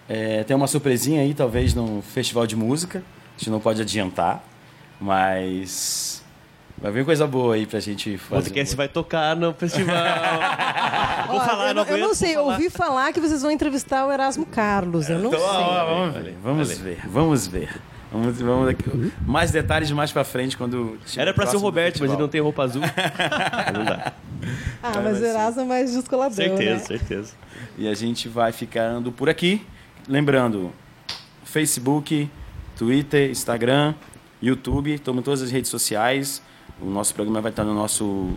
[0.07, 3.03] É, tem uma surpresinha aí, talvez, no Festival de Música.
[3.35, 4.45] A gente não pode adiantar,
[5.01, 6.25] mas
[6.79, 8.35] Vai vir coisa boa aí pra gente fazer.
[8.35, 8.77] O podcast um...
[8.77, 9.97] vai tocar no festival.
[11.27, 14.13] vou falar, eu não, eu não sei, eu ouvi falar que vocês vão entrevistar o
[14.13, 15.09] Erasmo Carlos.
[15.09, 15.49] Eu não então, sei.
[15.49, 17.81] Ó, vamos ver, vamos ver, vamos ver.
[18.13, 19.13] Vamos, vamos aqui.
[19.27, 20.99] Mais detalhes mais pra frente quando.
[21.17, 22.83] Era pra ser o Roberto, mas ele não tem roupa azul.
[23.75, 24.13] não dá.
[24.83, 26.37] Ah, mas o Erasmo é mais descoladão.
[26.37, 26.79] Certeza, né?
[26.79, 27.35] certeza.
[27.77, 29.67] E a gente vai ficando por aqui.
[30.07, 30.73] Lembrando:
[31.45, 32.31] Facebook,
[32.77, 33.95] Twitter, Instagram,
[34.41, 36.43] YouTube, estamos em todas as redes sociais.
[36.81, 38.31] O nosso programa vai estar no nosso,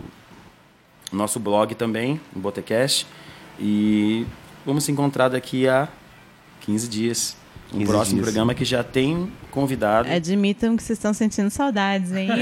[1.12, 3.06] nosso blog também, no Botecast.
[3.58, 4.26] E
[4.64, 5.88] vamos se encontrar daqui a
[6.62, 7.36] 15 dias.
[7.72, 8.26] Um 15 próximo dias.
[8.26, 10.08] programa que já tem convidado.
[10.10, 12.30] Admitam que vocês estão sentindo saudades, hein,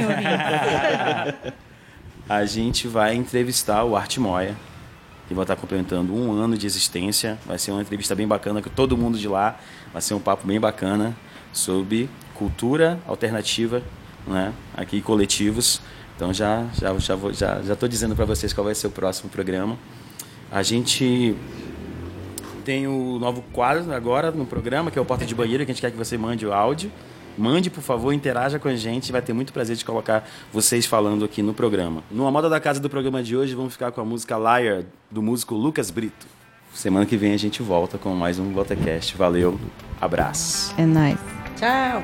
[2.28, 4.55] A gente vai entrevistar o Arte Moia,
[5.26, 7.39] que vai estar complementando um ano de existência.
[7.47, 9.59] Vai ser uma entrevista bem bacana com todo mundo de lá.
[9.93, 11.16] Vai ser um papo bem bacana
[11.52, 12.09] sobre
[12.39, 13.82] cultura alternativa
[14.28, 14.52] né?
[14.77, 15.81] Aqui coletivos.
[16.15, 18.90] Então já já já vou, já já estou dizendo para vocês qual vai ser o
[18.90, 19.77] próximo programa.
[20.51, 21.35] A gente
[22.65, 25.74] tem o novo quadro agora no programa, que é o Porta de Banheiro, que a
[25.74, 26.90] gente quer que você mande o áudio.
[27.36, 29.12] Mande, por favor, interaja com a gente.
[29.12, 32.02] Vai ter muito prazer de colocar vocês falando aqui no programa.
[32.10, 35.23] No Moda da Casa do programa de hoje, vamos ficar com a música Liar, do
[35.23, 36.27] músico Lucas Brito.
[36.74, 39.16] Semana que vem a gente volta com mais um Botecast.
[39.16, 39.59] Valeu,
[40.01, 40.74] abraço.
[40.77, 41.38] É nóis.
[41.59, 42.02] Tchau.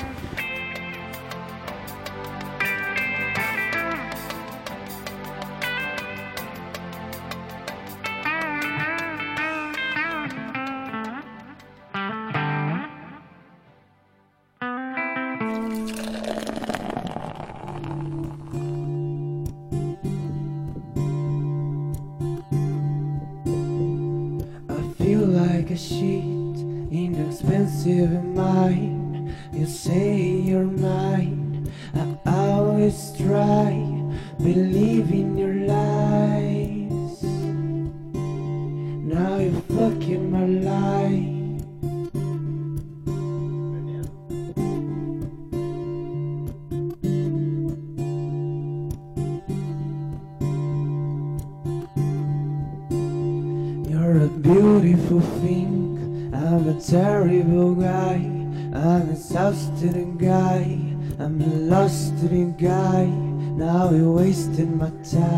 [64.57, 65.34] within my time.